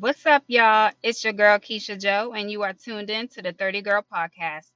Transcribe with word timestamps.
What's 0.00 0.24
up, 0.24 0.44
y'all? 0.46 0.92
It's 1.02 1.22
your 1.24 1.34
girl 1.34 1.58
Keisha 1.58 2.00
Joe, 2.00 2.32
and 2.34 2.50
you 2.50 2.62
are 2.62 2.72
tuned 2.72 3.10
in 3.10 3.28
to 3.36 3.42
the 3.42 3.52
30 3.52 3.82
Girl 3.82 4.02
Podcast. 4.10 4.70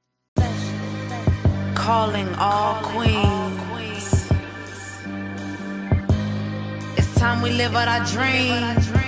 Calling 1.73 2.27
all 2.35 2.75
queens. 2.83 4.29
It's 6.95 7.15
time 7.15 7.41
we 7.41 7.49
live 7.49 7.73
out 7.73 7.87
our 7.87 8.05
dream. 8.05 9.04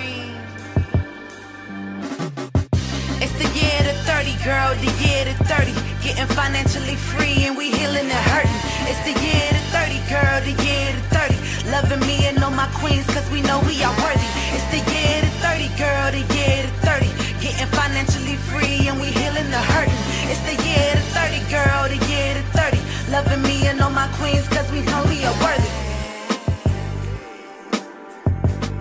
It's 3.20 3.34
the 3.34 3.50
year 3.58 3.80
to 3.90 3.94
30, 4.06 4.38
girl, 4.46 4.70
the 4.78 4.92
year 5.02 5.26
to 5.26 5.34
30. 5.50 5.74
Getting 6.06 6.30
financially 6.38 6.96
free 6.96 7.50
and 7.50 7.58
we 7.58 7.72
healing 7.72 8.06
and 8.06 8.24
hurting. 8.30 8.62
It's 8.86 9.02
the 9.10 9.16
year 9.18 9.50
to 9.50 9.62
30, 9.74 9.98
girl, 10.06 10.38
the 10.46 10.54
year 10.62 10.94
to 10.94 11.02
30. 11.10 11.72
Loving 11.74 12.02
me 12.06 12.28
and 12.30 12.38
all 12.44 12.52
my 12.52 12.70
queens, 12.78 13.06
cause 13.08 13.28
we 13.32 13.42
know 13.42 13.58
we 13.66 13.82
are 13.82 13.96
worthy. 14.06 14.30
It's 14.54 14.70
the 14.70 14.82
year 14.94 15.18
to 15.26 15.32
30, 15.42 15.68
girl, 15.82 16.06
the 16.14 16.24
year 16.38 16.62
to 16.62 16.72
30. 16.86 17.10
Getting 17.42 17.72
financially 17.74 18.38
free 18.54 18.86
and 18.86 19.02
we 19.02 19.10
healing 19.10 19.50
the 19.50 19.64
hurting. 19.74 20.02
It's 20.30 20.44
the 20.46 20.56
year 20.62 20.94
to 20.94 21.04
30, 21.18 21.42
girl, 21.50 21.90
the 21.90 22.00
year 22.06 22.38
to 22.38 22.44
30. 22.54 22.78
Loving 23.10 23.42
me 23.42 23.66
and 23.66 23.82
all 23.82 23.90
my 23.90 24.08
queens, 24.22 24.48
cause 24.50 24.70
we 24.72 24.82
know 24.86 25.02
we 25.10 25.26
are 25.26 25.38
worthy. 25.42 25.74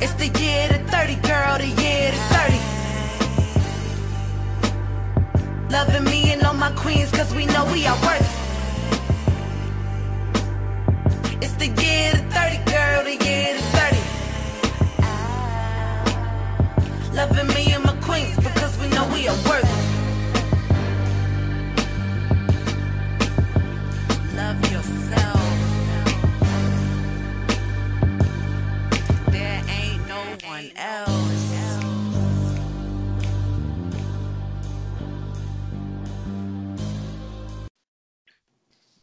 It's 0.05 0.13
the 0.21 0.29
year 0.29 0.69
to 0.69 0.79
30, 0.93 1.15
girl, 1.25 1.57
the 1.57 1.73
year 1.81 1.86
Loving 5.77 6.05
me 6.05 6.33
and 6.33 6.43
all 6.43 6.55
my 6.55 6.71
queens, 6.71 7.11
cause 7.11 7.35
we 7.35 7.45
know 7.45 7.65
we 7.71 7.87
are 7.87 7.99
worthy. 8.03 8.25
It's 11.43 11.53
the 11.63 11.67
year 11.67 12.13
to 12.13 12.19
30, 12.33 12.57
girl, 12.73 13.05
the 13.05 13.17
year 13.23 13.57
to 13.57 13.63
30. 17.11 17.15
Loving 17.15 17.49
me 17.55 17.75
and 17.75 17.85
my 17.85 17.95
queens, 18.01 18.37
because 18.39 18.79
we 18.81 18.89
know 18.89 19.07
we 19.13 19.29
are 19.29 19.37
worthy. 19.47 19.69
Love 24.35 24.61
yourself. 24.73 25.43
There 29.31 29.63
ain't 29.69 30.09
no 30.09 30.23
one 30.49 30.71
else. 30.75 31.36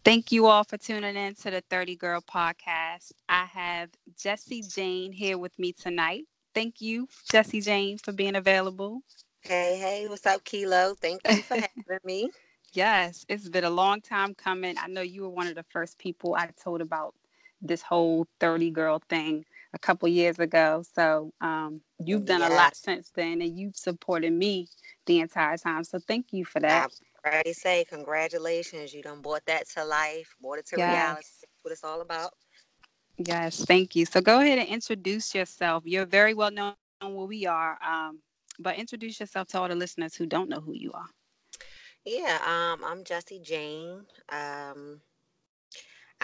Thank 0.04 0.34
you 0.34 0.48
all 0.48 0.66
for 0.66 0.78
tuning 0.78 1.16
in 1.16 1.34
to 1.36 1.52
the 1.52 1.64
30 1.70 1.96
Girl 1.96 2.22
Podcast. 2.22 3.14
I 3.30 3.46
have 3.46 3.90
Jessy 4.18 4.62
Jane 4.62 5.14
here 5.14 5.38
with 5.38 5.58
me 5.58 5.72
tonight. 5.72 6.26
Thank 6.54 6.82
you, 6.82 7.08
Jessy 7.32 7.62
Jane, 7.62 7.98
for 7.98 8.12
being 8.12 8.36
available. 8.36 9.02
Hey, 9.44 9.78
hey, 9.78 10.08
what's 10.10 10.26
up, 10.26 10.44
Kilo? 10.44 10.96
Thank 11.00 11.22
you 11.30 11.42
for 11.42 11.56
having 11.88 12.00
me. 12.04 12.32
Yes, 12.74 13.26
it's 13.30 13.48
been 13.48 13.64
a 13.64 13.70
long 13.70 14.02
time 14.02 14.36
coming. 14.36 14.76
I 14.78 14.88
know 14.88 15.02
you 15.02 15.22
were 15.22 15.30
one 15.30 15.48
of 15.48 15.56
the 15.56 15.64
first 15.64 15.98
people 16.00 16.36
I 16.36 16.50
told 16.62 16.82
about 16.82 17.16
this 17.62 17.82
whole 17.82 18.28
30 18.42 18.72
girl 18.72 19.02
thing 19.08 19.46
a 19.74 19.80
couple 19.80 20.10
years 20.10 20.38
ago. 20.38 20.84
So 20.94 21.32
um, 21.40 21.80
you've 22.00 22.26
done 22.26 22.42
a 22.42 22.50
lot 22.50 22.76
since 22.76 23.10
then 23.16 23.42
and 23.42 23.58
you've 23.58 23.78
supported 23.78 24.34
me 24.34 24.68
the 25.06 25.22
entire 25.22 25.56
time. 25.58 25.86
So 25.86 26.00
thank 26.00 26.34
you 26.34 26.44
for 26.44 26.60
that. 26.60 26.92
Already 27.26 27.54
say 27.54 27.86
congratulations. 27.86 28.94
You 28.94 29.02
done 29.04 29.22
brought 29.22 29.46
that 29.46 29.68
to 29.70 29.84
life, 29.86 30.36
brought 30.42 30.60
it 30.60 30.68
to 30.68 30.78
reality. 30.80 31.28
That's 31.42 31.54
what 31.62 31.72
it's 31.72 31.84
all 31.84 32.02
about. 32.02 32.32
Yes, 33.18 33.66
thank 33.66 33.96
you. 33.96 34.06
So 34.06 34.22
go 34.22 34.40
ahead 34.40 34.60
and 34.60 34.68
introduce 34.70 35.36
yourself. 35.36 35.84
You're 35.86 36.06
very 36.06 36.34
well 36.34 36.52
known 36.52 36.76
where 37.02 37.26
we 37.26 37.46
are, 37.46 37.78
um, 37.84 38.20
but 38.60 38.76
introduce 38.78 39.20
yourself 39.20 39.48
to 39.50 39.60
all 39.62 39.68
the 39.70 39.76
listeners 39.76 40.16
who 40.16 40.26
don't 40.26 40.50
know 40.50 40.62
who 40.62 40.74
you 40.74 40.92
are. 40.94 41.08
Yeah, 42.06 42.40
um, 42.46 42.84
I'm 42.84 43.04
Jessy 43.04 43.40
Jane. 43.40 44.06
Um, 44.30 45.02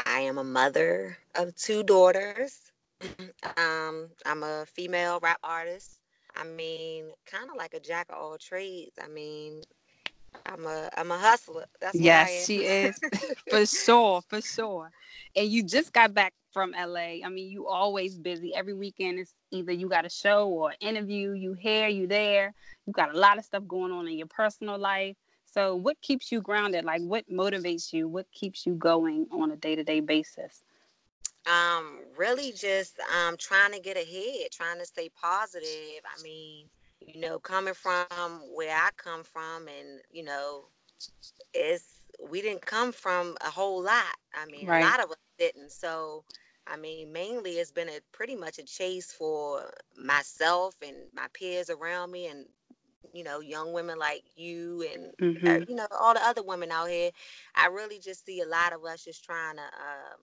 I 0.05 0.21
am 0.21 0.37
a 0.37 0.43
mother 0.43 1.17
of 1.35 1.55
two 1.55 1.83
daughters. 1.83 2.71
um, 3.57 4.09
I'm 4.25 4.43
a 4.43 4.65
female 4.65 5.19
rap 5.21 5.39
artist. 5.43 5.99
I 6.35 6.43
mean, 6.43 7.11
kind 7.25 7.49
of 7.49 7.57
like 7.57 7.73
a 7.73 7.79
jack 7.79 8.07
of 8.09 8.17
all 8.17 8.37
trades. 8.37 8.97
I 9.01 9.07
mean, 9.07 9.61
I'm 10.45 10.65
a 10.65 10.89
I'm 10.97 11.11
a 11.11 11.17
hustler. 11.17 11.65
That's 11.81 11.93
Yes, 11.93 12.45
she 12.45 12.65
is 12.65 13.01
for 13.49 13.65
sure, 13.65 14.21
for 14.21 14.41
sure. 14.41 14.91
And 15.35 15.49
you 15.49 15.63
just 15.63 15.93
got 15.93 16.13
back 16.13 16.33
from 16.51 16.73
LA. 16.75 17.21
I 17.23 17.29
mean, 17.29 17.49
you 17.49 17.67
always 17.67 18.17
busy. 18.17 18.53
Every 18.53 18.73
weekend 18.73 19.19
is 19.19 19.33
either 19.51 19.71
you 19.71 19.87
got 19.89 20.05
a 20.05 20.09
show 20.09 20.47
or 20.49 20.73
interview. 20.79 21.33
You 21.33 21.53
here, 21.53 21.87
you 21.87 22.07
there. 22.07 22.53
You 22.85 22.93
got 22.93 23.13
a 23.13 23.17
lot 23.17 23.37
of 23.37 23.45
stuff 23.45 23.63
going 23.67 23.91
on 23.91 24.07
in 24.07 24.17
your 24.17 24.27
personal 24.27 24.77
life. 24.77 25.15
So, 25.45 25.75
what 25.75 26.01
keeps 26.01 26.31
you 26.31 26.41
grounded? 26.41 26.85
Like, 26.85 27.01
what 27.01 27.25
motivates 27.29 27.93
you? 27.93 28.07
What 28.07 28.31
keeps 28.31 28.65
you 28.65 28.75
going 28.75 29.27
on 29.31 29.51
a 29.51 29.55
day 29.55 29.75
to 29.75 29.83
day 29.83 29.99
basis? 30.01 30.63
um 31.47 31.99
really 32.17 32.51
just 32.51 32.99
um 33.15 33.37
trying 33.37 33.71
to 33.71 33.79
get 33.79 33.97
ahead 33.97 34.51
trying 34.51 34.79
to 34.79 34.85
stay 34.85 35.09
positive 35.09 36.01
i 36.05 36.21
mean 36.21 36.67
you 37.13 37.21
know 37.21 37.39
coming 37.39 37.73
from 37.75 38.25
where 38.55 38.75
i 38.75 38.89
come 38.97 39.23
from 39.23 39.67
and 39.67 40.01
you 40.11 40.23
know 40.23 40.65
it's 41.53 42.01
we 42.29 42.41
didn't 42.41 42.65
come 42.65 42.91
from 42.91 43.35
a 43.45 43.49
whole 43.51 43.83
lot. 43.83 44.15
I 44.33 44.45
mean 44.45 44.69
Right. 44.69 44.73
a 44.73 44.77
lot 44.79 45.03
of 45.03 45.11
us 45.11 45.17
didn't. 45.39 45.71
So 45.71 46.25
i 46.67 46.77
mean 46.77 47.11
mainly 47.13 47.51
it's 47.53 47.71
been 47.71 47.89
a 47.89 47.99
pretty 48.11 48.35
much 48.35 48.59
a 48.59 48.63
chase 48.63 49.11
for 49.13 49.71
myself 49.97 50.75
and 50.85 50.95
my 51.13 51.27
peers 51.33 51.69
around 51.69 52.11
me 52.11 52.27
and 52.27 52.45
you 53.13 53.23
know 53.23 53.39
young 53.41 53.73
women 53.73 53.99
like 53.99 54.23
you 54.35 54.85
and 54.93 55.13
hmm 55.19 55.47
uh, 55.47 55.59
you 55.67 55.75
know 55.75 55.87
all 55.99 56.13
the 56.13 56.23
other 56.25 56.43
women 56.43 56.71
out 56.71 56.89
here. 56.89 57.11
I 57.55 57.67
really 57.67 57.99
just 57.99 58.25
see 58.25 58.41
a 58.41 58.47
lot 58.47 58.73
of 58.73 58.85
us 58.85 59.05
just 59.05 59.25
trying 59.25 59.57
to 59.57 59.63
um 59.63 60.19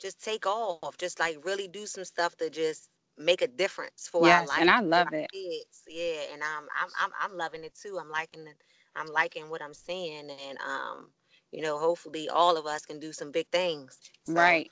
just 0.00 0.22
take 0.24 0.46
off 0.46 0.98
just 0.98 1.20
like 1.20 1.44
really 1.44 1.68
do 1.68 1.86
some 1.86 2.04
stuff 2.04 2.36
to 2.38 2.50
just 2.50 2.89
make 3.18 3.42
a 3.42 3.48
difference 3.48 4.08
for 4.10 4.28
our 4.28 4.42
Yes, 4.42 4.46
life 4.46 4.60
and 4.60 4.70
I 4.70 4.80
love 4.80 5.12
it. 5.12 5.30
kids 5.32 5.82
yeah 5.88 6.22
and 6.32 6.42
I'm, 6.42 6.64
I'm 6.80 6.88
i'm 7.00 7.10
i'm 7.20 7.36
loving 7.36 7.64
it 7.64 7.74
too 7.74 7.98
i'm 8.00 8.10
liking 8.10 8.46
it 8.46 8.56
i'm 8.96 9.06
liking 9.06 9.50
what 9.50 9.62
i'm 9.62 9.74
seeing 9.74 10.30
and 10.30 10.58
um 10.58 11.10
you 11.52 11.62
know 11.62 11.78
hopefully 11.78 12.28
all 12.28 12.56
of 12.56 12.66
us 12.66 12.84
can 12.84 12.98
do 12.98 13.12
some 13.12 13.30
big 13.30 13.48
things 13.50 13.98
So, 14.24 14.40
Right. 14.40 14.70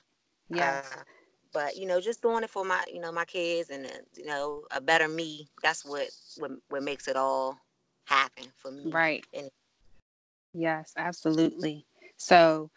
Yeah. 0.49 0.81
uh, 0.91 1.03
but 1.53 1.77
you 1.77 1.87
know 1.87 2.01
just 2.01 2.23
doing 2.23 2.43
it 2.45 2.51
for 2.51 2.65
my 2.65 2.83
you 2.93 3.01
know 3.01 3.13
my 3.13 3.25
kids 3.25 3.71
and 3.71 3.87
uh, 3.87 3.91
you 4.17 4.25
know 4.27 4.65
a 4.71 4.81
better 4.81 5.09
me 5.09 5.49
that's 5.63 5.85
what 5.85 6.09
what, 6.39 6.51
what 6.69 6.83
makes 6.83 7.09
it 7.09 7.17
all 7.17 7.59
happen 8.07 8.45
for 8.57 8.71
me 8.71 8.93
Right. 8.93 9.25
and- 9.33 9.51
Yes, 10.53 10.93
absolutely. 10.97 11.87
So, 12.17 12.71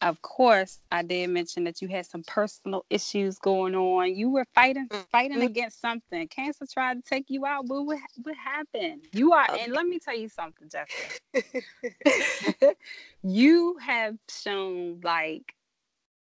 of 0.00 0.22
course, 0.22 0.80
I 0.90 1.02
did 1.02 1.28
mention 1.30 1.64
that 1.64 1.80
you 1.82 1.88
had 1.88 2.06
some 2.06 2.22
personal 2.24 2.84
issues 2.90 3.38
going 3.38 3.74
on. 3.74 4.14
You 4.14 4.30
were 4.30 4.44
fighting 4.54 4.90
fighting 5.10 5.40
Mhm. 5.40 5.42
against 5.42 5.80
something. 5.80 6.28
Cancer 6.28 6.66
tried 6.72 6.94
to 6.96 7.02
take 7.02 7.26
you 7.28 7.46
out, 7.46 7.66
but 7.68 7.82
what 7.82 7.98
what 8.22 8.36
happened? 8.36 9.02
You 9.12 9.32
are, 9.32 9.48
and 9.54 9.72
let 9.72 9.86
me 9.86 9.98
tell 9.98 10.16
you 10.16 10.28
something, 10.28 10.68
Jessica. 10.70 11.08
you 13.22 13.76
have 13.80 14.16
shown 14.30 15.00
like 15.02 15.54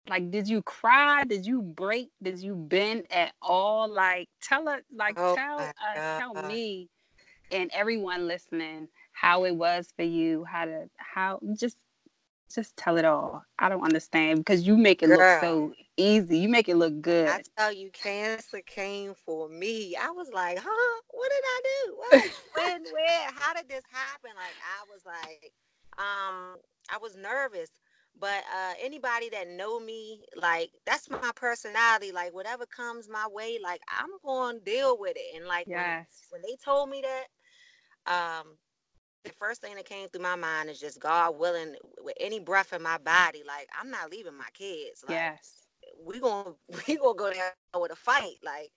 like 0.08 0.30
did 0.30 0.48
you 0.48 0.62
cry? 0.62 1.24
Did 1.24 1.46
you 1.46 1.62
break? 1.62 2.10
Did 2.22 2.38
you 2.40 2.54
bend 2.56 3.06
at 3.10 3.32
all? 3.42 3.88
Like 3.92 4.28
tell 4.42 4.68
us 4.68 4.82
like 4.94 5.16
Oh 5.16 5.34
tell 5.34 5.70
uh, 5.82 6.00
tell 6.16 6.34
me 6.34 6.88
and 7.50 7.70
everyone 7.72 8.26
listening 8.26 8.88
how 9.12 9.44
it 9.44 9.56
was 9.56 9.88
for 9.96 10.02
you, 10.04 10.44
how 10.44 10.64
to 10.66 10.88
how 10.96 11.40
just 11.58 11.76
just 12.54 12.76
tell 12.76 12.96
it 12.96 13.04
all. 13.04 13.44
I 13.58 13.68
don't 13.68 13.84
understand 13.84 14.40
because 14.40 14.66
you 14.66 14.76
make 14.76 15.02
it 15.02 15.08
look 15.08 15.20
so 15.40 15.72
easy. 15.96 16.38
You 16.38 16.48
make 16.48 16.68
it 16.68 16.76
look 16.76 17.00
good. 17.00 17.28
I 17.28 17.40
tell 17.56 17.72
you, 17.72 17.90
cancer 17.90 18.60
came 18.66 19.14
for 19.14 19.48
me. 19.48 19.96
I 19.96 20.10
was 20.10 20.30
like, 20.32 20.58
huh? 20.58 21.00
What 21.10 21.30
did 21.30 21.44
I 21.44 21.60
do? 21.64 21.96
What? 21.96 22.22
when? 22.54 22.82
Where? 22.92 23.30
How 23.34 23.54
did 23.54 23.68
this 23.68 23.84
happen? 23.90 24.30
Like, 24.36 24.56
I 24.62 24.84
was 24.90 25.02
like, 25.06 25.52
um, 25.98 26.56
I 26.90 26.98
was 27.00 27.16
nervous. 27.16 27.70
But 28.18 28.44
uh, 28.54 28.74
anybody 28.80 29.30
that 29.30 29.48
know 29.48 29.80
me, 29.80 30.22
like, 30.36 30.70
that's 30.84 31.08
my 31.08 31.30
personality. 31.34 32.12
Like, 32.12 32.34
whatever 32.34 32.66
comes 32.66 33.08
my 33.08 33.26
way, 33.30 33.58
like, 33.62 33.80
I'm 33.88 34.10
going 34.24 34.58
to 34.58 34.64
deal 34.64 34.98
with 34.98 35.16
it. 35.16 35.36
And 35.36 35.46
like, 35.46 35.66
when, 35.66 36.06
when 36.30 36.42
they 36.42 36.56
told 36.62 36.90
me 36.90 37.02
that, 37.02 37.24
um, 38.06 38.58
the 39.24 39.30
first 39.32 39.60
thing 39.60 39.76
that 39.76 39.84
came 39.86 40.08
through 40.08 40.22
my 40.22 40.36
mind 40.36 40.70
is 40.70 40.80
just 40.80 41.00
God 41.00 41.38
willing, 41.38 41.76
with 42.02 42.14
any 42.20 42.40
breath 42.40 42.72
in 42.72 42.82
my 42.82 42.98
body, 42.98 43.42
like, 43.46 43.68
I'm 43.78 43.90
not 43.90 44.10
leaving 44.10 44.36
my 44.36 44.48
kids. 44.54 45.04
Like, 45.06 45.32
Yes. 45.34 45.68
we 46.04 46.20
gonna 46.20 46.54
we 46.88 46.96
gonna 46.96 47.14
go 47.16 47.30
there 47.30 47.54
with 47.54 47.92
a 47.92 47.96
fight. 47.96 48.36
Like, 48.44 48.72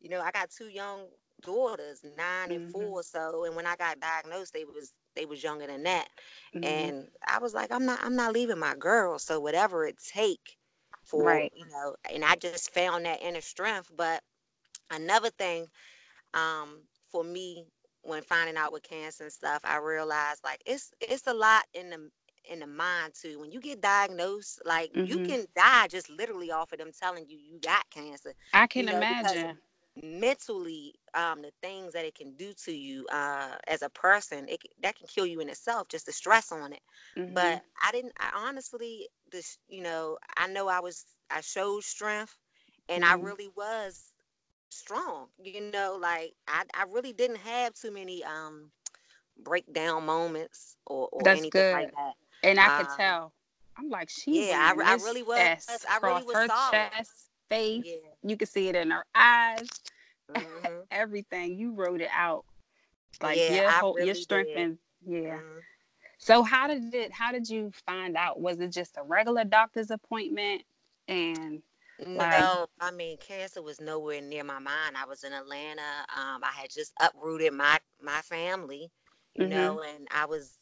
you 0.00 0.08
know, 0.10 0.20
I 0.20 0.30
got 0.32 0.50
two 0.50 0.68
young 0.68 1.08
daughters, 1.42 2.04
9 2.16 2.50
and 2.52 2.62
Mhm. 2.62 2.62
four. 2.62 3.02
So, 3.02 3.44
and 3.44 3.54
when 3.56 3.66
I 3.66 3.76
got 3.76 4.00
diagnosed, 4.00 4.52
they 4.54 4.64
was 4.64 4.92
they 5.14 5.24
was 5.26 5.42
younger 5.42 5.66
than 5.66 5.82
that, 5.84 6.08
Mhm. 6.54 6.92
and 6.92 7.08
I 7.26 7.38
was 7.38 7.54
like, 7.54 7.70
I'm 7.72 7.86
not 7.86 8.00
I'm 8.02 8.16
not 8.16 8.32
leaving 8.32 8.58
my 8.58 8.74
girls. 8.76 9.24
So 9.24 9.40
whatever 9.40 9.86
it 9.86 9.96
take 9.98 10.56
for 11.04 11.40
Right. 11.40 11.52
you 11.52 11.66
know, 11.68 11.96
and 12.12 12.24
I 12.24 12.36
just 12.36 12.72
found 12.74 13.04
that 13.06 13.22
inner 13.22 13.40
strength. 13.40 13.90
But 13.96 14.22
another 14.90 15.30
thing, 15.30 15.66
um, 16.34 16.82
for 17.10 17.24
me 17.24 17.66
when 18.02 18.22
finding 18.22 18.56
out 18.56 18.72
with 18.72 18.82
cancer 18.82 19.24
and 19.24 19.32
stuff, 19.32 19.60
I 19.64 19.78
realized 19.78 20.40
like 20.44 20.62
it's 20.66 20.92
it's 21.00 21.26
a 21.26 21.34
lot 21.34 21.64
in 21.74 21.90
the 21.90 22.10
in 22.50 22.60
the 22.60 22.66
mind 22.66 23.14
too. 23.20 23.38
When 23.38 23.52
you 23.52 23.60
get 23.60 23.80
diagnosed, 23.80 24.62
like 24.64 24.92
mm-hmm. 24.92 25.06
you 25.06 25.26
can 25.26 25.46
die 25.56 25.86
just 25.88 26.10
literally 26.10 26.50
off 26.50 26.72
of 26.72 26.78
them 26.78 26.90
telling 26.98 27.26
you 27.28 27.38
you 27.38 27.58
got 27.60 27.88
cancer. 27.90 28.34
I 28.52 28.66
can 28.66 28.86
you 28.86 28.92
know, 28.92 28.98
imagine. 28.98 29.58
Mentally, 30.02 30.94
um, 31.12 31.42
the 31.42 31.50
things 31.60 31.92
that 31.92 32.06
it 32.06 32.14
can 32.14 32.32
do 32.36 32.54
to 32.64 32.72
you 32.72 33.06
uh, 33.12 33.56
as 33.68 33.82
a 33.82 33.90
person, 33.90 34.46
it 34.48 34.58
that 34.82 34.96
can 34.96 35.06
kill 35.06 35.26
you 35.26 35.40
in 35.40 35.50
itself. 35.50 35.88
Just 35.88 36.06
the 36.06 36.12
stress 36.12 36.50
on 36.50 36.72
it. 36.72 36.80
Mm-hmm. 37.16 37.34
But 37.34 37.62
I 37.86 37.92
didn't. 37.92 38.14
I 38.18 38.46
honestly, 38.48 39.06
this, 39.30 39.58
you 39.68 39.82
know, 39.82 40.16
I 40.38 40.46
know 40.48 40.66
I 40.66 40.80
was. 40.80 41.04
I 41.30 41.42
showed 41.42 41.84
strength, 41.84 42.34
and 42.88 43.04
mm-hmm. 43.04 43.12
I 43.12 43.22
really 43.22 43.50
was 43.54 44.11
strong. 44.72 45.26
You 45.42 45.70
know, 45.70 45.98
like 46.00 46.34
I, 46.48 46.64
I 46.74 46.84
really 46.90 47.12
didn't 47.12 47.38
have 47.38 47.74
too 47.74 47.90
many 47.90 48.24
um 48.24 48.70
breakdown 49.42 50.04
moments 50.06 50.76
or, 50.86 51.08
or 51.12 51.28
anything 51.28 51.50
good. 51.50 51.74
like 51.74 51.90
that. 51.92 52.12
And 52.42 52.58
I 52.58 52.78
could 52.78 52.88
um, 52.88 52.96
tell. 52.96 53.32
I'm 53.76 53.88
like, 53.88 54.10
she. 54.10 54.48
Yeah, 54.48 54.72
I, 54.76 54.92
I, 54.92 54.94
really 54.94 55.22
was. 55.22 55.66
I 55.88 55.98
really 56.02 56.24
was 56.24 56.34
her 56.34 56.46
solid. 56.46 56.72
chest, 56.72 57.30
face. 57.48 57.84
Yeah. 57.86 57.96
You 58.22 58.36
could 58.36 58.48
see 58.48 58.68
it 58.68 58.76
in 58.76 58.90
her 58.90 59.04
eyes. 59.14 59.68
Mm-hmm. 60.30 60.66
Everything 60.90 61.58
you 61.58 61.72
wrote 61.72 62.00
it 62.00 62.10
out. 62.14 62.44
Like 63.22 63.38
yeah, 63.38 63.54
your 63.54 63.70
whole, 63.70 63.94
really 63.94 64.06
your 64.06 64.14
strength 64.14 64.48
did. 64.48 64.58
and 64.58 64.78
yeah. 65.06 65.36
Mm-hmm. 65.36 65.58
So 66.18 66.42
how 66.42 66.68
did 66.68 66.94
it? 66.94 67.12
How 67.12 67.32
did 67.32 67.48
you 67.48 67.72
find 67.86 68.16
out? 68.16 68.40
Was 68.40 68.60
it 68.60 68.70
just 68.70 68.96
a 68.96 69.02
regular 69.02 69.44
doctor's 69.44 69.90
appointment? 69.90 70.62
And 71.08 71.62
no, 72.06 72.66
I 72.80 72.90
mean 72.90 73.16
cancer 73.18 73.62
was 73.62 73.80
nowhere 73.80 74.20
near 74.20 74.44
my 74.44 74.58
mind. 74.58 74.96
I 74.96 75.06
was 75.06 75.24
in 75.24 75.32
Atlanta. 75.32 75.82
Um, 76.16 76.42
I 76.42 76.52
had 76.54 76.70
just 76.70 76.92
uprooted 77.00 77.52
my 77.52 77.78
my 78.02 78.20
family, 78.22 78.90
you 79.34 79.44
mm-hmm. 79.44 79.50
know, 79.50 79.82
and 79.82 80.06
I 80.14 80.26
was 80.26 80.58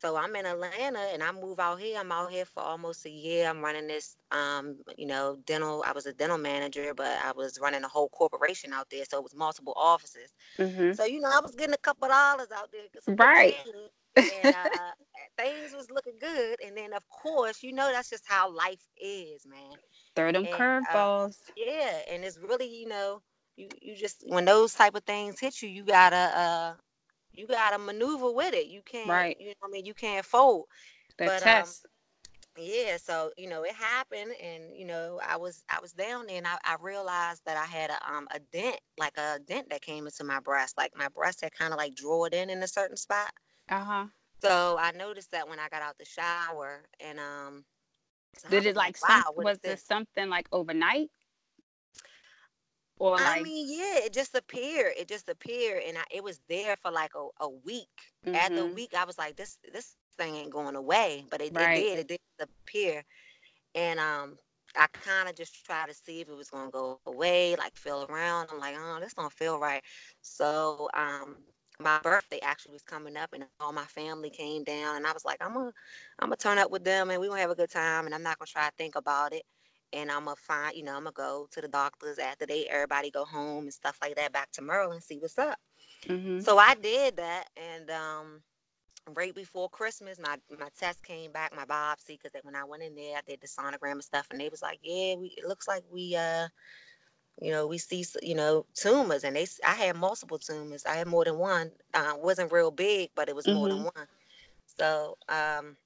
so 0.00 0.16
I'm 0.16 0.36
in 0.36 0.44
Atlanta 0.44 0.98
and 1.12 1.22
I 1.22 1.32
move 1.32 1.58
out 1.58 1.80
here. 1.80 1.98
I'm 1.98 2.12
out 2.12 2.30
here 2.30 2.44
for 2.44 2.62
almost 2.62 3.06
a 3.06 3.10
year. 3.10 3.48
I'm 3.48 3.62
running 3.62 3.86
this 3.86 4.16
um, 4.30 4.76
you 4.96 5.06
know, 5.06 5.38
dental 5.46 5.82
I 5.86 5.92
was 5.92 6.06
a 6.06 6.12
dental 6.12 6.38
manager, 6.38 6.92
but 6.94 7.18
I 7.24 7.32
was 7.32 7.58
running 7.60 7.82
a 7.82 7.88
whole 7.88 8.08
corporation 8.10 8.72
out 8.72 8.88
there. 8.90 9.04
So 9.08 9.18
it 9.18 9.22
was 9.22 9.34
multiple 9.34 9.74
offices. 9.76 10.32
Mm-hmm. 10.58 10.92
So, 10.92 11.04
you 11.04 11.20
know, 11.20 11.30
I 11.32 11.40
was 11.40 11.54
getting 11.54 11.74
a 11.74 11.78
couple 11.78 12.08
dollars 12.08 12.48
out 12.54 12.70
there. 12.72 13.16
Right. 13.16 13.56
and 14.16 14.54
uh, 14.54 14.92
things 15.36 15.74
was 15.74 15.90
looking 15.90 16.18
good. 16.20 16.58
And 16.64 16.76
then 16.76 16.92
of 16.92 17.08
course, 17.08 17.62
you 17.62 17.72
know 17.72 17.90
that's 17.92 18.10
just 18.10 18.24
how 18.26 18.50
life 18.52 18.86
is, 19.00 19.46
man. 19.46 19.78
Throw 20.14 20.32
them 20.32 20.46
curveballs. 20.46 21.36
Uh, 21.48 21.52
yeah, 21.56 22.00
and 22.10 22.24
it's 22.24 22.38
really, 22.38 22.68
you 22.68 22.88
know, 22.88 23.22
you 23.56 23.68
you 23.80 23.96
just 23.96 24.24
when 24.28 24.44
those 24.44 24.74
type 24.74 24.94
of 24.94 25.04
things 25.04 25.40
hit 25.40 25.62
you, 25.62 25.68
you 25.68 25.84
gotta 25.84 26.16
uh 26.16 26.74
you 27.32 27.46
gotta 27.46 27.78
maneuver 27.78 28.30
with 28.32 28.54
it. 28.54 28.66
You 28.66 28.82
can't, 28.82 29.26
right. 29.26 29.36
you 29.38 29.48
know, 29.48 29.54
I 29.64 29.68
mean, 29.70 29.86
you 29.86 29.94
can't 29.94 30.24
fold. 30.24 30.66
The 31.18 31.24
but, 31.24 31.42
um, 31.42 31.74
test. 31.74 31.86
Um, 32.56 32.62
yeah, 32.64 32.96
so 32.98 33.30
you 33.36 33.48
know 33.48 33.62
it 33.64 33.74
happened, 33.74 34.32
and 34.42 34.76
you 34.76 34.86
know 34.86 35.20
I 35.26 35.36
was 35.36 35.64
I 35.68 35.78
was 35.80 35.92
down 35.92 36.26
there, 36.26 36.38
and 36.38 36.46
I, 36.46 36.58
I 36.64 36.76
realized 36.80 37.42
that 37.46 37.56
I 37.56 37.64
had 37.64 37.90
a 37.90 38.12
um 38.12 38.28
a 38.32 38.40
dent, 38.40 38.80
like 38.98 39.16
a 39.18 39.38
dent 39.38 39.70
that 39.70 39.82
came 39.82 40.06
into 40.06 40.24
my 40.24 40.40
breast, 40.40 40.76
like 40.78 40.92
my 40.96 41.08
breast 41.08 41.40
had 41.42 41.52
kind 41.52 41.72
of 41.72 41.78
like 41.78 41.94
it 42.00 42.34
in 42.34 42.50
in 42.50 42.62
a 42.62 42.68
certain 42.68 42.96
spot. 42.96 43.30
Uh 43.68 43.84
huh. 43.84 44.06
So 44.42 44.76
I 44.78 44.92
noticed 44.92 45.32
that 45.32 45.48
when 45.48 45.58
I 45.58 45.68
got 45.68 45.82
out 45.82 45.98
the 45.98 46.04
shower, 46.04 46.82
and 47.00 47.18
um 47.18 47.64
did 48.50 48.66
it 48.66 48.76
like, 48.76 48.96
wow, 49.08 49.22
some, 49.34 49.44
was 49.44 49.58
this 49.60 49.82
something 49.82 50.28
like 50.28 50.46
overnight? 50.52 51.10
Or 52.98 53.12
like... 53.12 53.40
I 53.40 53.42
mean, 53.42 53.66
yeah, 53.68 54.04
it 54.04 54.12
just 54.12 54.34
appeared. 54.34 54.92
It 54.98 55.08
just 55.08 55.28
appeared, 55.28 55.82
and 55.86 55.98
I, 55.98 56.02
it 56.10 56.22
was 56.22 56.40
there 56.48 56.76
for 56.82 56.90
like 56.90 57.12
a, 57.14 57.44
a 57.44 57.48
week. 57.48 57.88
Mm-hmm. 58.26 58.34
After 58.34 58.60
a 58.60 58.66
week, 58.72 58.94
I 58.96 59.04
was 59.04 59.18
like, 59.18 59.36
this 59.36 59.58
this 59.72 59.96
thing 60.18 60.34
ain't 60.36 60.52
going 60.52 60.76
away, 60.76 61.24
but 61.30 61.40
it, 61.40 61.52
right. 61.54 61.78
it 61.78 61.80
did. 61.80 61.98
It 61.98 62.08
did 62.08 62.20
appear, 62.40 63.04
and 63.74 63.98
um, 63.98 64.36
I 64.76 64.86
kind 64.92 65.28
of 65.28 65.34
just 65.34 65.64
tried 65.64 65.88
to 65.88 65.94
see 65.94 66.20
if 66.20 66.28
it 66.28 66.36
was 66.36 66.50
gonna 66.50 66.70
go 66.70 67.00
away, 67.06 67.56
like 67.56 67.74
feel 67.76 68.06
around. 68.08 68.48
I'm 68.52 68.60
like, 68.60 68.76
oh, 68.78 68.98
this 69.00 69.14
don't 69.14 69.32
feel 69.32 69.58
right. 69.58 69.82
So 70.22 70.88
um, 70.94 71.36
my 71.80 71.98
birthday 72.02 72.40
actually 72.42 72.72
was 72.72 72.82
coming 72.82 73.16
up 73.16 73.32
and 73.32 73.44
all 73.44 73.72
my 73.72 73.84
family 73.84 74.30
came 74.30 74.64
down 74.64 74.96
and 74.96 75.06
I 75.06 75.12
was 75.12 75.24
like, 75.24 75.38
I'm 75.40 75.54
gonna 75.54 75.72
I'm 76.18 76.28
gonna 76.28 76.36
turn 76.36 76.58
up 76.58 76.70
with 76.70 76.84
them 76.84 77.10
and 77.10 77.20
we're 77.20 77.28
gonna 77.28 77.40
have 77.40 77.50
a 77.50 77.54
good 77.54 77.70
time 77.70 78.06
and 78.06 78.14
I'm 78.14 78.22
not 78.22 78.38
gonna 78.38 78.46
try 78.46 78.66
to 78.66 78.72
think 78.76 78.96
about 78.96 79.32
it. 79.32 79.42
And 79.92 80.10
I'm 80.10 80.24
gonna 80.24 80.36
find, 80.36 80.76
you 80.76 80.82
know, 80.84 80.92
I'm 80.96 81.04
gonna 81.04 81.12
go 81.12 81.48
to 81.52 81.60
the 81.60 81.68
doctors 81.68 82.18
after 82.18 82.46
they 82.46 82.66
everybody 82.66 83.10
go 83.10 83.24
home 83.24 83.64
and 83.64 83.72
stuff 83.72 83.98
like 84.02 84.16
that 84.16 84.32
back 84.32 84.50
to 84.52 84.62
Maryland, 84.62 85.02
see 85.02 85.18
what's 85.18 85.38
up. 85.38 85.58
Mm-hmm. 86.08 86.40
So 86.40 86.58
I 86.58 86.74
did 86.74 87.16
that 87.16 87.48
and 87.56 87.90
um 87.90 88.42
right 89.14 89.34
before 89.34 89.68
Christmas, 89.68 90.18
my 90.18 90.36
my 90.58 90.68
test 90.78 91.02
came 91.04 91.32
back, 91.32 91.54
my 91.54 91.64
biopsy, 91.64 92.18
because 92.20 92.32
when 92.42 92.56
I 92.56 92.64
went 92.64 92.82
in 92.82 92.94
there, 92.94 93.16
I 93.16 93.20
did 93.26 93.40
the 93.40 93.46
sonogram 93.46 93.92
and 93.92 94.04
stuff, 94.04 94.26
and 94.30 94.40
they 94.40 94.48
was 94.48 94.62
like, 94.62 94.78
"Yeah, 94.82 95.16
we 95.16 95.34
it 95.36 95.46
looks 95.46 95.68
like 95.68 95.84
we 95.90 96.16
uh 96.16 96.48
you 97.40 97.50
know 97.50 97.66
we 97.66 97.78
see 97.78 98.04
you 98.22 98.34
know 98.34 98.64
tumors 98.74 99.24
and 99.24 99.36
they 99.36 99.46
i 99.66 99.74
had 99.74 99.96
multiple 99.96 100.38
tumors 100.38 100.84
i 100.86 100.94
had 100.94 101.06
more 101.06 101.24
than 101.24 101.38
one 101.38 101.70
uh, 101.94 102.14
wasn't 102.16 102.50
real 102.52 102.70
big 102.70 103.10
but 103.14 103.28
it 103.28 103.36
was 103.36 103.46
mm-hmm. 103.46 103.56
more 103.56 103.68
than 103.68 103.78
mm-hmm. 103.78 103.98
one 103.98 104.06
so 104.78 105.16
um 105.28 105.76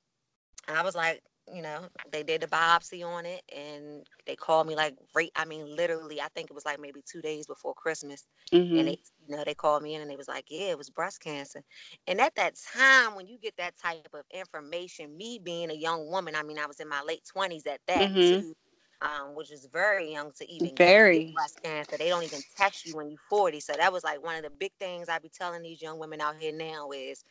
i 0.68 0.82
was 0.82 0.94
like 0.94 1.22
you 1.52 1.62
know 1.62 1.80
they 2.12 2.22
did 2.22 2.40
the 2.40 2.46
biopsy 2.46 3.04
on 3.04 3.26
it 3.26 3.42
and 3.54 4.06
they 4.26 4.36
called 4.36 4.66
me 4.66 4.76
like 4.76 4.96
right 5.14 5.32
i 5.34 5.44
mean 5.44 5.74
literally 5.74 6.20
i 6.20 6.28
think 6.34 6.48
it 6.48 6.54
was 6.54 6.64
like 6.64 6.80
maybe 6.80 7.02
two 7.04 7.20
days 7.20 7.46
before 7.46 7.74
christmas 7.74 8.26
mm-hmm. 8.52 8.78
and 8.78 8.88
they 8.88 8.98
you 9.28 9.36
know 9.36 9.42
they 9.44 9.54
called 9.54 9.82
me 9.82 9.94
in 9.94 10.00
and 10.00 10.10
they 10.10 10.16
was 10.16 10.28
like 10.28 10.44
yeah 10.48 10.68
it 10.68 10.78
was 10.78 10.90
breast 10.90 11.20
cancer 11.20 11.62
and 12.06 12.20
at 12.20 12.34
that 12.36 12.54
time 12.76 13.16
when 13.16 13.26
you 13.26 13.38
get 13.38 13.56
that 13.56 13.76
type 13.76 14.06
of 14.14 14.22
information 14.30 15.16
me 15.16 15.40
being 15.42 15.70
a 15.70 15.74
young 15.74 16.08
woman 16.08 16.36
i 16.36 16.42
mean 16.42 16.58
i 16.58 16.66
was 16.66 16.78
in 16.78 16.88
my 16.88 17.02
late 17.02 17.22
20s 17.36 17.66
at 17.66 17.80
that 17.88 18.10
mm-hmm. 18.10 18.40
too 18.40 18.56
um, 19.02 19.34
which 19.34 19.50
is 19.50 19.66
very 19.72 20.12
young 20.12 20.32
to 20.32 20.50
even 20.50 20.74
very. 20.76 21.26
get 21.26 21.34
breast 21.34 21.62
cancer. 21.62 21.96
They 21.96 22.08
don't 22.08 22.22
even 22.22 22.40
test 22.56 22.86
you 22.86 22.96
when 22.96 23.10
you're 23.10 23.18
40. 23.28 23.60
So 23.60 23.72
that 23.78 23.92
was 23.92 24.04
like 24.04 24.22
one 24.22 24.36
of 24.36 24.42
the 24.42 24.50
big 24.50 24.72
things 24.78 25.08
I 25.08 25.18
be 25.18 25.28
telling 25.28 25.62
these 25.62 25.80
young 25.80 25.98
women 25.98 26.20
out 26.20 26.36
here 26.38 26.52
now 26.52 26.90
is 26.90 27.24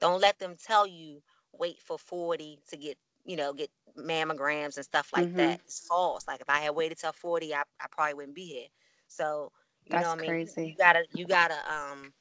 don't 0.00 0.20
let 0.20 0.38
them 0.38 0.56
tell 0.64 0.86
you 0.86 1.22
wait 1.58 1.80
for 1.80 1.98
40 1.98 2.58
to 2.70 2.76
get 2.76 2.98
you 3.24 3.36
know 3.36 3.52
get 3.52 3.70
mammograms 3.98 4.76
and 4.76 4.84
stuff 4.84 5.10
like 5.14 5.26
mm-hmm. 5.26 5.36
that. 5.38 5.60
It's 5.64 5.86
false. 5.86 6.26
Like 6.28 6.40
if 6.40 6.50
I 6.50 6.58
had 6.58 6.74
waited 6.74 6.98
till 6.98 7.12
40, 7.12 7.54
I, 7.54 7.62
I 7.80 7.86
probably 7.90 8.14
wouldn't 8.14 8.34
be 8.36 8.46
here. 8.46 8.68
So 9.08 9.50
you 9.84 9.92
That's 9.92 10.04
know 10.04 10.10
what 10.10 10.28
I 10.28 10.32
mean? 10.32 10.48
You 10.56 10.74
gotta 10.76 11.04
you 11.12 11.26
gotta 11.26 11.56
um 11.72 12.12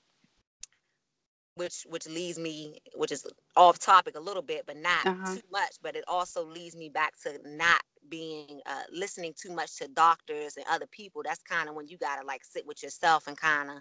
which 1.56 1.86
which 1.90 2.08
leads 2.08 2.38
me 2.38 2.80
which 2.96 3.12
is 3.12 3.26
off 3.56 3.80
topic 3.80 4.16
a 4.16 4.20
little 4.20 4.42
bit 4.42 4.66
but 4.68 4.78
not 4.78 5.06
uh-huh. 5.06 5.36
too 5.36 5.42
much 5.52 5.76
but 5.82 5.96
it 5.96 6.04
also 6.08 6.46
leads 6.46 6.76
me 6.76 6.90
back 6.90 7.14
to 7.22 7.40
not 7.46 7.82
being 8.10 8.62
uh, 8.66 8.84
listening 8.92 9.34
too 9.40 9.52
much 9.52 9.78
to 9.78 9.88
doctors 9.90 10.58
and 10.58 10.66
other 10.70 10.88
people 10.88 11.22
that's 11.24 11.42
kind 11.44 11.70
of 11.70 11.76
when 11.76 11.88
you 11.88 11.98
gotta 11.98 12.26
like 12.26 12.44
sit 12.44 12.66
with 12.66 12.82
yourself 12.84 13.28
and 13.28 13.38
kind 13.38 13.70
of 13.70 13.78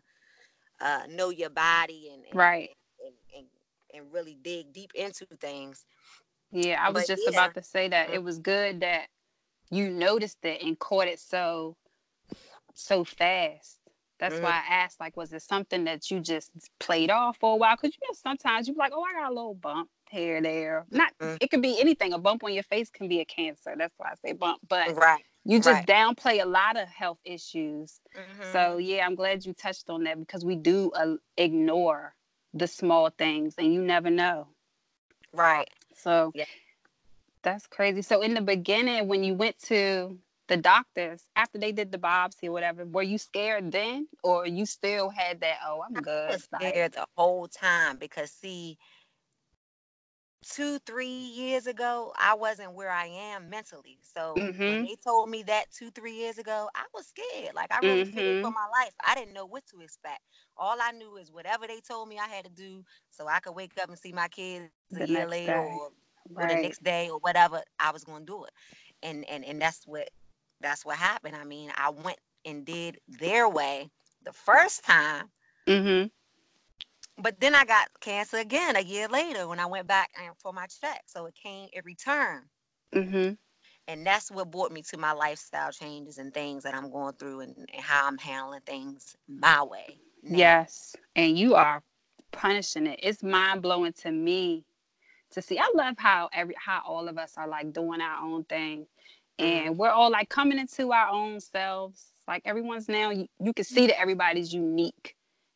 uh, 0.80 1.02
know 1.08 1.30
your 1.30 1.50
body 1.50 2.10
and, 2.12 2.24
and 2.24 2.34
right 2.34 2.70
and, 3.04 3.14
and, 3.36 3.46
and 3.94 4.12
really 4.12 4.36
dig 4.42 4.72
deep 4.72 4.90
into 4.94 5.26
things 5.40 5.84
yeah 6.50 6.84
i 6.84 6.90
was 6.90 7.02
but, 7.02 7.08
just 7.08 7.22
yeah. 7.24 7.38
about 7.38 7.54
to 7.54 7.62
say 7.62 7.88
that 7.88 8.06
mm-hmm. 8.06 8.16
it 8.16 8.22
was 8.22 8.38
good 8.38 8.80
that 8.80 9.06
you 9.70 9.88
noticed 9.90 10.44
it 10.44 10.62
and 10.62 10.78
caught 10.78 11.06
it 11.06 11.20
so 11.20 11.76
so 12.74 13.04
fast 13.04 13.78
that's 14.20 14.36
mm-hmm. 14.36 14.44
why 14.44 14.50
I 14.52 14.74
asked, 14.74 15.00
like, 15.00 15.16
was 15.16 15.32
it 15.32 15.42
something 15.42 15.84
that 15.84 16.10
you 16.10 16.20
just 16.20 16.50
played 16.78 17.10
off 17.10 17.36
for 17.38 17.54
a 17.54 17.56
while? 17.56 17.76
Because 17.76 17.94
you 17.94 18.08
know, 18.08 18.14
sometimes 18.14 18.68
you're 18.68 18.76
like, 18.76 18.92
oh, 18.94 19.02
I 19.02 19.12
got 19.12 19.30
a 19.30 19.34
little 19.34 19.54
bump 19.54 19.90
here, 20.10 20.40
there. 20.40 20.86
Not, 20.90 21.12
mm-hmm. 21.20 21.36
it 21.40 21.50
could 21.50 21.62
be 21.62 21.80
anything. 21.80 22.12
A 22.12 22.18
bump 22.18 22.44
on 22.44 22.52
your 22.52 22.62
face 22.62 22.90
can 22.90 23.08
be 23.08 23.20
a 23.20 23.24
cancer. 23.24 23.74
That's 23.76 23.94
why 23.96 24.10
I 24.10 24.14
say 24.24 24.32
bump. 24.32 24.60
But 24.68 24.96
right. 24.96 25.22
you 25.44 25.58
just 25.58 25.68
right. 25.68 25.86
downplay 25.86 26.42
a 26.42 26.46
lot 26.46 26.76
of 26.76 26.88
health 26.88 27.18
issues. 27.24 28.00
Mm-hmm. 28.16 28.52
So 28.52 28.78
yeah, 28.78 29.06
I'm 29.06 29.14
glad 29.14 29.44
you 29.44 29.52
touched 29.52 29.90
on 29.90 30.04
that 30.04 30.18
because 30.18 30.44
we 30.44 30.56
do 30.56 30.90
uh, 30.92 31.16
ignore 31.36 32.14
the 32.52 32.66
small 32.66 33.10
things, 33.10 33.54
and 33.58 33.74
you 33.74 33.82
never 33.82 34.10
know. 34.10 34.46
Right. 35.32 35.68
So 35.96 36.32
yeah. 36.34 36.44
that's 37.42 37.66
crazy. 37.66 38.02
So 38.02 38.22
in 38.22 38.34
the 38.34 38.40
beginning, 38.40 39.08
when 39.08 39.24
you 39.24 39.34
went 39.34 39.58
to 39.64 40.18
the 40.46 40.56
doctors 40.56 41.22
after 41.36 41.58
they 41.58 41.72
did 41.72 41.90
the 41.90 41.98
biopsy 41.98 42.44
or 42.44 42.52
whatever 42.52 42.84
were 42.84 43.02
you 43.02 43.16
scared 43.16 43.72
then 43.72 44.06
or 44.22 44.46
you 44.46 44.66
still 44.66 45.08
had 45.08 45.40
that 45.40 45.56
oh 45.66 45.82
i'm 45.82 45.94
good 45.94 46.30
I 46.30 46.32
was 46.32 46.48
scared 46.54 46.92
the 46.92 47.06
whole 47.16 47.48
time 47.48 47.96
because 47.96 48.30
see 48.30 48.78
two 50.48 50.78
three 50.80 51.06
years 51.06 51.66
ago 51.66 52.12
i 52.18 52.34
wasn't 52.34 52.72
where 52.72 52.90
i 52.90 53.06
am 53.06 53.48
mentally 53.48 53.98
so 54.02 54.34
mm-hmm. 54.36 54.58
when 54.58 54.84
they 54.84 54.96
told 55.04 55.28
me 55.28 55.42
that 55.42 55.64
two 55.70 55.90
three 55.90 56.14
years 56.14 56.38
ago 56.38 56.68
i 56.74 56.84
was 56.92 57.06
scared 57.06 57.54
like 57.54 57.72
i 57.72 57.78
really 57.86 58.04
mm-hmm. 58.04 58.16
feared 58.16 58.44
for 58.44 58.50
my 58.50 58.66
life 58.80 58.92
i 59.06 59.14
didn't 59.14 59.32
know 59.34 59.46
what 59.46 59.62
to 59.66 59.80
expect 59.80 60.20
all 60.56 60.76
i 60.80 60.92
knew 60.92 61.16
is 61.16 61.32
whatever 61.32 61.66
they 61.66 61.80
told 61.80 62.08
me 62.08 62.18
i 62.18 62.28
had 62.28 62.44
to 62.44 62.50
do 62.50 62.84
so 63.10 63.26
i 63.26 63.40
could 63.40 63.54
wake 63.54 63.72
up 63.82 63.88
and 63.88 63.98
see 63.98 64.12
my 64.12 64.28
kids 64.28 64.70
the 64.90 65.04
a 65.04 65.06
year 65.06 65.26
later 65.26 65.56
or, 65.56 65.90
right. 66.30 66.50
or 66.50 66.54
the 66.54 66.62
next 66.62 66.82
day 66.82 67.08
or 67.10 67.18
whatever 67.18 67.62
i 67.80 67.90
was 67.90 68.04
going 68.04 68.20
to 68.20 68.32
do 68.32 68.44
it 68.44 68.52
and 69.02 69.28
and 69.28 69.44
and 69.44 69.60
that's 69.60 69.86
what 69.86 70.08
that's 70.64 70.84
what 70.84 70.96
happened. 70.96 71.36
I 71.36 71.44
mean, 71.44 71.70
I 71.76 71.90
went 71.90 72.18
and 72.44 72.64
did 72.64 72.98
their 73.06 73.48
way 73.48 73.90
the 74.24 74.32
first 74.32 74.84
time. 74.84 75.30
Mm-hmm. 75.68 76.06
But 77.18 77.40
then 77.40 77.54
I 77.54 77.64
got 77.64 77.88
cancer 78.00 78.38
again 78.38 78.76
a 78.76 78.80
year 78.80 79.08
later 79.08 79.48
when 79.48 79.60
I 79.60 79.66
went 79.66 79.86
back 79.86 80.10
for 80.38 80.52
my 80.52 80.66
check. 80.66 81.02
So 81.06 81.26
it 81.26 81.34
came, 81.34 81.68
it 81.72 81.84
returned. 81.84 82.44
Mhm. 82.92 83.38
And 83.86 84.06
that's 84.06 84.30
what 84.30 84.50
brought 84.50 84.72
me 84.72 84.82
to 84.82 84.96
my 84.96 85.12
lifestyle 85.12 85.70
changes 85.72 86.18
and 86.18 86.32
things 86.32 86.62
that 86.64 86.74
I'm 86.74 86.90
going 86.90 87.14
through 87.14 87.40
and, 87.40 87.56
and 87.56 87.82
how 87.82 88.06
I'm 88.06 88.18
handling 88.18 88.62
things 88.62 89.16
my 89.28 89.62
way. 89.62 89.98
now. 90.22 90.36
Yes, 90.38 90.96
and 91.16 91.38
you 91.38 91.54
are 91.54 91.82
punishing 92.32 92.86
it. 92.86 93.00
It's 93.02 93.22
mind 93.22 93.62
blowing 93.62 93.92
to 93.94 94.10
me 94.10 94.64
to 95.30 95.42
see. 95.42 95.58
I 95.58 95.70
love 95.74 95.96
how 95.98 96.30
every 96.32 96.54
how 96.58 96.82
all 96.86 97.08
of 97.08 97.18
us 97.18 97.34
are 97.36 97.46
like 97.48 97.72
doing 97.72 98.00
our 98.00 98.24
own 98.24 98.44
thing, 98.44 98.86
and 99.38 99.76
we're 99.78 99.90
all 99.90 100.10
like 100.10 100.28
coming 100.30 100.58
into 100.58 100.92
our 100.92 101.08
own 101.08 101.40
selves. 101.40 102.06
Like 102.26 102.42
everyone's 102.46 102.88
now, 102.88 103.10
you, 103.10 103.26
you 103.38 103.52
can 103.52 103.64
see 103.64 103.86
that 103.88 104.00
everybody's 104.00 104.54
unique 104.54 105.14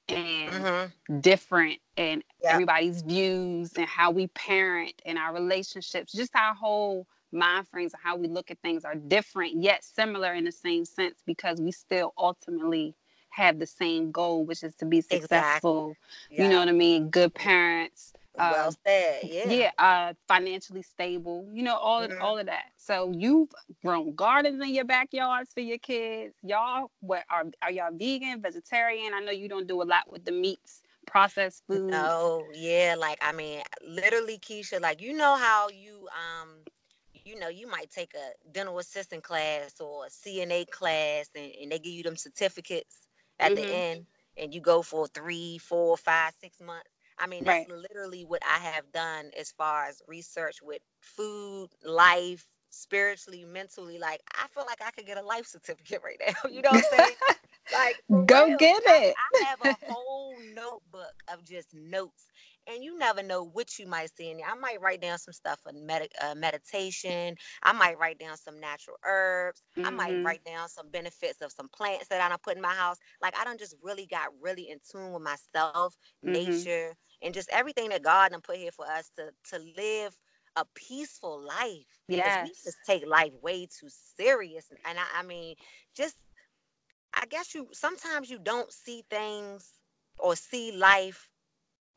and 0.08 0.66
Mhm. 0.66 0.92
different, 1.20 1.78
and 1.96 2.22
Yeah. 2.42 2.52
everybody's 2.52 3.02
views 3.02 3.72
and 3.76 3.86
how 3.86 4.10
we 4.10 4.26
parent 4.28 5.00
and 5.04 5.18
our 5.18 5.32
relationships, 5.34 6.12
just 6.12 6.34
our 6.36 6.54
whole 6.54 7.06
mind 7.32 7.68
frames 7.68 7.92
and 7.94 8.02
how 8.02 8.16
we 8.16 8.28
look 8.28 8.50
at 8.50 8.58
things 8.62 8.84
are 8.84 8.94
different 8.94 9.62
yet 9.62 9.84
similar 9.84 10.34
in 10.34 10.44
the 10.44 10.52
same 10.52 10.84
sense 10.84 11.22
because 11.26 11.60
we 11.60 11.72
still 11.72 12.12
ultimately 12.18 12.94
have 13.30 13.58
the 13.58 13.66
same 13.66 14.10
goal, 14.10 14.44
which 14.44 14.62
is 14.62 14.74
to 14.76 14.86
be 14.86 15.00
Exactly. 15.10 15.16
successful. 15.18 15.96
You 16.36 16.48
know 16.48 16.58
what 16.60 16.68
I 16.68 16.72
mean? 16.72 17.10
Good 17.10 17.34
parents. 17.34 18.14
Well 18.46 18.70
uh, 18.70 18.86
said. 18.86 19.24
Yeah. 19.28 19.56
yeah, 19.56 19.70
uh, 19.78 20.14
financially 20.28 20.82
stable. 20.82 21.48
You 21.52 21.62
know 21.62 21.76
all 21.76 22.02
of 22.04 22.12
Mhm. 22.12 22.20
all 22.20 22.38
of 22.38 22.46
that. 22.46 22.66
So 22.76 23.12
you've 23.16 23.50
grown 23.84 24.14
gardens 24.14 24.62
in 24.62 24.74
your 24.74 24.84
backyards 24.84 25.52
for 25.52 25.60
your 25.60 25.78
kids. 25.78 26.34
Y'all, 26.42 26.90
what 27.00 27.24
are 27.30 27.44
are 27.62 27.70
y'all 27.70 27.92
vegan, 27.92 28.42
vegetarian? 28.42 29.12
I 29.14 29.20
know 29.20 29.32
you 29.32 29.48
don't 29.48 29.68
do 29.68 29.82
a 29.82 29.84
lot 29.84 30.10
with 30.10 30.24
the 30.24 30.32
meats, 30.32 30.82
processed 31.06 31.64
foods. 31.66 32.30
No, 32.30 32.48
yeah, 32.54 32.94
like 32.98 33.18
I 33.22 33.32
mean, 33.32 33.62
literally, 33.86 34.38
Keisha, 34.38 34.80
like 34.80 35.00
you 35.02 35.12
know 35.12 35.36
how 35.36 35.68
you 35.68 36.08
um, 36.12 36.48
you 37.24 37.38
know, 37.38 37.48
you 37.48 37.68
might 37.68 37.90
take 37.90 38.14
a 38.14 38.50
dental 38.52 38.78
assistant 38.78 39.22
class 39.24 39.80
or 39.80 40.06
a 40.06 40.10
CNA 40.10 40.64
class, 40.64 41.28
and, 41.34 41.52
and 41.60 41.72
they 41.72 41.78
give 41.78 41.92
you 41.92 42.02
them 42.02 42.16
certificates 42.16 43.08
at 43.38 43.54
the 43.54 43.62
Mhm. 43.62 43.70
end, 43.70 44.06
and 44.36 44.54
you 44.54 44.60
go 44.60 44.82
for 44.82 45.06
three, 45.08 45.58
four, 45.58 45.96
five, 45.96 46.32
six 46.40 46.60
months. 46.60 46.88
I 47.18 47.26
mean, 47.26 47.44
that's 47.44 47.66
literally 47.66 48.24
what 48.24 48.42
I 48.46 48.58
have 48.58 48.90
done 48.92 49.30
as 49.38 49.52
far 49.52 49.84
as 49.86 50.02
research 50.08 50.56
with 50.62 50.80
food, 51.00 51.68
life, 51.84 52.46
spiritually, 52.70 53.44
mentally. 53.44 53.98
Like 53.98 54.20
I 54.34 54.46
feel 54.48 54.64
like 54.66 54.80
I 54.84 54.90
could 54.90 55.06
get 55.06 55.18
a 55.18 55.22
life 55.22 55.46
certificate 55.46 56.00
right 56.04 56.20
now. 56.26 56.48
You 56.50 56.62
know 56.62 56.70
what 56.70 56.76
I'm 56.78 56.82
saying? 56.82 57.14
like 57.72 57.98
Go 58.26 58.50
real. 58.50 58.56
get 58.56 58.82
it. 58.86 59.16
I 59.16 59.48
have 59.48 59.60
a 59.62 59.74
whole 59.86 60.40
notebook 60.54 61.12
of 61.32 61.44
just 61.44 61.74
notes, 61.74 62.26
and 62.66 62.82
you 62.82 62.98
never 62.98 63.22
know 63.22 63.44
what 63.44 63.78
you 63.78 63.86
might 63.86 64.14
see 64.14 64.30
in 64.30 64.38
there. 64.38 64.46
I 64.48 64.54
might 64.54 64.80
write 64.80 65.00
down 65.00 65.18
some 65.18 65.32
stuff 65.34 65.60
for 65.62 65.72
med- 65.72 66.08
uh, 66.22 66.34
meditation. 66.34 67.34
I 67.62 67.72
might 67.72 67.98
write 67.98 68.18
down 68.18 68.36
some 68.36 68.60
natural 68.60 68.96
herbs. 69.04 69.62
I 69.82 69.90
might 69.90 70.14
Mhm. 70.14 70.24
write 70.24 70.44
down 70.44 70.68
some 70.68 70.90
benefits 70.90 71.40
of 71.42 71.52
some 71.52 71.68
plants 71.68 72.08
that 72.08 72.20
I 72.20 72.28
done 72.28 72.38
put 72.42 72.56
in 72.56 72.62
my 72.62 72.74
house. 72.74 72.98
Like 73.22 73.36
I 73.38 73.44
don't 73.44 73.58
just 73.60 73.76
really 73.82 74.06
got 74.06 74.28
really 74.40 74.70
in 74.70 74.78
tune 74.90 75.12
with 75.12 75.22
myself, 75.22 75.96
Mhm. 76.22 76.68
nature, 76.68 76.94
and 77.22 77.34
just 77.34 77.48
everything 77.50 77.90
that 77.90 78.02
God 78.02 78.30
done 78.32 78.40
put 78.42 78.56
here 78.56 78.72
for 78.72 78.86
us 78.86 79.10
to 79.16 79.30
to 79.50 79.58
live 79.76 80.16
a 80.56 80.64
peaceful 80.74 81.40
life. 81.40 81.98
Because 82.10 82.38
we 82.40 82.52
just 82.64 82.78
take 82.86 83.06
life 83.06 83.32
way 83.42 83.66
too 83.66 83.88
serious. 83.88 84.70
And 84.84 84.98
I, 84.98 85.20
I 85.20 85.22
mean, 85.22 85.56
just 85.96 86.16
I 87.14 87.26
guess 87.26 87.54
you 87.54 87.68
sometimes 87.72 88.30
you 88.30 88.38
don't 88.38 88.72
see 88.72 89.04
things 89.10 89.80
or 90.18 90.36
see 90.36 90.72
life 90.72 91.30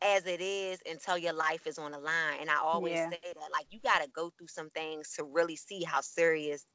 as 0.02 0.26
it 0.26 0.42
is 0.42 0.80
until 0.90 1.18
your 1.18 1.34
life 1.34 1.68
is 1.68 1.78
on 1.78 1.92
the 1.92 2.00
line. 2.00 2.40
And 2.42 2.50
I 2.50 2.58
always 2.58 3.02
Yeah. 3.02 3.12
say 3.12 3.20
that 3.24 3.52
like 3.52 3.68
you 3.72 3.80
gotta 3.82 4.08
go 4.14 4.32
through 4.32 4.48
some 4.48 4.70
things 4.72 5.12
to 5.16 5.24
really 5.24 5.56
see 5.56 5.84
how 5.84 6.02
serious, 6.02 6.66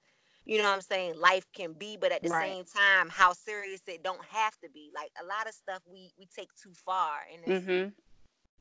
you 0.44 0.58
know 0.58 0.64
what 0.64 0.74
I'm 0.76 0.80
saying, 0.82 1.18
life 1.18 1.46
can 1.54 1.72
be, 1.74 1.96
but 2.00 2.12
at 2.12 2.22
the 2.22 2.30
Right. 2.30 2.30
same 2.30 2.64
time, 2.64 3.08
how 3.10 3.32
serious 3.32 3.82
it 3.86 4.02
don't 4.02 4.24
have 4.26 4.56
to 4.62 4.70
be. 4.70 4.90
Like 4.94 5.10
a 5.20 5.24
lot 5.26 5.48
of 5.48 5.54
stuff 5.54 5.82
we 5.90 6.12
we 6.18 6.26
take 6.36 6.50
too 6.62 6.72
far 6.84 7.20
and 7.32 7.44
it's, 7.44 7.66
Mhm. 7.66 7.94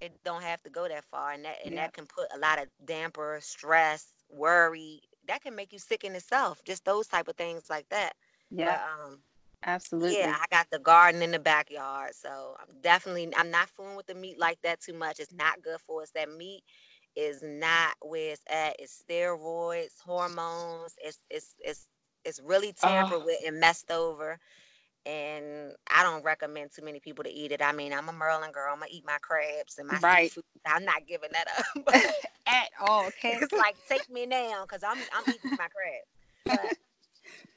It 0.01 0.13
don't 0.23 0.43
have 0.43 0.61
to 0.63 0.69
go 0.69 0.87
that 0.87 1.05
far. 1.05 1.31
And 1.31 1.45
that 1.45 1.57
and 1.65 1.77
Yeah. 1.77 1.79
that 1.79 1.93
can 1.93 2.05
put 2.07 2.27
a 2.35 2.39
lot 2.39 2.61
of 2.61 2.67
damper, 2.85 3.39
stress, 3.41 4.13
worry. 4.29 5.01
That 5.27 5.41
can 5.41 5.55
make 5.55 5.73
you 5.73 5.79
sick 5.79 6.03
in 6.03 6.15
itself. 6.15 6.61
Just 6.65 6.85
those 6.85 7.07
type 7.07 7.27
of 7.27 7.35
things 7.37 7.69
like 7.69 7.89
that. 7.89 8.13
Yeah. 8.49 8.77
But 8.77 8.79
um 8.81 9.19
Absolutely. 9.63 10.09
yeah, 10.09 10.35
I 10.39 10.45
got 10.51 10.69
the 10.71 10.79
garden 10.79 11.21
in 11.21 11.31
the 11.31 11.39
backyard, 11.39 12.13
so 12.15 12.55
I'm 12.59 12.81
definitely 12.81 13.31
I'm 13.35 13.51
not 13.51 13.69
fooling 13.69 13.95
with 13.95 14.07
the 14.07 14.15
meat 14.15 14.39
like 14.39 14.59
that 14.63 14.81
too 14.81 14.93
much. 14.93 15.19
It's 15.19 15.33
not 15.33 15.61
good 15.61 15.79
for 15.81 16.01
us. 16.03 16.11
That 16.11 16.29
meat 16.31 16.63
is 17.15 17.41
not 17.43 17.95
where 18.01 18.33
it's 18.33 18.43
at. 18.49 18.75
It's 18.79 19.03
steroids, 19.09 19.99
hormones. 20.03 20.95
It's 21.03 21.19
it's 21.29 21.55
it's 21.59 21.87
it's 22.25 22.41
really 22.41 22.73
tampered 22.73 23.21
Oh. 23.21 23.25
with 23.25 23.37
and 23.45 23.59
messed 23.59 23.91
over. 23.91 24.39
And 25.05 25.73
I 25.91 26.03
don't 26.03 26.23
recommend 26.23 26.71
too 26.71 26.83
many 26.83 26.99
people 26.99 27.23
to 27.23 27.31
eat 27.31 27.51
it. 27.51 27.61
I 27.61 27.71
mean, 27.71 27.93
I'm 27.93 28.09
a 28.09 28.13
Maryland 28.13 28.53
girl. 28.53 28.71
I'm 28.73 28.79
gonna 28.79 28.91
eat 28.91 29.05
my 29.05 29.17
crabs 29.21 29.77
and 29.77 29.87
my 29.87 29.99
Right. 30.01 30.33
seafood. 30.33 30.43
I'm 30.65 30.85
not 30.85 31.07
giving 31.07 31.29
that 31.33 31.47
up. 31.59 31.87
At 32.47 32.69
all. 32.79 33.07
Okay. 33.07 33.39
it's 33.39 33.51
like 33.55 33.75
take 33.89 34.09
me 34.09 34.25
now 34.25 34.65
because 34.67 34.83
I'm 34.83 34.99
I'm 35.13 35.27
eating 35.29 35.55
my 35.57 35.67
crabs. 35.67 36.07
But 36.47 36.75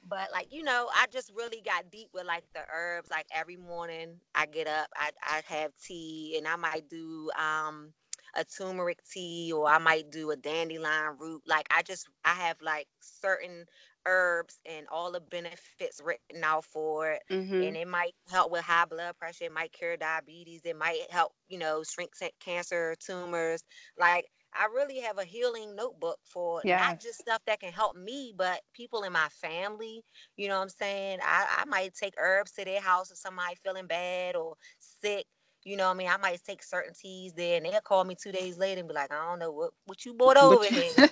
but 0.09 0.29
like 0.33 0.49
you 0.53 0.63
know, 0.63 0.89
I 0.95 1.07
just 1.13 1.33
really 1.37 1.63
got 1.65 1.91
deep 1.91 2.09
with 2.15 2.27
like 2.27 2.45
the 2.55 2.61
herbs. 2.73 3.11
Like 3.11 3.27
every 3.33 3.57
morning 3.57 4.21
I 4.35 4.47
get 4.47 4.67
up, 4.67 4.89
I 4.97 5.11
I 5.23 5.43
have 5.47 5.73
tea, 5.83 6.37
and 6.39 6.47
I 6.47 6.57
might 6.57 6.89
do 6.89 7.31
um 7.39 7.93
a 8.35 8.45
turmeric 8.45 9.01
tea, 9.13 9.53
or 9.55 9.69
I 9.69 9.79
might 9.79 10.11
do 10.11 10.31
a 10.31 10.37
dandelion 10.37 11.17
root. 11.19 11.43
Like 11.47 11.67
I 11.71 11.83
just 11.83 12.09
I 12.25 12.35
have 12.35 12.57
like 12.63 12.89
certain 13.01 13.65
herbs 14.09 14.61
and 14.67 14.89
all 14.89 15.13
the 15.13 15.21
benefits 15.21 16.01
written 16.03 16.43
out 16.45 16.65
for 16.65 17.13
it 17.13 17.23
Mhm. 17.31 17.59
and 17.61 17.77
it 17.77 17.89
might 17.89 18.15
help 18.31 18.51
with 18.53 18.65
high 18.65 18.85
blood 18.87 19.17
pressure. 19.19 19.45
It 19.45 19.53
might 19.53 19.73
cure 19.73 19.97
diabetes. 19.97 20.63
It 20.65 20.77
might 20.77 21.11
help, 21.11 21.33
you 21.49 21.59
know, 21.59 21.83
shrink 21.83 22.13
cancer, 22.41 22.95
tumors. 23.05 23.63
Like 23.99 24.27
I 24.55 24.67
really 24.67 25.01
have 25.01 25.19
a 25.19 25.25
healing 25.25 25.75
notebook 25.77 26.19
for 26.25 26.65
not 26.71 27.01
just 27.01 27.19
stuff 27.21 27.43
that 27.47 27.61
can 27.61 27.73
help 27.73 27.97
me, 27.97 28.33
but 28.37 28.63
people 28.75 29.03
in 29.05 29.13
my 29.13 29.29
family. 29.29 30.03
You 30.37 30.49
know 30.49 30.57
what 30.57 30.63
I'm 30.65 30.69
saying? 30.71 31.21
I, 31.23 31.59
I 31.61 31.65
might 31.67 31.95
take 31.95 32.15
herbs 32.19 32.53
to 32.53 32.65
their 32.65 32.81
house 32.81 33.11
if 33.11 33.19
somebody 33.19 33.57
feeling 33.57 33.87
bad 33.87 34.37
or 34.37 34.57
sick. 34.79 35.27
You 35.69 35.77
know 35.77 35.87
what 35.87 35.95
I 35.95 35.99
mean? 35.99 36.09
I 36.09 36.17
might 36.17 36.43
take 36.45 36.63
certain 36.63 36.95
teas 36.95 37.35
there 37.35 37.57
and 37.59 37.67
they'll 37.67 37.81
call 37.81 38.05
me 38.05 38.17
two 38.17 38.33
days 38.33 38.59
later 38.59 38.81
and 38.81 38.89
be 38.89 38.95
like, 38.95 39.13
I 39.13 39.27
don't 39.31 39.39
know 39.39 39.53
what, 39.53 39.71
what 39.87 40.05
you 40.07 40.15
bought 40.15 40.37
over 40.37 40.65
But 40.67 40.73
you- 40.87 41.03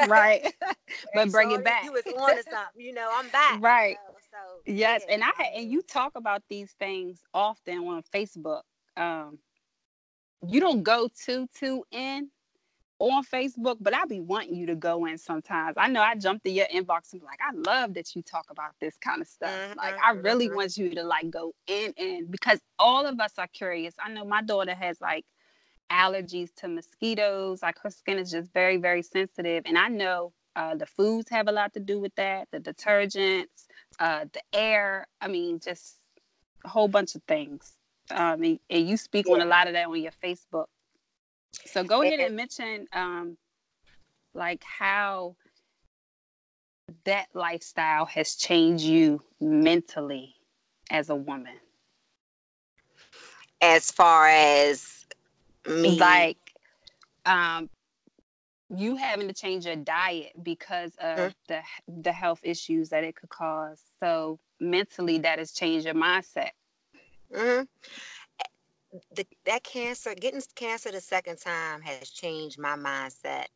here. 0.00 0.08
Right. 0.08 0.54
But 1.14 1.30
bring 1.32 1.52
it 1.52 1.62
back. 1.64 1.84
You 1.84 1.92
was 1.92 2.04
on 2.18 2.36
to 2.36 2.42
something. 2.42 2.80
You 2.84 2.94
know, 2.94 3.10
I'm 3.14 3.28
back. 3.30 3.62
you 3.70 3.70
Right. 3.70 3.96
know, 3.96 4.16
So 4.30 4.62
Yes, 4.66 5.04
yeah, 5.04 5.06
and 5.08 5.22
I 5.24 5.32
and 5.56 5.70
you 5.70 5.82
talk 5.82 6.12
about 6.16 6.42
these 6.48 6.72
things 6.72 7.22
often 7.34 7.78
on 7.88 8.02
Facebook. 8.14 8.62
Um, 8.96 9.38
you 10.46 10.60
don't 10.60 10.82
go 10.82 11.08
too 11.24 11.46
too 11.54 11.84
in 11.90 12.30
on 13.10 13.24
Facebook, 13.24 13.78
but 13.80 13.94
I 13.94 14.04
be 14.06 14.20
wanting 14.20 14.56
you 14.56 14.66
to 14.66 14.76
go 14.76 15.06
in 15.06 15.18
sometimes. 15.18 15.74
I 15.78 15.88
know 15.88 16.02
I 16.02 16.14
jumped 16.16 16.46
in 16.46 16.54
your 16.54 16.66
inbox 16.66 17.12
and 17.12 17.20
be 17.20 17.26
like, 17.26 17.40
I 17.42 17.52
love 17.54 17.94
that 17.94 18.14
you 18.14 18.22
talk 18.22 18.46
about 18.50 18.72
this 18.80 18.96
kind 18.98 19.20
of 19.22 19.28
stuff. 19.28 19.62
Like 19.76 19.96
I 20.04 20.12
Mhm, 20.12 20.22
really 20.22 20.48
mhm. 20.48 20.54
want 20.56 20.76
you 20.76 20.90
to 20.94 21.02
like 21.04 21.30
go 21.30 21.54
in 21.66 21.92
in 21.96 22.26
because 22.30 22.60
all 22.78 23.06
of 23.06 23.20
us 23.20 23.34
are 23.38 23.48
curious. 23.48 23.94
I 24.00 24.10
know 24.10 24.24
my 24.24 24.42
daughter 24.42 24.74
has 24.74 25.00
like 25.00 25.24
allergies 25.90 26.54
to 26.56 26.68
mosquitoes. 26.68 27.62
Like 27.62 27.78
her 27.82 27.90
skin 27.90 28.18
is 28.18 28.30
just 28.30 28.52
very 28.52 28.76
very 28.78 29.02
sensitive, 29.02 29.64
and 29.66 29.78
I 29.78 29.88
know 29.88 30.32
uh, 30.56 30.74
the 30.76 30.86
foods 30.86 31.30
have 31.30 31.48
a 31.48 31.52
lot 31.52 31.74
to 31.74 31.80
do 31.80 32.00
with 32.00 32.14
that. 32.16 32.48
The 32.52 32.60
detergents, 32.60 33.66
uh, 33.98 34.26
the 34.32 34.42
air. 34.52 35.06
I 35.20 35.28
mean, 35.28 35.60
just 35.60 35.98
a 36.64 36.68
whole 36.68 36.88
bunch 36.88 37.14
of 37.16 37.22
things. 37.24 37.76
Um, 38.10 38.42
and, 38.44 38.60
and 38.70 38.88
you 38.88 38.96
speak 38.96 39.30
on 39.30 39.40
a 39.40 39.46
lot 39.46 39.68
of 39.68 39.74
that 39.74 39.88
on 39.88 40.00
your 40.02 40.12
Facebook. 40.24 40.66
So 41.66 41.84
go 41.84 42.02
ahead 42.02 42.20
And- 42.20 42.30
mention 42.30 42.86
um, 42.92 43.36
like 44.34 44.62
how 44.64 45.36
that 47.04 47.26
lifestyle 47.34 48.06
has 48.06 48.34
changed 48.36 48.84
you 48.84 49.22
mentally 49.40 50.36
as 50.90 51.08
a 51.08 51.16
woman. 51.16 51.58
as 53.60 53.90
far 53.90 54.28
as 54.28 55.06
me 55.66 55.98
Like 55.98 56.38
um 57.26 57.68
you 58.74 58.96
having 58.96 59.28
to 59.28 59.34
change 59.34 59.66
your 59.66 59.76
diet 59.76 60.32
because 60.42 60.94
of 60.96 61.32
Mhm. 61.32 61.34
the 61.48 61.60
the 61.86 62.12
health 62.12 62.40
issues 62.42 62.88
that 62.90 63.04
it 63.04 63.14
could 63.16 63.28
cause. 63.30 63.82
So 64.00 64.38
mentally 64.60 65.18
that 65.18 65.38
has 65.38 65.52
changed 65.52 65.86
your 65.86 65.94
mindset. 65.94 66.50
mhm. 67.30 67.66
The, 69.14 69.26
that 69.46 69.62
cancer 69.64 70.14
getting 70.14 70.42
cancer 70.54 70.90
the 70.90 71.00
second 71.00 71.38
time 71.38 71.82
has 71.82 72.10
changed 72.10 72.58
my 72.58 72.76
mindset 72.76 73.46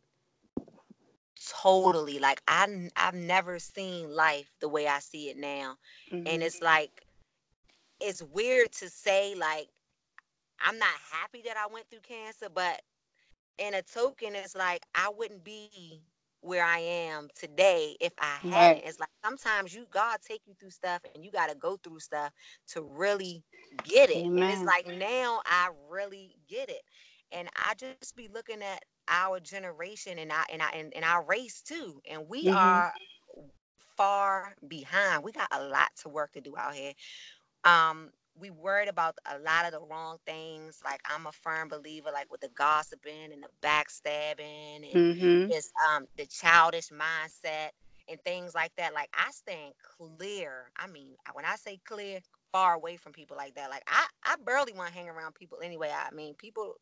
totally 1.63 2.19
like 2.19 2.43
I, 2.49 2.89
I've 2.97 3.15
never 3.15 3.59
seen 3.59 4.11
life 4.15 4.55
the 4.61 4.69
way 4.69 4.87
i 4.87 4.99
see 4.99 5.29
it 5.31 5.37
now 5.37 5.77
and 6.25 6.43
Mhm. 6.43 6.43
it's 6.43 6.61
like 6.63 7.07
it's 8.01 8.23
weird 8.23 8.73
to 8.73 8.89
say 8.89 9.35
like 9.35 9.69
I'm 10.61 10.79
not 10.79 10.95
happy 11.13 11.43
that 11.47 11.57
I 11.57 11.67
went 11.73 11.91
through 11.91 12.01
cancer, 12.01 12.49
but 12.53 12.83
in 13.59 13.75
a 13.75 13.83
token, 13.83 14.35
it's 14.35 14.57
like 14.57 14.85
I 14.95 15.11
wouldn't 15.11 15.45
be 15.45 16.03
where 16.47 16.65
I 16.65 16.79
am 16.79 17.29
today 17.35 17.97
if 18.01 18.13
I 18.19 18.37
hadn't. 18.43 18.53
Right. 18.53 18.83
It's 18.85 19.01
like 19.01 19.09
sometimes 19.25 19.75
you 19.75 19.87
God 19.91 20.19
take 20.27 20.43
you 20.47 20.55
through 20.59 20.71
stuff 20.71 21.03
and 21.15 21.25
you 21.25 21.31
got 21.31 21.51
to 21.51 21.57
go 21.57 21.77
through 21.77 22.01
stuff 22.01 22.31
to 22.69 22.83
really 22.83 23.43
get 23.85 24.11
it. 24.11 24.19
Amen. 24.19 24.43
And 24.43 24.53
it's 24.53 24.63
like 24.63 24.87
now 24.87 25.41
I 25.45 25.71
really 25.91 26.37
get 26.49 26.69
it. 26.69 26.83
And 27.33 27.49
I 27.57 27.75
just 27.75 28.15
be 28.17 28.29
looking 28.33 28.63
at 28.63 28.85
our 29.09 29.41
generation 29.41 30.19
and 30.19 30.33
I 30.33 30.45
and 30.53 30.63
I 30.63 30.71
and, 30.71 30.95
and 30.95 31.05
our 31.05 31.25
race 31.25 31.63
too. 31.63 32.01
And 32.09 32.29
we 32.29 32.45
mm-hmm. 32.45 32.57
are 32.57 32.93
far 33.97 34.55
behind. 34.69 35.25
We 35.25 35.33
got 35.33 35.49
a 35.51 35.65
lot 35.65 35.91
to 36.03 36.09
work 36.09 36.33
to 36.33 36.41
do 36.41 36.55
out 36.57 36.75
here. 36.75 36.93
Um, 37.65 38.11
we 38.39 38.51
worried 38.51 38.89
about 38.89 39.17
a 39.27 39.39
lot 39.39 39.65
of 39.67 39.73
the 39.73 39.81
wrong 39.81 40.19
things. 40.27 40.81
Like 40.85 41.01
I'm 41.09 41.27
a 41.27 41.33
firm 41.33 41.69
believer, 41.69 42.11
like 42.13 42.31
with 42.31 42.41
the 42.41 42.49
gossiping 42.49 43.33
and 43.33 43.43
the 43.43 43.49
backstabbing 43.67 44.95
and 44.95 45.17
mm-hmm. 45.17 45.51
just 45.51 45.73
um 45.89 46.07
the 46.17 46.27
childish 46.27 46.89
mindset 46.89 47.71
and 48.09 48.21
things 48.25 48.55
like 48.55 48.73
that. 48.77 48.95
Like 48.95 49.11
I 49.15 49.31
stand 49.31 49.75
clear. 49.99 50.71
I 50.77 50.87
mean, 50.87 51.15
when 51.33 51.45
I 51.45 51.57
say 51.57 51.79
clear, 51.85 52.21
far 52.57 52.75
away 52.75 52.97
from 52.97 53.13
people 53.13 53.37
like 53.37 53.55
that. 53.55 53.71
Like 53.71 53.83
I, 53.87 54.07
I 54.25 54.37
barely 54.45 54.73
want 54.73 54.89
to 54.89 54.95
hang 54.95 55.09
around 55.09 55.35
people 55.35 55.59
anyway. 55.63 55.91
I 55.93 56.15
mean, 56.15 56.35
people, 56.35 56.77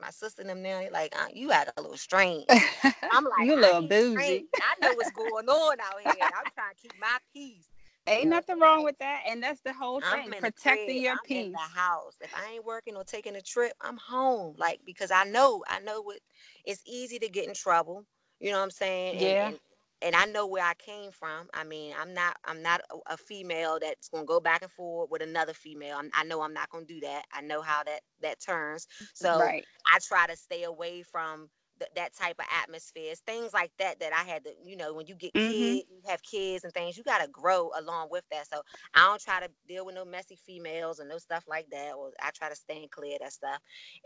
my 0.00 0.10
sister 0.10 0.40
and 0.40 0.50
them 0.50 0.62
now, 0.62 0.82
like 0.90 1.14
uh, 1.20 1.26
you 1.34 1.52
act 1.52 1.72
a 1.76 1.82
little 1.82 1.98
strange. 1.98 2.46
I'm 3.12 3.24
like, 3.24 3.46
you 3.46 3.54
a 3.54 3.60
little 3.60 3.82
bougie. 3.82 4.46
I 4.56 4.80
know 4.80 4.94
what's 4.94 5.10
going 5.10 5.48
on 5.48 5.76
out 5.80 6.00
here. 6.00 6.24
I'm 6.24 6.50
trying 6.54 6.74
to 6.74 6.80
keep 6.80 6.94
my 7.00 7.18
peace. 7.34 7.68
Ain't 8.08 8.30
nothing 8.30 8.58
wrong 8.58 8.84
with 8.84 8.98
that, 8.98 9.22
and 9.28 9.42
that's 9.42 9.60
the 9.60 9.72
whole 9.72 10.00
thing. 10.00 10.30
Protecting 10.38 11.02
your 11.02 11.12
I'm 11.12 11.18
peace. 11.24 11.46
In 11.46 11.52
the 11.52 11.58
house. 11.58 12.16
If 12.20 12.32
I 12.34 12.54
ain't 12.54 12.64
working 12.64 12.96
or 12.96 13.04
taking 13.04 13.36
a 13.36 13.42
trip, 13.42 13.72
I'm 13.80 13.96
home. 13.96 14.54
Like 14.58 14.80
because 14.84 15.10
I 15.10 15.24
know, 15.24 15.62
I 15.68 15.80
know 15.80 16.00
what. 16.02 16.18
It's 16.64 16.82
easy 16.86 17.18
to 17.18 17.28
get 17.28 17.48
in 17.48 17.54
trouble. 17.54 18.04
You 18.40 18.50
know 18.50 18.58
what 18.58 18.64
I'm 18.64 18.70
saying? 18.70 19.20
Yeah. 19.20 19.46
And, 19.46 19.54
and, 19.54 19.60
and 20.00 20.16
I 20.16 20.26
know 20.26 20.46
where 20.46 20.64
I 20.64 20.74
came 20.74 21.10
from. 21.10 21.48
I 21.54 21.64
mean, 21.64 21.94
I'm 22.00 22.14
not 22.14 22.36
I'm 22.44 22.62
not 22.62 22.80
a, 22.90 23.14
a 23.14 23.16
female 23.16 23.78
that's 23.80 24.08
gonna 24.08 24.24
go 24.26 24.40
back 24.40 24.62
and 24.62 24.70
forth 24.70 25.10
with 25.10 25.22
another 25.22 25.54
female. 25.54 25.96
I'm, 25.98 26.10
i 26.14 26.24
know 26.24 26.42
I'm 26.42 26.54
not 26.54 26.70
gonna 26.70 26.86
do 26.86 27.00
that. 27.00 27.24
I 27.32 27.40
know 27.40 27.62
how 27.62 27.82
that 27.84 28.00
that 28.22 28.40
turns. 28.40 28.86
So 29.14 29.38
right. 29.40 29.64
I 29.92 29.98
try 30.06 30.26
to 30.26 30.36
stay 30.36 30.64
away 30.64 31.02
from 31.02 31.48
th- 31.78 31.90
that 31.96 32.14
type 32.16 32.36
of 32.38 32.46
atmospheres, 32.62 33.20
things 33.20 33.52
like 33.52 33.70
that. 33.78 34.00
That 34.00 34.12
I 34.12 34.28
had 34.28 34.44
to, 34.44 34.50
you 34.64 34.76
know, 34.76 34.92
when 34.92 35.06
you 35.06 35.14
get 35.14 35.32
mm-hmm. 35.34 35.50
kids, 35.50 35.84
you 35.90 36.00
have 36.08 36.22
kids 36.22 36.64
and 36.64 36.72
things, 36.72 36.96
you 36.96 37.04
gotta 37.04 37.28
grow 37.28 37.70
along 37.78 38.08
with 38.10 38.24
that. 38.30 38.48
So 38.48 38.62
I 38.94 39.06
don't 39.06 39.20
try 39.20 39.40
to 39.40 39.48
deal 39.66 39.86
with 39.86 39.94
no 39.94 40.04
messy 40.04 40.36
females 40.36 40.98
and 40.98 41.08
no 41.08 41.18
stuff 41.18 41.44
like 41.48 41.68
that. 41.70 41.94
Or 41.96 42.10
I 42.22 42.30
try 42.30 42.48
to 42.48 42.56
stand 42.56 42.90
clear 42.90 43.14
of 43.14 43.20
that 43.20 43.32
stuff. 43.32 43.60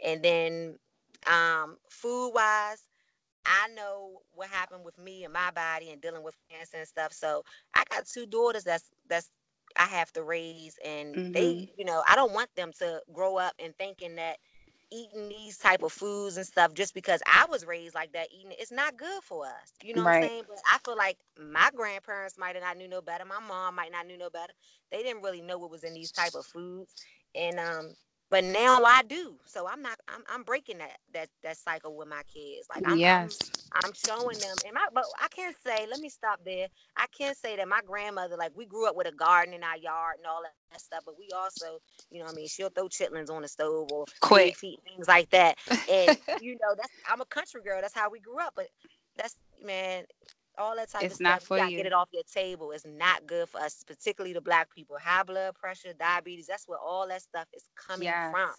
And 0.05 0.23
then 0.23 0.79
um, 1.27 1.77
food 1.91 2.33
wise 2.35 2.85
I 3.45 3.69
know 3.75 4.21
what 4.33 4.49
happened 4.49 4.85
with 4.85 4.99
me 4.99 5.25
and 5.25 5.33
my 5.33 5.51
body 5.51 5.91
and 5.91 6.01
dealing 6.01 6.23
with 6.23 6.37
cancer 6.51 6.79
and 6.79 6.87
stuff. 6.87 7.13
So 7.13 7.43
I 7.75 7.83
got 7.91 8.07
two 8.07 8.27
daughters 8.27 8.65
that's 8.65 8.91
that's 9.09 9.31
I 9.77 9.87
have 9.87 10.13
to 10.13 10.23
raise 10.23 10.79
and 10.85 11.15
mm-hmm. 11.15 11.33
they, 11.33 11.73
you 11.77 11.85
know, 11.85 12.03
I 12.09 12.15
don't 12.15 12.33
want 12.33 12.51
them 12.57 12.73
to 12.79 13.01
grow 13.13 13.39
up 13.39 13.55
and 13.59 13.75
thinking 13.79 14.17
that 14.17 14.37
eating 14.93 15.29
these 15.29 15.59
type 15.59 15.83
of 15.83 15.93
foods 15.93 16.37
and 16.37 16.47
stuff 16.47 16.75
just 16.75 16.95
because 16.95 17.23
I 17.27 17.47
was 17.51 17.65
raised 17.67 17.95
like 17.95 18.13
that 18.13 18.29
eating 18.33 18.53
it's 18.59 18.73
not 18.73 18.97
good 18.97 19.23
for 19.23 19.47
us. 19.47 19.73
You 19.83 19.95
know 19.95 20.03
right. 20.03 20.05
what 20.05 20.15
I'm 20.23 20.29
saying? 20.29 20.45
But 20.49 20.59
I 20.73 20.79
feel 20.85 20.97
like 20.97 21.19
my 21.39 21.71
grandparents 21.75 22.39
might 22.39 22.55
have 22.57 22.65
not 22.65 22.77
knew 22.79 22.89
no 22.89 23.03
better. 23.03 23.25
My 23.25 23.41
mom 23.41 23.77
might 23.77 23.93
not 23.93 24.07
knew 24.07 24.19
no 24.19 24.31
better. 24.31 24.53
They 24.91 25.03
didn't 25.03 25.23
really 25.23 25.43
know 25.43 25.59
what 25.59 25.71
was 25.71 25.85
in 25.85 25.95
these 25.95 26.13
type 26.13 26.35
of 26.35 26.47
foods. 26.47 26.95
And 27.35 27.59
um 27.59 27.95
but 28.33 28.45
now 28.45 28.85
I 28.85 29.05
do. 29.05 29.39
So 29.47 29.69
I'm 29.69 29.83
not. 29.83 30.01
I'm, 30.09 30.25
I'm 30.33 30.45
breaking 30.45 30.79
that 30.81 30.99
that 31.15 31.31
that 31.45 31.59
cycle 31.59 31.97
with 31.97 32.09
my 32.09 32.23
kids. 32.35 32.69
Like 32.71 32.85
I'm, 32.87 32.99
yes, 32.99 33.51
I'm, 33.75 33.85
I'm 33.85 33.93
showing 33.95 34.41
them. 34.41 34.59
And 34.67 34.75
my, 34.75 34.89
but 34.95 35.07
I 35.23 35.29
can't 35.29 35.57
say. 35.65 35.87
Let 35.91 36.01
me 36.01 36.11
stop 36.11 36.41
there. 36.45 36.69
I 36.97 37.07
can't 37.17 37.37
say 37.39 37.57
that 37.57 37.69
my 37.69 37.83
grandmother, 37.87 38.37
like 38.39 38.53
we 38.57 38.67
grew 38.67 38.89
up 38.89 38.97
with 38.97 39.09
a 39.09 39.13
garden 39.13 39.55
in 39.55 39.65
our 39.65 39.79
yard 39.79 40.17
and 40.19 40.27
all 40.27 40.43
that 40.45 40.81
stuff. 40.81 41.03
But 41.07 41.19
we 41.19 41.31
also, 41.37 41.81
you 41.85 41.97
know, 41.99 42.05
I 42.29 42.33
mean, 42.33 42.49
she'll 42.49 42.71
throw 42.71 42.89
chitlins 42.89 43.31
on 43.31 43.43
the 43.43 43.49
stove 43.49 43.91
or 43.91 44.07
quick 44.21 44.57
feet, 44.57 44.81
things 44.85 45.09
like 45.09 45.31
that. 45.31 45.59
And 45.89 46.19
you 46.39 46.53
know, 46.55 46.75
that's 46.77 46.93
I'm 47.09 47.21
a 47.21 47.27
country 47.27 47.63
girl. 47.63 47.81
That's 47.83 47.95
how 47.95 48.11
we 48.11 48.21
grew 48.21 48.41
up. 48.41 48.55
But 48.57 48.69
that's 49.17 49.37
man 49.65 50.05
all 50.59 50.77
that 50.77 50.91
type 50.91 51.03
it's 51.03 51.15
of 51.15 51.21
not 51.21 51.43
stuff. 51.43 51.49
For 51.49 51.57
you 51.57 51.63
gotta 51.65 51.77
get 51.77 51.87
it 51.87 51.93
off 51.93 52.09
your 52.13 52.23
table. 52.33 52.73
It's 52.73 52.87
not 52.87 53.27
good 53.27 53.49
for 53.49 53.61
us, 53.61 53.83
particularly 53.87 54.35
the 54.35 54.41
black 54.41 54.71
people. 54.75 54.97
High 55.01 55.23
blood 55.23 55.55
pressure, 55.55 55.93
diabetes. 55.99 56.47
That's 56.47 56.69
where 56.69 56.79
all 56.79 57.09
that 57.09 57.23
stuff 57.23 57.47
is 57.55 57.65
coming 57.77 58.07
yes. 58.07 58.33
from. 58.33 58.51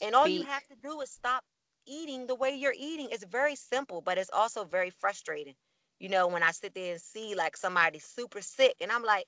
And 0.00 0.14
all 0.14 0.28
you 0.28 0.42
have 0.44 0.66
to 0.68 0.74
do 0.82 1.00
is 1.00 1.10
stop 1.10 1.44
eating 1.86 2.26
the 2.26 2.34
way 2.34 2.54
you're 2.54 2.74
eating. 2.76 3.08
It's 3.10 3.24
very 3.24 3.56
simple, 3.56 4.00
but 4.00 4.18
it's 4.18 4.30
also 4.32 4.64
very 4.64 4.90
frustrating. 4.90 5.54
You 5.98 6.08
know, 6.08 6.28
when 6.28 6.42
I 6.42 6.52
sit 6.52 6.74
there 6.74 6.92
and 6.92 7.00
see 7.00 7.34
like 7.34 7.56
somebody 7.56 7.98
super 7.98 8.40
sick, 8.40 8.74
and 8.80 8.92
I'm 8.92 9.02
like, 9.02 9.26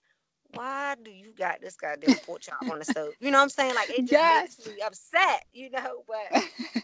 why 0.54 0.96
do 1.02 1.10
you 1.10 1.32
got 1.36 1.60
this 1.60 1.76
goddamn 1.76 2.16
pork 2.26 2.40
chop 2.42 2.62
on 2.70 2.78
the 2.78 2.84
stove? 2.84 3.12
You 3.20 3.30
know 3.30 3.38
what 3.38 3.44
I'm 3.44 3.48
saying? 3.50 3.74
Like 3.74 3.90
it 3.90 4.00
just 4.00 4.12
yes. 4.12 4.58
makes 4.58 4.68
me 4.68 4.82
upset, 4.82 5.44
you 5.52 5.70
know. 5.70 6.04
But 6.06 6.42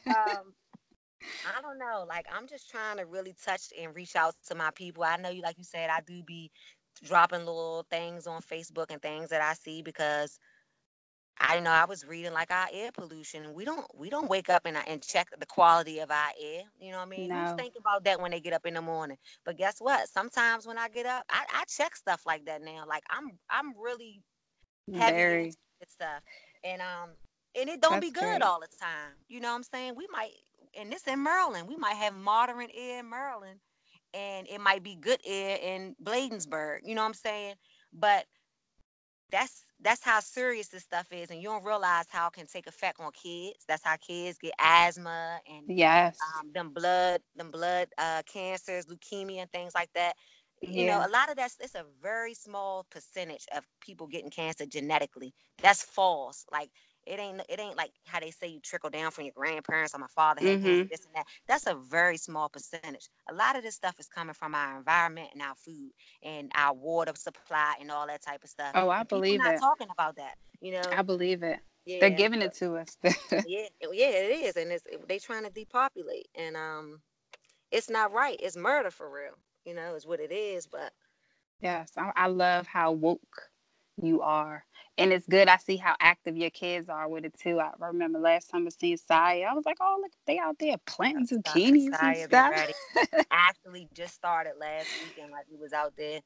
um, 0.09 0.53
I 1.45 1.61
don't 1.63 1.79
know. 1.79 2.05
Like 2.09 2.27
I'm 2.33 2.47
just 2.47 2.71
trying 2.71 2.99
to 2.99 3.05
really 3.05 3.35
touch 3.45 3.73
and 3.81 3.95
reach 3.95 4.17
out 4.17 4.35
to 4.49 4.55
my 4.55 4.71
people. 4.75 5.05
I 5.05 5.17
know 5.17 5.31
you, 5.31 5.43
like 5.43 5.59
you 5.59 5.65
said, 5.65 5.91
I 5.91 6.01
do 6.01 6.23
be 6.23 6.51
dropping 7.05 7.41
little 7.41 7.85
things 7.91 8.27
on 8.27 8.43
Facebook 8.43 8.91
and 8.91 9.03
things 9.03 9.31
that 9.31 9.43
I 9.43 9.55
see 9.55 9.83
because 9.83 10.39
I 11.39 11.61
know 11.61 11.71
I 11.71 11.85
was 11.85 12.07
reading 12.07 12.33
like 12.33 12.51
our 12.51 12.69
air 12.73 12.91
pollution. 12.93 13.55
We 13.55 13.65
don't 13.65 13.87
we 13.95 14.11
don't 14.11 14.29
wake 14.31 14.49
up 14.51 14.63
and 14.67 14.77
and 14.87 15.03
check 15.03 15.29
the 15.39 15.47
quality 15.47 15.99
of 16.01 16.11
our 16.11 16.31
air. 16.41 16.63
You 16.81 16.93
know 16.93 16.99
what 16.99 17.07
I 17.07 17.11
mean? 17.11 17.31
No. 17.31 17.51
Who's 17.51 17.53
thinking 17.53 17.81
about 17.81 18.05
that 18.05 18.21
when 18.21 18.33
they 18.33 18.41
get 18.41 18.55
up 18.55 18.67
in 18.67 18.75
the 18.75 18.83
morning? 18.83 19.19
But 19.45 19.57
guess 19.57 19.79
what? 19.81 20.09
Sometimes 20.09 20.67
when 20.67 20.79
I 20.79 20.89
get 20.89 21.07
up, 21.07 21.25
I, 21.31 21.45
I 21.53 21.65
check 21.69 21.97
stuff 21.97 22.23
like 22.27 22.47
that 22.47 22.63
now. 22.63 22.85
Like 22.89 23.05
I'm 23.11 23.39
I'm 23.51 23.75
really 23.83 24.23
heavy 24.93 25.25
Very. 25.27 25.55
stuff. 25.87 26.23
And 26.65 26.81
um 26.83 27.11
and 27.59 27.69
it 27.69 27.81
don't 27.81 28.01
That's 28.01 28.03
be 28.03 28.13
good 28.13 28.43
great. 28.43 28.43
all 28.43 28.61
the 28.61 28.69
time. 28.81 29.13
You 29.29 29.41
know 29.41 29.51
what 29.51 29.57
I'm 29.57 29.63
saying? 29.65 29.95
We 29.97 30.07
might 30.13 30.33
and 30.79 30.93
this 30.93 31.07
in 31.07 31.23
Maryland. 31.23 31.69
We 31.69 31.77
might 31.77 31.97
have 31.97 32.15
modern 32.15 32.69
air 32.77 33.01
in 33.01 33.11
Maryland, 33.11 33.61
and 34.15 34.47
it 34.49 34.61
might 34.61 34.83
be 34.83 34.97
good 34.97 35.21
air 35.25 35.59
in 35.63 35.95
Bladensburg. 36.03 36.81
You 36.85 36.95
know 36.95 37.03
what 37.03 37.09
I'm 37.09 37.15
saying? 37.15 37.55
But 37.93 38.27
that's 39.31 39.65
that's 39.81 40.03
how 40.05 40.21
serious 40.21 40.69
this 40.69 40.85
stuff 40.85 41.07
is, 41.13 41.31
and 41.31 41.41
you 41.41 41.49
don't 41.49 41.65
realize 41.65 42.07
how 42.09 42.29
it 42.29 42.35
can 42.35 42.47
take 42.47 42.67
effect 42.67 43.01
on 43.01 43.11
kids. 43.13 43.65
That's 43.69 43.85
how 43.85 43.97
kids 43.97 44.39
get 44.39 44.55
asthma 44.59 45.41
and 45.49 45.67
yes, 45.67 46.19
um, 46.39 46.51
them 46.55 46.71
blood, 46.73 47.21
them 47.35 47.51
blood 47.51 47.89
uh, 47.99 48.23
cancers, 48.33 48.87
leukemia, 48.87 49.43
and 49.43 49.51
things 49.53 49.75
like 49.75 49.91
that. 49.95 50.15
You 50.63 50.87
yeah. 50.87 50.99
know, 50.99 51.07
a 51.07 51.11
lot 51.11 51.31
of 51.31 51.37
that's 51.37 51.57
it's 51.61 51.75
a 51.75 51.85
very 52.03 52.35
small 52.35 52.87
percentage 52.91 53.47
of 53.55 53.65
people 53.81 54.07
getting 54.07 54.31
cancer 54.31 54.67
genetically. 54.67 55.35
That's 55.63 55.83
false. 55.83 56.47
Like 56.51 56.71
it 57.07 57.21
ain't 57.21 57.41
it 57.49 57.61
ain't 57.61 57.77
like 57.77 57.93
how 58.05 58.21
they 58.21 58.31
say 58.31 58.49
you 58.49 58.61
trickle 58.61 58.91
down 58.91 59.11
from 59.11 59.25
your 59.25 59.33
grandparents 59.35 59.95
or 59.95 59.99
my 59.99 60.09
father 60.09 60.41
had 60.41 60.61
mm-hmm. 60.61 60.89
this 60.89 61.05
and 61.05 61.15
that. 61.15 61.27
That's 61.47 61.67
a 61.67 61.75
very 61.75 62.17
small 62.17 62.49
percentage. 62.49 63.09
A 63.31 63.35
lot 63.35 63.57
of 63.57 63.63
this 63.63 63.75
stuff 63.75 63.99
is 63.99 64.09
coming 64.09 64.35
from 64.35 64.55
our 64.55 64.77
environment 64.77 65.29
and 65.33 65.43
our 65.43 65.55
food 65.55 65.91
and 66.23 66.51
our 66.55 66.75
water 66.75 67.13
supply 67.17 67.75
and 67.81 67.91
all 67.91 68.07
that 68.09 68.23
type 68.23 68.43
of 68.43 68.51
stuff. 68.51 68.73
Oh, 68.75 68.89
I 68.89 69.01
and 69.01 69.09
believe 69.09 69.39
not 69.39 69.55
it. 69.55 69.61
Talking 69.61 69.89
about 69.91 70.17
that, 70.17 70.35
you 70.61 70.73
know. 70.73 70.83
I 70.93 71.03
believe 71.03 71.43
it. 71.43 71.59
Yeah, 71.85 71.99
They're 72.01 72.11
giving 72.11 72.41
but, 72.41 72.47
it 72.47 72.55
to 72.55 72.77
us. 72.77 72.99
yeah, 73.47 73.67
yeah, 73.93 74.09
it 74.09 74.45
is, 74.45 74.57
and 74.57 74.73
it's 74.73 74.85
they 75.09 75.21
trying 75.21 75.45
to 75.45 75.51
depopulate, 75.51 76.27
and 76.35 76.57
um, 76.57 77.01
it's 77.71 77.89
not 77.89 78.13
right. 78.13 78.39
It's 78.43 78.57
murder 78.57 78.91
for 78.91 79.09
real. 79.09 79.35
You 79.65 79.75
know, 79.75 79.95
is 79.95 80.07
what 80.07 80.19
it 80.19 80.33
is. 80.33 80.67
But 80.67 80.93
yes, 81.61 81.93
I, 81.97 82.11
I 82.17 82.27
love 82.27 82.67
how 82.67 82.91
woke 82.91 83.21
you 84.03 84.23
are 84.23 84.65
and 84.99 85.13
it's 85.13 85.27
good. 85.27 85.49
I 85.49 85.57
see 85.59 85.77
how 85.77 85.95
active 86.01 86.37
your 86.37 86.51
kids 86.51 86.89
are 86.89 87.09
with 87.09 87.25
it 87.25 87.39
too. 87.39 87.61
I 87.61 87.71
remember 87.79 88.19
last 88.19 88.51
time 88.51 88.67
I 88.67 88.71
seen 88.71 88.97
Saya, 88.97 89.47
I 89.51 89.55
was 89.55 89.67
like, 89.67 89.77
"Oh, 89.81 89.99
look, 90.01 90.13
they 90.27 90.39
out 90.39 90.59
there 90.59 90.77
planting 90.87 91.27
zucchinis 91.43 92.03
and 92.03 92.17
stuff." 92.17 92.55
Actually, 93.31 93.89
just 93.95 94.15
started 94.15 94.55
last 94.59 94.97
weekend. 95.03 95.33
Like 95.33 95.47
we 95.51 95.59
was 95.59 95.73
out 95.73 95.95
there, 95.97 96.21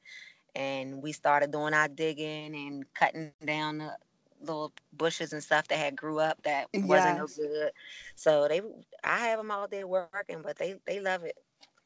and 0.55 1.01
we 1.01 1.11
started 1.11 1.51
doing 1.51 1.73
our 1.73 1.87
digging 1.89 2.55
and 2.55 2.85
cutting 2.93 3.31
down 3.45 3.79
the 3.79 3.97
little 4.41 4.71
bushes 4.93 5.33
and 5.33 5.43
stuff 5.43 5.67
that 5.67 5.77
had 5.77 5.95
grew 5.95 6.19
up 6.19 6.41
that 6.43 6.67
wasn't 6.73 7.17
yes. 7.17 7.37
no 7.37 7.43
good. 7.43 7.71
So 8.15 8.47
they, 8.47 8.61
I 9.03 9.17
have 9.27 9.37
them 9.39 9.51
all 9.51 9.67
day 9.67 9.83
working, 9.83 10.41
but 10.43 10.57
they 10.57 10.75
they 10.85 10.99
love 10.99 11.23
it. 11.23 11.35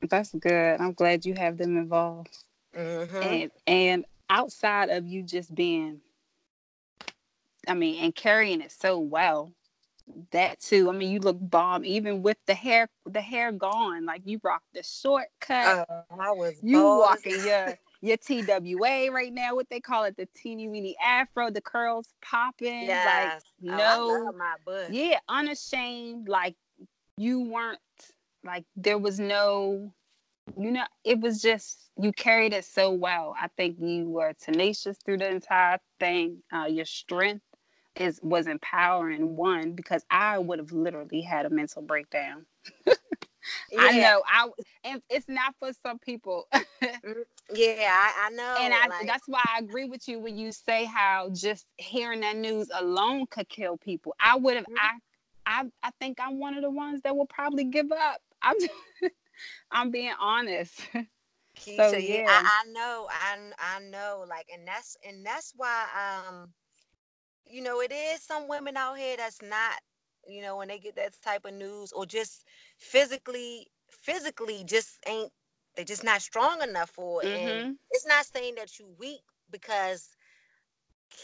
That's 0.10 0.34
good. 0.36 0.80
I'm 0.80 0.94
glad 0.94 1.26
you 1.26 1.34
have 1.34 1.58
them 1.58 1.78
involved. 1.78 2.38
Mm-hmm. 2.76 3.24
And 3.24 3.52
and 3.66 4.06
outside 4.30 4.90
of 4.90 5.06
you 5.06 5.24
just 5.24 5.54
being 5.54 6.02
I 7.68 7.74
mean, 7.74 8.04
and 8.04 8.14
carrying 8.14 8.62
it 8.62 8.72
so 8.72 9.00
well. 9.00 9.52
That 10.32 10.60
too. 10.60 10.88
I 10.90 10.94
mean, 10.94 11.10
you 11.10 11.20
look 11.20 11.38
bomb 11.40 11.84
even 11.84 12.22
with 12.22 12.38
the 12.46 12.54
hair, 12.54 12.88
the 13.08 13.22
hair 13.22 13.52
gone. 13.52 14.06
Like 14.06 14.22
you 14.24 14.40
rock 14.44 14.62
the 14.74 14.84
shortcut. 14.84 15.88
Uh, 15.90 16.02
I 16.12 16.32
was 16.32 16.54
you 16.62 16.84
walking 16.84 17.44
your 17.44 17.76
your 18.02 18.18
TWA 18.18 19.12
right 19.12 19.34
now, 19.34 19.56
what 19.56 19.68
they 19.72 19.80
call 19.80 20.04
it, 20.04 20.16
the 20.16 20.28
teeny 20.36 20.68
weeny 20.68 20.96
afro, 21.04 21.50
the 21.50 21.62
curls 21.62 22.14
popping. 22.22 22.84
Yes. 22.84 23.42
Like 23.64 23.78
no, 23.78 24.28
oh, 24.30 24.38
my 24.38 24.54
butt. 24.64 24.94
yeah, 24.94 25.18
unashamed. 25.28 26.30
Like 26.30 26.56
you 27.18 27.42
weren't 27.42 27.80
like 28.44 28.66
there 28.76 29.00
was 29.00 29.20
no, 29.20 29.92
you 30.58 30.72
know, 30.72 30.86
it 31.04 31.20
was 31.20 31.42
just 31.42 31.90
you 31.98 32.12
carried 32.12 32.54
it 32.54 32.66
so 32.66 32.92
well. 32.92 33.36
I 33.40 33.48
think 33.58 33.78
you 33.80 34.10
were 34.10 34.34
tenacious 34.34 34.98
through 35.04 35.20
the 35.20 35.30
entire 35.30 35.80
thing. 36.00 36.44
Uh, 36.54 36.66
your 36.66 36.86
strength 36.86 37.46
is 37.96 38.20
was 38.22 38.48
empowering. 38.48 39.36
One 39.36 39.74
because 39.74 40.04
I 40.10 40.38
would 40.38 40.60
have 40.60 40.72
literally 40.72 41.22
had 41.22 41.46
a 41.46 41.50
mental 41.50 41.82
breakdown. 41.82 42.46
Yeah. 43.72 43.82
I 43.82 43.92
know. 43.92 44.24
I 44.28 44.50
and 44.84 45.02
it's 45.10 45.28
not 45.28 45.54
for 45.60 45.72
some 45.86 46.00
people. 46.00 46.48
Mm, 46.82 47.24
yeah, 47.54 47.90
I, 47.90 48.28
I, 48.28 48.30
know. 48.32 48.56
And 48.60 48.74
I 48.74 48.88
like, 48.88 49.08
that's 49.08 49.28
why 49.28 49.42
I 49.56 49.60
agree 49.60 49.86
with 49.86 50.08
you 50.08 50.20
when 50.20 50.38
you 50.38 50.52
say 50.52 50.86
how 50.86 51.30
just 51.34 51.66
hearing 51.78 52.20
that 52.22 52.36
news 52.36 52.70
alone 52.74 53.26
could 53.30 53.50
kill 53.50 53.78
people. 53.78 54.16
I 54.20 54.38
would 54.38 54.56
have. 54.56 54.66
Mm-hmm. 54.66 55.00
I, 55.46 55.62
I 55.62 55.64
I 55.84 55.92
think 56.00 56.20
I'm 56.20 56.40
one 56.40 56.56
of 56.56 56.62
the 56.62 56.70
ones 56.70 57.02
that 57.04 57.16
will 57.16 57.26
probably 57.26 57.64
give 57.64 57.92
up. 57.92 58.22
I'm 58.42 58.56
I'm 59.72 59.92
being 59.92 60.14
honest. 60.20 60.82
Keisha, 61.58 61.92
so, 61.92 61.98
yeah, 61.98 62.24
I, 62.28 62.64
I 62.68 62.72
know, 62.72 63.08
I 63.10 63.38
I 63.60 63.80
know, 63.80 64.26
like, 64.28 64.48
and 64.54 64.68
that's 64.68 64.98
and 65.08 65.26
that's 65.26 65.54
why 65.56 65.86
um, 65.96 66.54
you 67.46 67.62
know, 67.62 67.82
it 67.82 67.92
is 67.92 68.22
some 68.22 68.48
women 68.48 68.78
out 68.78 68.98
here 68.98 69.18
that's 69.18 69.42
not 69.42 69.80
you 70.28 70.42
know, 70.42 70.58
when 70.58 70.68
they 70.68 70.80
get 70.80 70.96
that 70.96 71.14
type 71.22 71.46
of 71.46 71.54
news 71.54 71.92
or 71.92 72.06
just 72.06 72.46
physically, 72.78 73.68
physically 73.90 74.64
just 74.66 75.00
ain't 75.08 75.32
they're 75.76 75.86
just 75.86 76.04
not 76.04 76.22
strong 76.22 76.62
enough 76.62 76.90
for 76.90 77.24
it. 77.24 77.28
Mm-hmm. 77.28 77.68
And 77.68 77.78
it's 77.92 78.08
not 78.08 78.26
saying 78.26 78.56
that 78.56 78.80
you 78.80 78.88
weak 79.00 79.22
because 79.52 80.16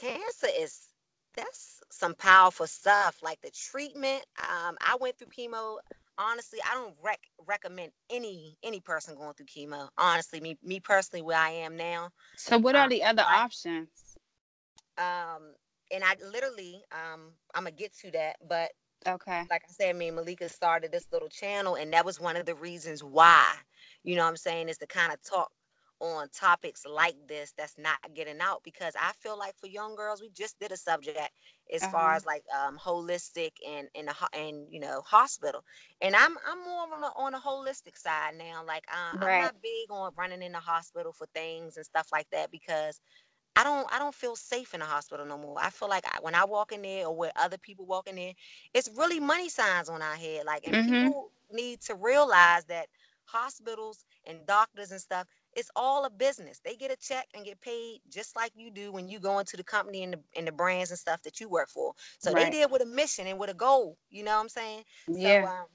cancer 0.01 0.47
is 0.59 0.89
that's 1.35 1.81
some 1.91 2.13
powerful 2.15 2.67
stuff. 2.67 3.19
Like 3.23 3.41
the 3.41 3.51
treatment. 3.51 4.23
Um, 4.39 4.77
I 4.81 4.97
went 4.99 5.17
through 5.17 5.29
chemo. 5.37 5.77
Honestly, 6.17 6.59
I 6.69 6.75
don't 6.75 6.95
rec- 7.03 7.19
recommend 7.47 7.91
any 8.09 8.57
any 8.63 8.79
person 8.79 9.15
going 9.15 9.33
through 9.33 9.47
chemo. 9.47 9.89
Honestly, 9.97 10.39
me 10.39 10.57
me 10.63 10.79
personally, 10.79 11.23
where 11.23 11.37
I 11.37 11.49
am 11.49 11.75
now. 11.77 12.09
So, 12.35 12.57
what 12.57 12.75
are 12.75 12.83
um, 12.83 12.89
the 12.89 13.03
other 13.03 13.23
I, 13.27 13.43
options? 13.43 14.17
Um, 14.97 15.53
and 15.91 16.03
I 16.03 16.15
literally, 16.31 16.83
um, 16.91 17.31
I'm 17.55 17.63
gonna 17.63 17.71
get 17.71 17.93
to 17.99 18.11
that, 18.11 18.37
but 18.47 18.71
Okay. 19.07 19.43
Like 19.49 19.63
I 19.67 19.71
said, 19.73 19.95
me 19.95 20.07
and 20.07 20.15
Malika 20.15 20.47
started 20.47 20.91
this 20.91 21.07
little 21.11 21.29
channel, 21.29 21.75
and 21.75 21.91
that 21.93 22.05
was 22.05 22.19
one 22.19 22.35
of 22.35 22.45
the 22.45 22.55
reasons 22.55 23.03
why. 23.03 23.45
You 24.03 24.15
know 24.15 24.23
what 24.23 24.29
I'm 24.29 24.37
saying? 24.37 24.69
Is 24.69 24.77
to 24.77 24.87
kind 24.87 25.11
of 25.11 25.21
talk 25.23 25.51
on 26.01 26.27
topics 26.29 26.83
like 26.85 27.15
this 27.27 27.53
that's 27.57 27.77
not 27.77 27.97
getting 28.15 28.39
out 28.41 28.61
because 28.63 28.93
I 28.99 29.11
feel 29.19 29.37
like 29.37 29.55
for 29.55 29.67
young 29.67 29.95
girls, 29.95 30.21
we 30.21 30.29
just 30.29 30.59
did 30.59 30.71
a 30.71 30.77
subject 30.77 31.31
as 31.73 31.83
uh-huh. 31.83 31.91
far 31.91 32.13
as 32.15 32.25
like 32.25 32.43
um, 32.65 32.77
holistic 32.77 33.51
and 33.67 33.87
and 33.95 34.09
and 34.33 34.65
you 34.69 34.79
know 34.79 35.01
hospital, 35.05 35.63
and 36.01 36.15
I'm 36.15 36.35
I'm 36.49 36.63
more 36.65 36.87
on 36.93 37.03
a, 37.03 37.11
on 37.15 37.33
a 37.35 37.39
holistic 37.39 37.97
side 37.97 38.33
now. 38.37 38.63
Like 38.65 38.83
uh, 38.91 39.17
right. 39.19 39.35
I'm 39.35 39.41
not 39.43 39.61
big 39.61 39.91
on 39.91 40.11
running 40.17 40.41
in 40.41 40.51
the 40.51 40.59
hospital 40.59 41.13
for 41.13 41.27
things 41.33 41.77
and 41.77 41.85
stuff 41.85 42.07
like 42.11 42.27
that 42.31 42.51
because 42.51 42.99
I 43.55 43.63
don't 43.63 43.87
I 43.93 43.99
don't 43.99 44.15
feel 44.15 44.35
safe 44.35 44.73
in 44.73 44.79
the 44.79 44.85
hospital 44.85 45.25
no 45.25 45.37
more. 45.37 45.57
I 45.61 45.69
feel 45.69 45.89
like 45.89 46.05
I, 46.07 46.19
when 46.21 46.35
I 46.35 46.45
walk 46.45 46.71
in 46.71 46.81
there 46.81 47.07
or 47.07 47.15
where 47.15 47.31
other 47.35 47.57
people 47.57 47.85
walk 47.85 48.07
in 48.07 48.15
there, 48.15 48.33
it's 48.73 48.89
really 48.97 49.19
money 49.19 49.49
signs 49.49 49.89
on 49.89 50.01
our 50.01 50.15
head. 50.15 50.45
Like 50.45 50.65
and 50.65 50.75
mm-hmm. 50.75 51.05
people 51.07 51.31
need 51.51 51.81
to 51.81 51.95
realize 51.95 52.65
that 52.65 52.87
hospitals 53.25 54.05
and 54.25 54.45
doctors 54.45 54.91
and 54.91 55.01
stuff, 55.01 55.27
it's 55.53 55.69
all 55.75 56.05
a 56.05 56.09
business. 56.09 56.61
They 56.63 56.75
get 56.75 56.91
a 56.91 56.95
check 56.95 57.27
and 57.33 57.45
get 57.45 57.59
paid 57.61 58.01
just 58.09 58.35
like 58.35 58.51
you 58.55 58.71
do 58.71 58.91
when 58.91 59.07
you 59.07 59.19
go 59.19 59.39
into 59.39 59.57
the 59.57 59.63
company 59.63 60.03
and 60.03 60.13
the 60.13 60.19
and 60.35 60.47
the 60.47 60.51
brands 60.51 60.91
and 60.91 60.99
stuff 60.99 61.21
that 61.23 61.39
you 61.39 61.49
work 61.49 61.69
for. 61.69 61.93
So 62.19 62.31
right. 62.31 62.51
they 62.51 62.59
did 62.59 62.71
with 62.71 62.81
a 62.81 62.85
mission 62.85 63.27
and 63.27 63.39
with 63.39 63.49
a 63.49 63.55
goal. 63.55 63.97
You 64.09 64.23
know 64.23 64.35
what 64.35 64.41
I'm 64.41 64.49
saying? 64.49 64.83
Yeah. 65.07 65.43
So, 65.43 65.51
um, 65.51 65.65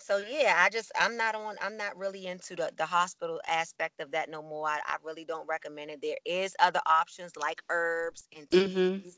so 0.00 0.22
yeah 0.30 0.54
i 0.58 0.70
just 0.70 0.90
i'm 0.98 1.16
not 1.16 1.34
on 1.34 1.56
i'm 1.60 1.76
not 1.76 1.96
really 1.96 2.26
into 2.26 2.56
the, 2.56 2.70
the 2.76 2.86
hospital 2.86 3.40
aspect 3.46 4.00
of 4.00 4.10
that 4.10 4.30
no 4.30 4.40
more 4.42 4.66
I, 4.66 4.78
I 4.86 4.96
really 5.02 5.24
don't 5.24 5.46
recommend 5.46 5.90
it 5.90 6.00
there 6.00 6.16
is 6.24 6.54
other 6.60 6.80
options 6.86 7.32
like 7.36 7.62
herbs 7.68 8.28
and 8.34 8.48
teas 8.50 8.70
mm-hmm. 8.70 9.08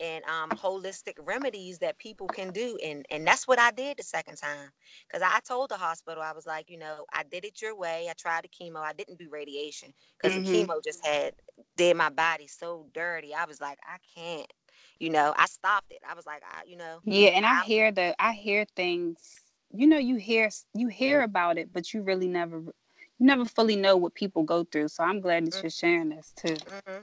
And 0.00 0.24
um, 0.24 0.50
holistic 0.50 1.14
remedies 1.24 1.78
that 1.78 1.98
people 1.98 2.26
can 2.26 2.50
do 2.50 2.78
and 2.84 3.06
and 3.10 3.26
that's 3.26 3.48
what 3.48 3.58
i 3.58 3.70
did 3.70 3.96
the 3.96 4.02
second 4.02 4.36
time 4.36 4.70
because 5.06 5.22
i 5.22 5.40
told 5.40 5.70
the 5.70 5.76
hospital 5.76 6.22
i 6.22 6.32
was 6.32 6.46
like 6.46 6.70
you 6.70 6.78
know 6.78 7.04
i 7.12 7.22
did 7.30 7.44
it 7.44 7.60
your 7.62 7.76
way 7.76 8.06
i 8.10 8.12
tried 8.14 8.44
the 8.44 8.48
chemo 8.48 8.80
i 8.80 8.92
didn't 8.92 9.18
do 9.18 9.28
radiation 9.30 9.92
because 10.20 10.36
mm-hmm. 10.36 10.52
the 10.52 10.64
chemo 10.64 10.84
just 10.84 11.04
had 11.04 11.32
did 11.76 11.96
my 11.96 12.10
body 12.10 12.46
so 12.46 12.86
dirty 12.94 13.34
i 13.34 13.44
was 13.44 13.60
like 13.60 13.78
i 13.84 13.96
can't 14.18 14.52
you 14.98 15.10
know 15.10 15.34
i 15.36 15.46
stopped 15.46 15.90
it 15.90 16.00
i 16.08 16.14
was 16.14 16.26
like 16.26 16.42
I, 16.42 16.62
you 16.66 16.76
know 16.76 17.00
yeah 17.04 17.30
and 17.30 17.46
i, 17.46 17.60
I 17.60 17.64
hear 17.64 17.92
the 17.92 18.14
i 18.18 18.32
hear 18.32 18.66
things 18.76 19.40
you 19.72 19.86
know 19.86 19.98
you 19.98 20.16
hear 20.16 20.50
you 20.74 20.88
hear 20.88 21.22
about 21.22 21.58
it 21.58 21.72
but 21.72 21.92
you 21.92 22.02
really 22.02 22.28
never 22.28 22.58
you 22.58 23.26
never 23.26 23.44
fully 23.44 23.76
know 23.76 23.96
what 23.96 24.14
people 24.14 24.42
go 24.42 24.64
through 24.64 24.88
so 24.88 25.04
i'm 25.04 25.20
glad 25.20 25.46
that 25.46 25.52
mm-hmm. 25.52 25.64
you're 25.64 25.70
sharing 25.70 26.10
this 26.10 26.32
too 26.36 26.54
mm-hmm. 26.54 27.02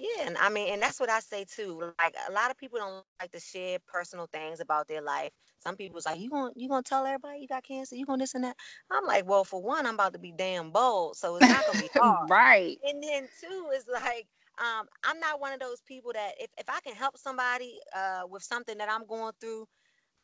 Yeah 0.00 0.26
and 0.26 0.38
i 0.38 0.48
mean 0.48 0.72
and 0.72 0.82
that's 0.82 1.00
what 1.00 1.10
i 1.10 1.20
say 1.20 1.44
too 1.44 1.92
like 1.98 2.14
a 2.28 2.32
lot 2.32 2.50
of 2.50 2.56
people 2.56 2.78
don't 2.78 3.04
like 3.20 3.32
to 3.32 3.40
share 3.40 3.78
personal 3.86 4.26
things 4.32 4.60
about 4.60 4.86
their 4.88 5.02
life. 5.02 5.32
Some 5.60 5.76
people's 5.76 6.06
like 6.06 6.20
you 6.20 6.30
gonna 6.30 6.52
you 6.54 6.68
gonna 6.68 6.82
tell 6.82 7.04
everybody 7.04 7.40
you 7.40 7.48
got 7.48 7.64
cancer? 7.64 7.96
You 7.96 8.06
gonna 8.06 8.22
this 8.22 8.34
and 8.34 8.44
that? 8.44 8.56
I'm 8.90 9.04
like 9.04 9.26
well 9.28 9.44
for 9.44 9.62
one 9.62 9.86
i'm 9.86 9.94
about 9.94 10.12
to 10.12 10.18
be 10.18 10.32
damn 10.32 10.70
bold 10.70 11.16
so 11.16 11.36
it's 11.36 11.48
not 11.48 11.66
gonna 11.66 11.80
be 11.80 11.90
hard. 11.98 12.30
Right. 12.30 12.78
And 12.84 13.02
then 13.02 13.28
two 13.40 13.70
is 13.74 13.84
like 13.92 14.26
um, 14.60 14.88
I'm 15.04 15.20
not 15.20 15.40
one 15.40 15.52
of 15.52 15.60
those 15.60 15.80
people 15.82 16.12
that 16.14 16.32
if, 16.40 16.50
if 16.58 16.68
I 16.68 16.80
can 16.80 16.94
help 16.94 17.16
somebody 17.16 17.78
uh, 17.96 18.22
with 18.28 18.42
something 18.42 18.76
that 18.78 18.90
I'm 18.90 19.06
going 19.06 19.32
through, 19.40 19.66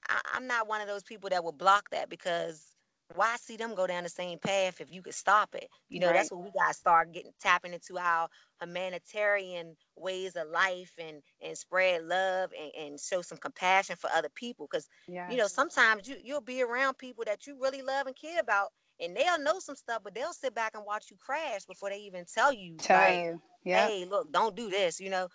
I, 0.08 0.36
am 0.36 0.48
not 0.48 0.66
one 0.66 0.80
of 0.80 0.88
those 0.88 1.04
people 1.04 1.30
that 1.30 1.44
will 1.44 1.52
block 1.52 1.88
that 1.90 2.08
because 2.10 2.73
why 3.14 3.36
see 3.36 3.56
them 3.56 3.74
go 3.74 3.86
down 3.86 4.02
the 4.02 4.08
same 4.08 4.38
path 4.38 4.80
if 4.80 4.90
you 4.90 5.02
could 5.02 5.14
stop 5.14 5.54
it? 5.54 5.68
You 5.88 6.00
know, 6.00 6.08
right. 6.08 6.14
that's 6.14 6.30
what 6.30 6.42
we 6.42 6.50
gotta 6.58 6.74
start 6.74 7.12
getting 7.12 7.32
tapping 7.40 7.72
into 7.72 7.98
our 7.98 8.28
humanitarian 8.60 9.76
ways 9.96 10.36
of 10.36 10.48
life 10.48 10.92
and 10.98 11.22
and 11.42 11.56
spread 11.56 12.04
love 12.04 12.50
and, 12.58 12.86
and 12.86 13.00
show 13.00 13.22
some 13.22 13.38
compassion 13.38 13.96
for 13.96 14.10
other 14.14 14.30
people. 14.34 14.66
Cause 14.66 14.88
yes. 15.06 15.30
you 15.30 15.36
know, 15.36 15.46
sometimes 15.46 16.08
you, 16.08 16.16
you'll 16.22 16.40
be 16.40 16.62
around 16.62 16.98
people 16.98 17.24
that 17.26 17.46
you 17.46 17.56
really 17.60 17.82
love 17.82 18.06
and 18.06 18.16
care 18.16 18.40
about 18.40 18.68
and 19.00 19.16
they'll 19.16 19.40
know 19.40 19.58
some 19.58 19.76
stuff, 19.76 20.02
but 20.04 20.14
they'll 20.14 20.32
sit 20.32 20.54
back 20.54 20.72
and 20.74 20.84
watch 20.86 21.10
you 21.10 21.16
crash 21.20 21.64
before 21.64 21.90
they 21.90 21.98
even 21.98 22.24
tell 22.32 22.52
you. 22.52 22.76
Tell 22.76 22.98
like, 22.98 23.24
you. 23.24 23.42
Yeah. 23.64 23.88
Hey, 23.88 24.04
look, 24.04 24.30
don't 24.32 24.54
do 24.54 24.70
this. 24.70 25.00
You 25.00 25.10
know, 25.10 25.28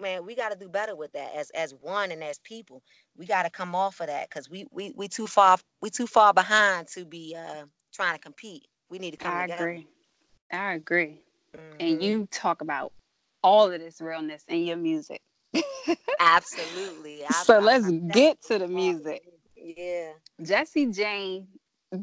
man, 0.00 0.24
we 0.24 0.34
got 0.34 0.50
to 0.50 0.58
do 0.58 0.68
better 0.68 0.94
with 0.96 1.12
that 1.12 1.34
as 1.34 1.50
as 1.50 1.74
one 1.80 2.10
and 2.12 2.22
as 2.22 2.38
people. 2.38 2.82
We 3.16 3.26
got 3.26 3.44
to 3.44 3.50
come 3.50 3.74
off 3.74 4.00
of 4.00 4.06
that 4.06 4.28
because 4.28 4.50
we 4.50 4.66
we 4.70 4.92
we 4.96 5.08
too 5.08 5.26
far 5.26 5.58
we 5.80 5.90
too 5.90 6.06
far 6.06 6.32
behind 6.32 6.88
to 6.88 7.04
be 7.04 7.36
uh 7.36 7.64
trying 7.92 8.14
to 8.14 8.20
compete. 8.20 8.66
We 8.88 8.98
need 8.98 9.12
to 9.12 9.16
come 9.16 9.34
I 9.34 9.42
together. 9.42 9.68
agree. 9.68 9.86
I 10.52 10.72
agree. 10.74 11.20
Mm-hmm. 11.56 11.76
And 11.80 12.02
you 12.02 12.28
talk 12.30 12.60
about 12.60 12.92
all 13.42 13.70
of 13.72 13.80
this 13.80 14.00
realness 14.00 14.44
in 14.48 14.64
your 14.64 14.76
music. 14.76 15.20
Absolutely. 16.20 17.22
so 17.42 17.56
I, 17.56 17.60
let's 17.60 17.86
I, 17.86 17.90
get 17.90 18.42
to 18.44 18.58
the 18.58 18.68
music. 18.68 19.22
Yeah. 19.56 20.12
Jessy 20.42 20.86
Jane 20.86 21.46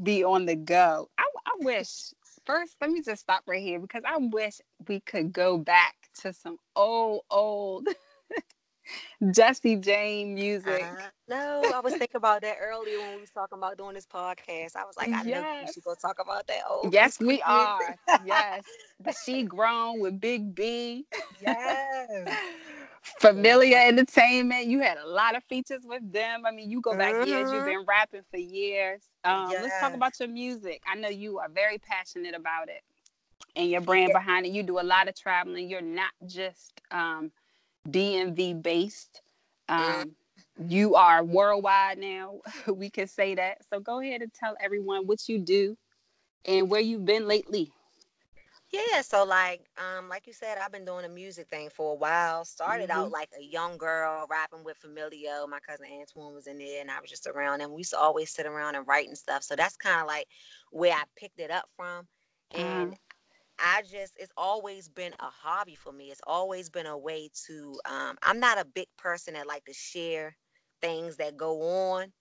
be 0.01 0.23
on 0.23 0.45
the 0.45 0.55
go. 0.55 1.09
I, 1.17 1.25
I 1.45 1.51
wish 1.59 2.13
first 2.45 2.75
let 2.81 2.89
me 2.89 3.01
just 3.01 3.21
stop 3.21 3.43
right 3.47 3.61
here 3.61 3.79
because 3.79 4.03
I 4.05 4.17
wish 4.17 4.59
we 4.87 4.99
could 5.01 5.31
go 5.31 5.57
back 5.57 6.02
to 6.21 6.33
some 6.33 6.57
old, 6.75 7.21
old 7.29 7.87
Jessy 9.31 9.75
Jane 9.77 10.35
music. 10.35 10.83
Uh, 10.83 11.09
no, 11.29 11.71
I 11.73 11.79
was 11.79 11.93
thinking 11.93 12.15
about 12.15 12.41
that 12.41 12.57
earlier 12.61 12.99
when 12.99 13.15
we 13.15 13.21
was 13.21 13.29
talking 13.29 13.57
about 13.57 13.77
doing 13.77 13.95
this 13.95 14.05
podcast. 14.05 14.75
I 14.75 14.83
was 14.85 14.95
like, 14.97 15.09
I 15.09 15.23
yes. 15.23 15.41
know 15.41 15.61
we 15.65 15.71
should 15.71 15.83
go 15.83 15.95
talk 15.95 16.17
about 16.19 16.47
that 16.47 16.61
old. 16.69 16.93
Yes, 16.93 17.19
we 17.21 17.41
are. 17.43 17.95
yes, 18.25 18.63
the 18.99 19.13
She 19.25 19.43
Grown 19.43 19.99
with 19.99 20.19
Big 20.19 20.53
B. 20.53 21.05
Yes. 21.41 22.09
Familiar 23.19 23.77
Entertainment. 23.79 24.65
You 24.67 24.79
had 24.79 24.97
a 24.97 25.07
lot 25.07 25.35
of 25.35 25.43
features 25.43 25.81
with 25.85 26.09
them. 26.11 26.45
I 26.45 26.51
mean, 26.51 26.69
you 26.69 26.79
go 26.79 26.95
back 26.95 27.13
mm-hmm. 27.15 27.27
years. 27.27 27.51
You've 27.51 27.65
been 27.65 27.85
rapping 27.85 28.21
for 28.31 28.37
years. 28.37 29.01
Um, 29.25 29.51
yes. 29.51 29.63
Let's 29.63 29.79
talk 29.79 29.93
about 29.93 30.17
your 30.19 30.29
music. 30.29 30.81
I 30.89 30.95
know 30.95 31.09
you 31.09 31.39
are 31.39 31.49
very 31.49 31.79
passionate 31.79 32.33
about 32.33 32.69
it 32.69 32.81
and 33.55 33.69
your 33.69 33.81
brand 33.81 34.11
behind 34.13 34.45
it. 34.45 34.51
You 34.51 34.63
do 34.63 34.79
a 34.79 34.81
lot 34.81 35.07
of 35.07 35.15
traveling. 35.15 35.69
You're 35.69 35.81
not 35.81 36.11
just 36.25 36.81
um, 36.91 37.31
DMV 37.87 38.61
based. 38.61 39.21
Um, 39.69 40.15
you 40.67 40.95
are 40.95 41.23
worldwide 41.23 41.97
now. 41.97 42.39
we 42.67 42.89
can 42.89 43.07
say 43.07 43.35
that. 43.35 43.59
So 43.69 43.79
go 43.79 43.99
ahead 43.99 44.21
and 44.21 44.33
tell 44.33 44.55
everyone 44.61 45.07
what 45.07 45.27
you 45.27 45.39
do 45.39 45.77
and 46.45 46.69
where 46.69 46.81
you've 46.81 47.05
been 47.05 47.27
lately. 47.27 47.71
Yeah, 48.71 49.01
so 49.01 49.23
like 49.23 49.69
um 49.77 50.09
like 50.09 50.25
you 50.25 50.33
said, 50.33 50.57
I've 50.57 50.71
been 50.71 50.83
doing 50.83 51.05
a 51.05 51.09
music 51.09 51.47
thing 51.47 51.69
for 51.69 51.91
a 51.91 51.95
while. 51.95 52.43
Started 52.43 52.89
mm-hmm. 52.89 53.01
out 53.01 53.11
like 53.11 53.29
a 53.39 53.43
young 53.43 53.77
girl 53.77 54.25
rapping 54.27 54.63
with 54.63 54.81
Familio. 54.81 55.47
My 55.47 55.59
cousin 55.59 55.85
Antoine 55.93 56.33
was 56.33 56.47
in 56.47 56.57
there 56.57 56.81
and 56.81 56.89
I 56.89 56.99
was 56.99 57.07
just 57.11 57.27
around 57.27 57.61
and 57.61 57.71
we 57.71 57.81
used 57.81 57.91
to 57.91 57.99
always 57.99 58.31
sit 58.31 58.47
around 58.47 58.73
and 58.73 58.87
write 58.87 59.07
and 59.07 59.17
stuff. 59.17 59.43
So 59.43 59.55
that's 59.55 59.77
kind 59.77 60.01
of 60.01 60.07
like 60.07 60.27
where 60.71 60.93
I 60.93 61.03
picked 61.15 61.39
it 61.39 61.51
up 61.51 61.69
from. 61.77 62.07
And 62.55 62.87
mm-hmm 62.87 63.12
I 63.59 63.81
just 63.83 64.15
it's 64.17 64.31
always 64.37 64.89
been 64.89 65.13
a 65.19 65.25
hobby 65.29 65.75
for 65.75 65.91
me. 65.91 66.11
It's 66.11 66.21
always 66.27 66.69
been 66.69 66.85
a 66.87 66.97
way 66.97 67.29
to 67.47 67.79
um 67.85 68.17
I'm 68.23 68.39
not 68.39 68.59
a 68.59 68.65
big 68.65 68.87
person 68.97 69.33
that 69.35 69.47
like 69.47 69.65
to 69.65 69.73
share 69.73 70.35
things 70.81 71.17
that 71.17 71.37
go 71.37 71.61
on 71.61 72.13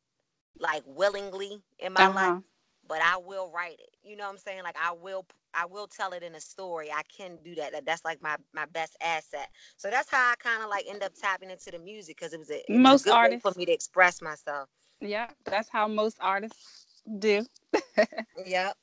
like 0.58 0.82
willingly 0.86 1.62
in 1.78 1.92
my 1.92 2.06
Uh-huh. 2.06 2.34
life, 2.34 2.38
but 2.86 3.00
I 3.02 3.16
will 3.18 3.50
write 3.50 3.78
it. 3.80 3.96
You 4.02 4.16
know 4.16 4.24
what 4.24 4.30
I'm 4.30 4.38
saying? 4.38 4.62
Like 4.64 4.76
I 4.82 4.92
will 4.92 5.26
I 5.54 5.66
will 5.66 5.86
tell 5.86 6.12
it 6.12 6.22
in 6.22 6.34
a 6.34 6.40
story. 6.40 6.90
I 6.90 7.02
can 7.16 7.38
do 7.44 7.54
that. 7.56 7.72
That- 7.72 7.86
That's 7.86 8.04
like 8.04 8.22
my 8.22 8.36
my 8.54 8.66
best 8.66 8.96
asset. 9.02 9.48
So 9.76 9.90
that's 9.90 10.10
how 10.10 10.32
I 10.32 10.34
kind 10.36 10.62
of 10.62 10.70
like 10.70 10.84
end 10.88 11.02
up 11.02 11.12
tapping 11.14 11.50
into 11.50 11.70
the 11.70 11.78
music 11.78 12.16
because 12.18 12.32
it 12.34 12.38
was 12.38 12.50
a, 12.50 12.74
it 12.74 12.80
was 12.80 12.90
Most 12.90 12.96
a 12.96 12.98
good 12.98 13.20
way 13.20 13.36
for 13.40 13.52
me 13.56 13.66
to 13.66 13.72
express 13.72 14.22
myself. 14.22 14.68
Yeah, 15.00 15.30
that's 15.44 15.68
how 15.70 15.88
most 15.88 16.18
artists 16.20 16.86
do. 17.18 17.46
Yep. 18.46 18.76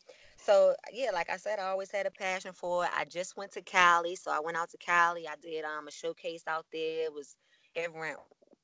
So 0.49 0.73
yeah, 0.91 1.11
like 1.13 1.29
I 1.29 1.37
said, 1.37 1.59
I 1.59 1.67
always 1.67 1.91
had 1.91 2.07
a 2.07 2.11
passion 2.11 2.53
for 2.53 2.83
it. 2.83 2.89
I 2.97 3.05
just 3.05 3.37
went 3.37 3.51
to 3.51 3.61
Cali, 3.61 4.15
so 4.15 4.31
I 4.31 4.39
went 4.39 4.57
out 4.57 4.71
to 4.71 4.77
Cali. 4.77 5.27
I 5.27 5.35
did 5.39 5.63
um 5.63 5.87
a 5.87 5.91
showcase 5.91 6.43
out 6.47 6.65
there. 6.73 7.05
It 7.05 7.13
was 7.13 7.35
it 7.75 7.93
went 7.93 8.17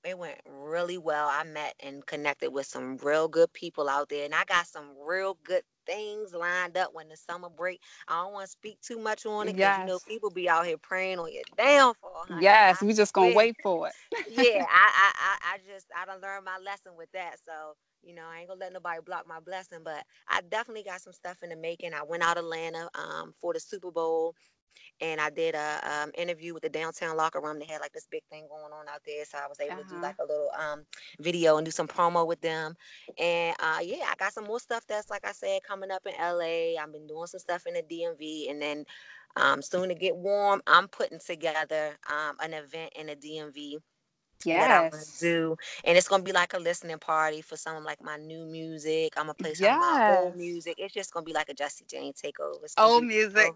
it 0.03 0.17
went 0.17 0.39
really 0.49 0.97
well. 0.97 1.29
I 1.31 1.43
met 1.43 1.75
and 1.83 2.03
connected 2.03 2.51
with 2.51 2.65
some 2.65 2.97
real 2.97 3.27
good 3.27 3.53
people 3.53 3.87
out 3.87 4.09
there, 4.09 4.25
and 4.25 4.33
I 4.33 4.45
got 4.45 4.65
some 4.65 4.93
real 5.07 5.37
good 5.43 5.61
things 5.85 6.33
lined 6.33 6.75
up 6.75 6.89
when 6.93 7.07
the 7.09 7.17
summer 7.17 7.49
break. 7.49 7.79
I 8.07 8.23
don't 8.23 8.33
want 8.33 8.45
to 8.45 8.51
speak 8.51 8.81
too 8.81 8.97
much 8.97 9.27
on 9.27 9.47
it 9.47 9.55
because 9.55 9.77
you 9.77 9.85
know 9.85 9.99
people 9.99 10.31
be 10.31 10.49
out 10.49 10.65
here 10.65 10.79
praying 10.79 11.19
on 11.19 11.31
your 11.31 11.43
downfall. 11.55 12.25
honey. 12.27 12.41
Yes, 12.41 12.81
we 12.81 12.93
just 12.93 13.13
gonna 13.13 13.35
wait 13.35 13.55
for 13.61 13.89
it. 13.89 13.93
yeah, 14.27 14.65
I, 14.67 14.89
I, 14.95 15.11
I, 15.19 15.53
I 15.53 15.57
just 15.71 15.85
I 15.95 16.05
done 16.07 16.19
learned 16.19 16.45
my 16.45 16.57
lesson 16.65 16.93
with 16.97 17.11
that. 17.13 17.35
So 17.45 17.75
you 18.05 18.15
know, 18.15 18.23
I 18.27 18.39
ain't 18.41 18.49
gonna 18.49 18.61
let 18.61 18.73
nobody 18.73 19.01
block 19.05 19.27
my 19.27 19.39
blessing. 19.41 19.79
But 19.83 20.03
I 20.29 20.41
definitely 20.41 20.83
got 20.83 21.01
some 21.01 21.13
stuff 21.13 21.43
in 21.43 21.49
the 21.49 21.57
making. 21.57 21.93
I 21.93 22.03
went 22.03 22.23
out 22.23 22.37
Atlanta 22.37 22.89
um 22.95 23.33
for 23.41 23.53
the 23.53 23.59
Super 23.59 23.91
Bowl, 23.91 24.35
and 25.01 25.19
I 25.21 25.29
did 25.29 25.55
a 25.55 25.79
um 26.03 26.11
interview 26.17 26.53
with 26.53 26.63
the 26.63 26.69
downtown 26.69 27.17
locker 27.17 27.41
room. 27.41 27.59
They 27.59 27.65
had 27.65 27.81
like 27.81 27.93
this 27.93 28.07
big 28.11 28.23
thing 28.31 28.47
going 28.49 28.73
on 28.73 28.87
out 28.89 29.01
there, 29.05 29.25
so 29.25 29.37
I 29.39 29.47
was 29.47 29.59
able 29.59 29.77
to 29.77 29.83
do 29.85 29.99
Uh-huh. 29.99 30.01
like 30.01 30.15
a 30.19 30.25
little 30.25 30.49
um 30.57 30.85
video 31.19 31.57
and 31.57 31.65
do 31.65 31.71
some 31.71 31.87
promo 31.87 32.27
with 32.27 32.41
them. 32.41 32.75
And 33.17 33.55
uh 33.59 33.79
yeah, 33.83 34.05
I 34.09 34.15
got 34.17 34.33
some 34.33 34.45
more 34.45 34.59
stuff 34.59 34.85
that's 34.87 35.09
like 35.09 35.25
I 35.25 35.31
said 35.33 35.61
coming 35.63 35.91
up 35.91 36.05
in 36.05 36.13
LA. 36.19 36.81
I've 36.81 36.91
been 36.93 37.07
doing 37.07 37.27
some 37.27 37.39
stuff 37.39 37.65
in 37.67 37.73
the 37.75 37.83
DMV, 37.83 38.49
and 38.49 38.61
then. 38.61 38.85
Um, 39.37 39.61
soon 39.61 39.89
to 39.89 39.95
get 39.95 40.15
warm, 40.17 40.61
I'm 40.67 40.87
putting 40.87 41.19
together 41.19 41.97
um, 42.09 42.37
an 42.41 42.53
event 42.53 42.93
in 42.95 43.07
the 43.07 43.15
DMV 43.15 43.77
that 44.53 44.71
I'm 44.71 44.87
gonna 44.89 45.03
do, 45.19 45.57
and 45.83 45.97
it's 45.97 46.07
gonna 46.07 46.23
be 46.23 46.31
like 46.31 46.53
a 46.53 46.59
listening 46.59 46.99
party 46.99 47.41
for 47.41 47.55
some 47.57 47.77
of 47.77 47.83
like 47.83 48.03
my 48.03 48.17
new 48.17 48.45
music. 48.45 49.13
I'm 49.17 49.25
gonna 49.25 49.33
play 49.35 49.53
some 49.53 49.71
of 49.73 49.79
my 49.79 49.95
old 50.05 50.35
music. 50.35 50.75
It's 50.77 50.93
just 50.93 51.13
gonna 51.13 51.25
be 51.25 51.33
like 51.33 51.49
a 51.49 51.53
Jessy 51.53 51.85
Jane 51.87 52.13
takeover. 52.13 52.67
Ah, 52.77 52.79
ah, 52.79 52.79
ah, 52.79 52.79
it's 52.81 52.83
gonna 52.85 52.87
Old 52.87 53.03
be 53.03 53.07
music. 53.07 53.53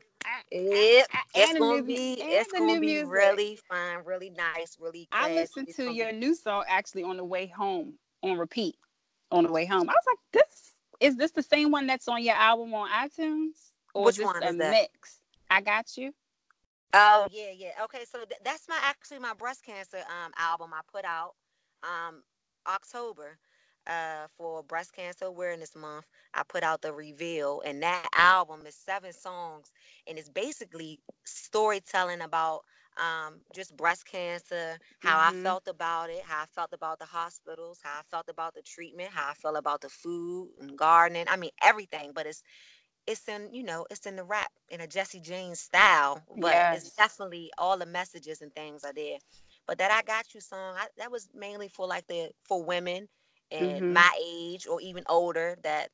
Yep, 0.52 1.08
and 1.36 1.58
it's 1.58 1.58
gonna 1.60 1.84
be 1.84 2.22
and 2.22 2.32
it's 2.32 2.54
gonna 2.54 2.76
new 2.76 2.80
be 2.80 2.88
music. 2.88 3.08
really 3.08 3.56
fun, 3.70 4.04
really 4.06 4.30
nice, 4.30 4.78
really. 4.80 5.08
I 5.12 5.30
listened 5.30 5.70
It's 5.70 5.78
to 5.78 5.84
gonna 5.86 5.96
be- 5.98 6.00
your 6.00 6.12
new 6.12 6.36
song 6.36 6.64
actually 6.68 7.04
on 7.04 7.18
the 7.18 7.26
way 7.26 7.48
home 7.48 8.00
on 8.24 8.38
repeat 8.38 8.76
on 9.32 9.44
the 9.46 9.52
way 9.52 9.66
home. 9.66 9.90
I 9.90 9.94
was 9.94 10.06
like, 10.08 10.20
this 10.34 10.74
is 11.00 11.16
this 11.18 11.32
the 11.32 11.44
same 11.44 11.72
one 11.72 11.88
that's 11.88 12.08
on 12.08 12.24
your 12.24 12.36
album 12.36 12.74
on 12.74 12.90
iTunes? 12.90 13.72
Or 13.94 14.06
Which 14.06 14.14
is 14.14 14.18
this 14.18 14.26
one 14.26 14.44
a 14.44 14.52
is 14.52 14.58
that? 14.58 14.72
mix? 14.72 15.22
I 15.50 15.62
got 15.62 15.98
you. 15.98 16.14
Oh 16.94 17.28
yeah, 17.32 17.52
yeah. 17.56 17.72
Okay, 17.86 18.06
so 18.06 18.20
th- 18.26 18.42
that's 18.44 18.68
my 18.68 18.78
actually 18.84 19.20
my 19.20 19.34
breast 19.34 19.64
cancer 19.64 19.98
um 20.10 20.32
album 20.38 20.72
I 20.74 20.82
put 20.92 21.06
out 21.06 21.34
um 21.84 22.24
October 22.68 23.38
uh 23.88 24.28
for 24.38 24.64
breast 24.64 24.94
cancer 24.94 25.26
awareness 25.26 25.76
month. 25.76 26.06
I 26.34 26.44
put 26.48 26.64
out 26.64 26.82
the 26.82 26.94
reveal 26.94 27.62
and 27.66 27.82
that 27.84 28.08
album 28.18 28.62
is 28.66 28.76
seven 28.76 29.14
songs 29.14 29.72
and 30.08 30.18
it's 30.18 30.30
basically 30.30 31.00
storytelling 31.26 32.22
about 32.22 32.62
um 32.98 33.42
just 33.54 33.76
breast 33.76 34.06
cancer, 34.06 34.78
how 35.00 35.20
Mhm. 35.20 35.20
I 35.20 35.32
felt 35.32 35.68
about 35.68 36.10
it, 36.10 36.24
how 36.26 36.44
I 36.44 36.46
felt 36.48 36.74
about 36.74 37.00
the 37.00 37.06
hospitals, 37.06 37.80
how 37.84 38.00
I 38.00 38.04
felt 38.10 38.30
about 38.30 38.54
the 38.56 38.62
treatment, 38.62 39.12
how 39.12 39.30
I 39.30 39.34
felt 39.34 39.58
about 39.58 39.82
the 39.82 39.90
food 39.90 40.50
and 40.60 40.78
gardening. 40.78 41.26
I 41.30 41.38
mean 41.38 41.52
everything, 41.64 42.12
but 42.14 42.26
it's 42.26 42.44
it's 43.10 43.30
in 43.30 43.54
you 43.54 43.64
know 43.64 43.88
it's 43.92 44.08
in 44.08 44.18
the 44.18 44.26
rap 44.26 44.52
in 44.70 44.82
a 44.82 44.88
Jesse 44.88 45.22
James 45.22 45.60
style, 45.62 46.24
but 46.42 46.64
it's 46.72 46.92
definitely 46.98 47.52
all 47.58 47.78
the 47.78 47.88
messages 47.88 48.42
and 48.42 48.54
things 48.56 48.86
are 48.86 48.94
there. 48.94 49.20
But 49.68 49.80
that 49.80 49.92
I 49.92 50.04
got 50.04 50.36
you 50.36 50.42
song, 50.42 50.76
I, 50.78 50.88
that 50.98 51.12
was 51.12 51.30
mainly 51.36 51.70
for 51.70 51.88
like 51.88 52.08
the 52.08 52.32
for 52.44 52.64
women 52.64 53.10
and 53.52 53.84
Mhm. 53.84 53.94
my 53.94 54.12
age 54.24 54.68
or 54.68 54.82
even 54.82 55.04
older 55.10 55.58
that 55.64 55.90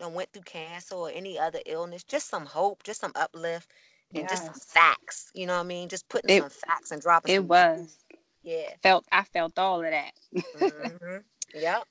went 0.00 0.32
through 0.32 0.42
cancer 0.42 0.94
or 0.96 1.10
any 1.10 1.38
other 1.38 1.60
illness. 1.66 2.04
Just 2.04 2.28
some 2.28 2.46
hope, 2.46 2.82
just 2.84 3.00
some 3.00 3.12
uplift, 3.16 3.70
and 4.14 4.28
just 4.28 4.46
some 4.46 4.60
facts. 4.60 5.30
You 5.34 5.46
know 5.46 5.54
what 5.54 5.60
I 5.64 5.68
mean? 5.68 5.88
Just 5.88 6.08
putting 6.08 6.30
It- 6.30 6.40
some 6.40 6.50
facts 6.50 6.90
and 6.92 7.02
dropping. 7.02 7.32
It 7.32 7.44
was. 7.44 7.98
Yeah. 8.42 8.74
Felt 8.82 9.06
I 9.12 9.24
felt 9.24 9.58
all 9.58 9.84
of 9.84 9.90
that. 9.90 10.12
hmm 10.54 11.18
Yep. 11.54 11.86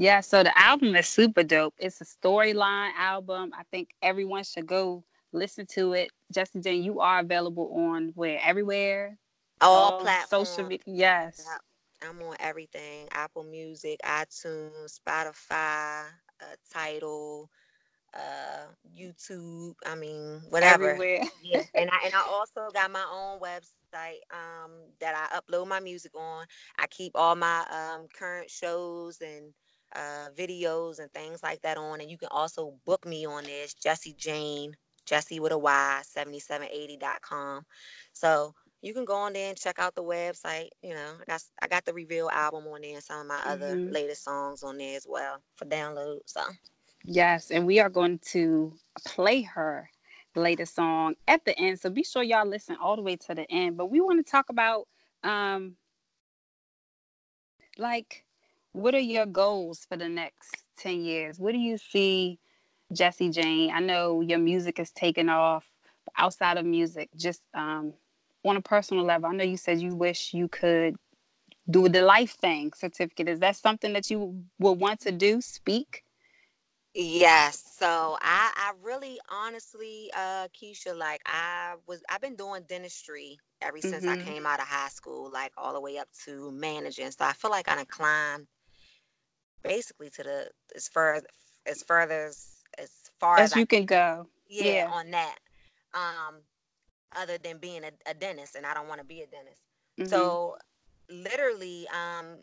Yeah, 0.00 0.20
so 0.20 0.42
the 0.42 0.58
album 0.58 0.96
is 0.96 1.06
super 1.08 1.42
dope. 1.42 1.74
It's 1.76 2.00
a 2.00 2.06
storyline 2.06 2.92
album. 2.96 3.52
I 3.54 3.64
think 3.70 3.90
everyone 4.00 4.44
should 4.44 4.66
go 4.66 5.04
listen 5.30 5.66
to 5.74 5.92
it. 5.92 6.10
Justin 6.32 6.62
Jane, 6.62 6.82
you 6.82 7.00
are 7.00 7.18
available 7.18 7.70
on 7.76 8.12
where 8.14 8.40
everywhere. 8.42 9.18
All 9.60 10.00
platforms. 10.00 10.48
social 10.48 10.64
media. 10.64 10.84
Yes. 10.86 11.44
Yep. 11.46 12.10
I'm 12.10 12.22
on 12.26 12.34
everything: 12.40 13.08
Apple 13.10 13.44
Music, 13.44 14.00
iTunes, 14.02 14.98
Spotify, 14.98 16.04
uh, 16.40 16.56
Tidal, 16.72 17.50
uh, 18.14 18.72
YouTube. 18.98 19.74
I 19.86 19.96
mean, 19.96 20.40
whatever. 20.48 20.92
Everywhere. 20.92 21.24
Yeah, 21.42 21.62
and 21.74 21.90
I 21.90 22.06
and 22.06 22.14
I 22.14 22.22
also 22.30 22.70
got 22.72 22.90
my 22.90 23.04
own 23.12 23.38
website 23.38 24.20
um, 24.32 24.70
that 25.00 25.14
I 25.14 25.38
upload 25.38 25.68
my 25.68 25.80
music 25.80 26.12
on. 26.16 26.46
I 26.78 26.86
keep 26.86 27.12
all 27.14 27.34
my 27.36 27.66
um, 27.70 28.06
current 28.16 28.48
shows 28.50 29.20
and 29.20 29.52
uh, 29.94 30.28
videos 30.36 30.98
and 31.00 31.12
things 31.12 31.42
like 31.42 31.62
that 31.62 31.76
on, 31.78 32.00
and 32.00 32.10
you 32.10 32.18
can 32.18 32.28
also 32.30 32.74
book 32.86 33.06
me 33.06 33.26
on 33.26 33.44
this 33.44 33.74
Jessy 33.74 34.14
Jane 34.14 34.74
Jesse 35.06 35.40
with 35.40 35.52
a 35.52 35.58
Y 35.58 36.02
7780.com. 36.04 37.64
So 38.12 38.54
you 38.82 38.94
can 38.94 39.04
go 39.04 39.14
on 39.16 39.32
there 39.32 39.48
and 39.50 39.58
check 39.58 39.78
out 39.78 39.94
the 39.94 40.02
website. 40.04 40.68
You 40.82 40.94
know, 40.94 41.14
I 41.20 41.24
got 41.26 41.42
I 41.62 41.68
got 41.68 41.84
the 41.84 41.94
Reveal 41.94 42.28
album 42.30 42.66
on 42.68 42.82
there 42.82 42.94
and 42.94 43.02
some 43.04 43.20
of 43.20 43.26
my 43.26 43.40
other 43.46 43.78
Mhm. 43.78 43.88
latest 43.88 44.24
songs 44.24 44.62
on 44.62 44.78
there 44.78 44.96
as 44.96 45.06
well 45.08 45.42
for 45.56 45.66
download. 45.66 46.20
So 46.26 46.42
Yes, 47.04 47.50
and 47.50 47.66
we 47.66 47.80
are 47.80 47.88
going 47.90 48.18
to 48.32 48.74
play 49.06 49.42
her 49.42 49.90
latest 50.36 50.74
song 50.74 51.14
at 51.26 51.44
the 51.44 51.58
end. 51.58 51.78
So 51.80 51.90
be 51.90 52.04
sure 52.04 52.22
y'all 52.22 52.46
listen 52.46 52.76
all 52.80 52.96
the 52.96 53.02
way 53.02 53.16
to 53.16 53.34
the 53.34 53.50
end. 53.50 53.76
But 53.76 53.86
we 53.90 54.00
want 54.00 54.24
to 54.24 54.30
talk 54.30 54.48
about 54.50 54.88
um 55.24 55.76
like 57.78 58.24
what 58.72 58.94
are 58.94 58.98
your 59.00 59.26
goals 59.26 59.84
for 59.88 59.96
the 59.96 60.08
next 60.08 60.64
10 60.76 61.02
years? 61.04 61.38
What 61.38 61.52
do 61.52 61.58
you 61.58 61.78
see 61.78 62.38
Jessy 62.92 63.30
Jane? 63.30 63.70
I 63.72 63.80
know 63.80 64.20
your 64.20 64.38
music 64.38 64.78
is 64.78 64.90
taking 64.92 65.28
off 65.28 65.66
outside 66.16 66.58
of 66.58 66.64
music, 66.66 67.10
just 67.16 67.42
um 67.54 67.94
on 68.44 68.56
a 68.56 68.62
personal 68.62 69.04
level. 69.04 69.28
I 69.30 69.34
know 69.34 69.44
you 69.44 69.56
said 69.56 69.80
you 69.80 69.94
wish 69.94 70.34
you 70.34 70.48
could 70.48 70.96
do 71.70 71.88
the 71.88 72.02
life 72.02 72.32
thing 72.32 72.72
certificate. 72.74 73.28
Is 73.28 73.40
that 73.40 73.56
something 73.56 73.92
that 73.94 74.10
you 74.10 74.44
would 74.58 74.80
want 74.80 75.00
to 75.00 75.12
do? 75.12 75.40
Speak? 75.40 76.04
Yes. 76.94 77.62
So 77.78 78.18
I 78.20 78.52
I 78.56 78.72
really 78.82 79.18
honestly 79.30 80.10
uh 80.16 80.48
Keisha 80.48 80.96
like 80.96 81.20
I 81.26 81.74
was 81.86 82.02
I've 82.10 82.20
been 82.20 82.36
doing 82.36 82.64
dentistry 82.68 83.38
ever 83.62 83.80
since 83.80 84.06
I 84.06 84.16
Mhm. 84.16 84.16
came 84.16 84.46
out 84.46 84.60
of 84.60 84.66
high 84.66 84.88
school, 84.88 85.30
like 85.32 85.52
all 85.56 85.72
the 85.72 85.80
way 85.80 85.98
up 85.98 86.08
to 86.24 86.50
managing. 86.52 87.10
So 87.12 87.24
I 87.24 87.32
feel 87.32 87.50
like 87.50 87.68
I 87.68 87.76
done 87.76 87.86
climbed 87.86 88.46
basically 89.62 90.10
to 90.10 90.22
the 90.22 90.50
as 90.74 90.88
far 90.88 91.20
as 91.66 91.82
further 91.82 92.26
as 92.26 92.62
as 92.78 92.90
far 93.18 93.38
as, 93.38 93.52
As 93.52 93.54
I 93.54 93.60
you 93.60 93.66
can 93.66 93.86
go. 93.86 94.28
yeah, 94.48 94.64
yeah. 94.72 94.90
on 94.92 95.10
that. 95.12 95.38
Um 95.94 96.42
other 97.16 97.38
than 97.38 97.58
being 97.58 97.84
a, 97.84 97.92
a 98.10 98.14
dentist 98.14 98.54
and 98.56 98.66
I 98.66 98.74
don't 98.74 98.88
want 98.88 99.00
to 99.00 99.06
be 99.06 99.22
a 99.22 99.26
dentist. 99.26 99.62
Mhm. 99.98 100.08
So 100.10 100.56
literally, 101.08 101.88
um, 101.88 102.38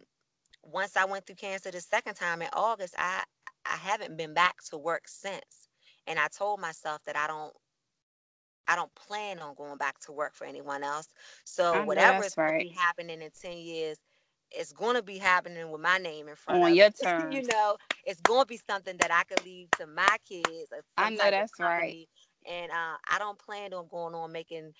once 0.63 0.97
I 0.97 1.05
went 1.05 1.25
through 1.25 1.35
cancer 1.37 1.71
the 1.71 1.81
second 1.81 2.15
time 2.15 2.41
in 2.41 2.49
August, 2.53 2.95
I 2.97 3.23
I 3.65 3.75
haven't 3.77 4.17
been 4.17 4.33
back 4.33 4.57
to 4.69 4.77
work 4.77 5.07
since. 5.07 5.69
And 6.07 6.19
I 6.19 6.27
told 6.29 6.59
myself 6.61 7.01
that 7.05 7.15
I 7.17 7.27
don't 7.27 7.53
I 8.67 8.75
don't 8.75 8.93
plan 8.95 9.39
on 9.39 9.55
going 9.55 9.77
back 9.77 9.99
to 10.01 10.11
work 10.11 10.35
for 10.35 10.45
anyone 10.45 10.83
else. 10.83 11.07
So 11.45 11.81
whatever 11.81 12.23
is 12.23 12.35
going 12.35 12.53
right. 12.53 12.59
to 12.59 12.67
be 12.67 12.69
happening 12.77 13.21
in 13.21 13.31
10 13.41 13.57
years, 13.57 13.97
it's 14.51 14.73
going 14.73 14.95
to 14.95 15.03
be 15.03 15.17
happening 15.17 15.71
with 15.71 15.81
my 15.81 15.97
name 15.97 16.27
in 16.27 16.35
front 16.35 16.63
On 16.63 16.65
of 16.65 16.75
your 16.75 16.89
it. 16.99 16.99
you 17.29 17.43
know, 17.43 17.77
it's 18.03 18.21
going 18.21 18.41
to 18.41 18.47
be 18.47 18.57
something 18.57 18.97
that 18.97 19.11
I 19.11 19.23
could 19.23 19.43
leave 19.43 19.73
to 19.75 19.87
my 19.87 20.17
kids. 20.27 20.71
I 20.97 21.09
know 21.11 21.29
that's 21.29 21.59
right. 21.59 22.07
And 22.47 22.71
uh, 22.71 22.97
I 23.09 23.17
don't 23.19 23.39
plan 23.39 23.73
on 23.73 23.87
going 23.87 24.15
on 24.15 24.31
making 24.31 24.73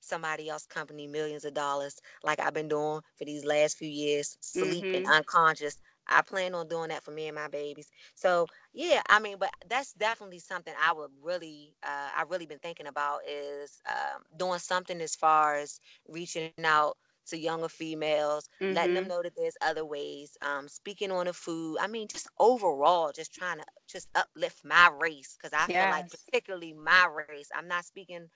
somebody 0.00 0.48
else 0.48 0.66
company 0.66 1.06
millions 1.06 1.44
of 1.44 1.54
dollars 1.54 2.00
like 2.22 2.40
I've 2.40 2.54
been 2.54 2.68
doing 2.68 3.00
for 3.16 3.24
these 3.24 3.44
last 3.44 3.76
few 3.76 3.88
years, 3.88 4.36
sleeping 4.40 5.00
Mhm. 5.00 5.06
unconscious. 5.06 5.80
I 6.06 6.22
plan 6.22 6.54
on 6.54 6.68
doing 6.68 6.88
that 6.88 7.02
for 7.02 7.10
me 7.12 7.26
and 7.26 7.34
my 7.34 7.48
babies. 7.48 7.90
So 8.14 8.48
yeah, 8.72 9.02
I 9.08 9.20
mean, 9.20 9.36
but 9.38 9.50
that's 9.68 9.92
definitely 9.94 10.38
something 10.40 10.74
I 10.80 10.92
would 10.92 11.10
really, 11.22 11.74
uh, 11.82 12.10
I 12.16 12.24
really 12.28 12.46
been 12.46 12.58
thinking 12.58 12.86
about 12.86 13.20
is 13.28 13.82
um, 13.88 14.22
doing 14.36 14.58
something 14.58 15.00
as 15.00 15.14
far 15.16 15.56
as 15.56 15.80
reaching 16.08 16.50
out 16.50 16.82
to 17.26 17.38
younger 17.38 17.68
females, 17.68 18.48
mm-hmm. 18.60 18.74
letting 18.74 18.94
them 18.94 19.04
mm-hmm. 19.04 19.10
know 19.10 19.22
that 19.22 19.34
there's 19.36 19.56
other 19.60 19.84
ways. 19.84 20.36
Um, 20.42 20.68
speaking 20.68 21.10
on 21.10 21.26
the 21.26 21.32
food. 21.32 21.78
I 21.80 21.86
mean, 21.86 22.08
just 22.08 22.28
overall, 22.38 23.12
just 23.14 23.34
trying 23.34 23.58
to 23.58 23.64
just 23.88 24.08
uplift 24.14 24.64
my 24.64 24.90
race 25.00 25.36
because 25.36 25.52
I 25.52 25.66
yes. 25.68 25.82
feel 25.82 25.90
like 25.90 26.10
particularly 26.10 26.72
my 26.74 27.08
race. 27.28 27.48
I'm 27.54 27.68
not 27.68 27.84
speaking 27.84 28.28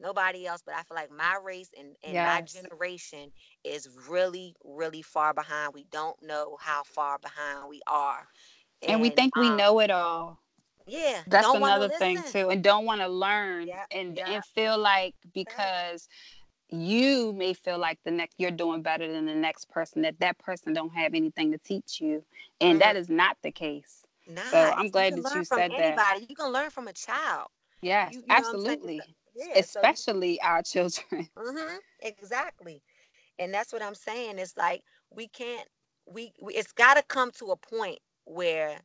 nobody 0.00 0.46
else, 0.46 0.62
but 0.64 0.74
I 0.74 0.82
feel 0.82 0.96
like 0.96 1.10
my 1.10 1.36
race 1.42 1.70
and, 1.78 1.96
and 2.02 2.14
yes. 2.14 2.26
my 2.26 2.60
generation 2.60 3.30
is 3.64 3.88
really, 4.08 4.54
really 4.64 5.02
far 5.02 5.34
behind. 5.34 5.72
We 5.74 5.86
don't 5.90 6.16
know 6.22 6.56
how 6.60 6.82
far 6.84 7.18
behind 7.18 7.68
we 7.68 7.80
are. 7.86 8.26
And, 8.82 8.92
and 8.92 9.00
we 9.00 9.10
think 9.10 9.36
um, 9.36 9.42
we 9.42 9.50
know 9.50 9.80
it 9.80 9.90
all. 9.90 10.38
Yeah. 10.86 11.22
That's 11.26 11.48
another 11.48 11.88
thing 11.88 12.20
too. 12.30 12.50
And 12.50 12.62
don't 12.62 12.84
want 12.84 13.00
to 13.00 13.08
learn 13.08 13.68
yeah, 13.68 13.84
and, 13.90 14.16
yeah. 14.16 14.30
and 14.30 14.44
feel 14.44 14.78
like 14.78 15.14
because 15.32 16.08
you 16.70 17.32
may 17.34 17.52
feel 17.52 17.78
like 17.78 17.98
the 18.04 18.10
next 18.10 18.34
you're 18.38 18.50
doing 18.50 18.82
better 18.82 19.10
than 19.10 19.26
the 19.26 19.34
next 19.34 19.68
person 19.70 20.02
that 20.02 20.18
that 20.20 20.38
person 20.38 20.72
don't 20.72 20.94
have 20.94 21.14
anything 21.14 21.52
to 21.52 21.58
teach 21.58 22.00
you 22.00 22.24
and 22.60 22.72
mm-hmm. 22.72 22.78
that 22.80 22.96
is 22.96 23.08
not 23.08 23.36
the 23.42 23.50
case 23.50 24.02
Nah, 24.26 24.40
so 24.50 24.72
i'm 24.76 24.88
glad 24.88 25.16
you 25.16 25.22
that 25.22 25.34
you 25.34 25.44
said 25.44 25.70
anybody. 25.70 25.94
that 25.96 26.20
you 26.28 26.34
can 26.34 26.50
learn 26.52 26.70
from 26.70 26.88
a 26.88 26.92
child 26.92 27.48
yes 27.82 28.14
you, 28.14 28.20
you 28.20 28.24
absolutely 28.30 29.00
yeah, 29.34 29.46
especially 29.56 30.38
so, 30.40 30.48
our 30.48 30.62
children. 30.62 31.28
Mm-hmm, 31.36 31.76
exactly, 32.00 32.82
and 33.38 33.52
that's 33.52 33.72
what 33.72 33.82
I'm 33.82 33.94
saying. 33.94 34.38
It's 34.38 34.56
like 34.56 34.82
we 35.10 35.28
can't. 35.28 35.68
We, 36.06 36.32
we 36.40 36.54
it's 36.54 36.72
got 36.72 36.94
to 36.94 37.02
come 37.02 37.30
to 37.38 37.46
a 37.46 37.56
point 37.56 37.98
where 38.26 38.78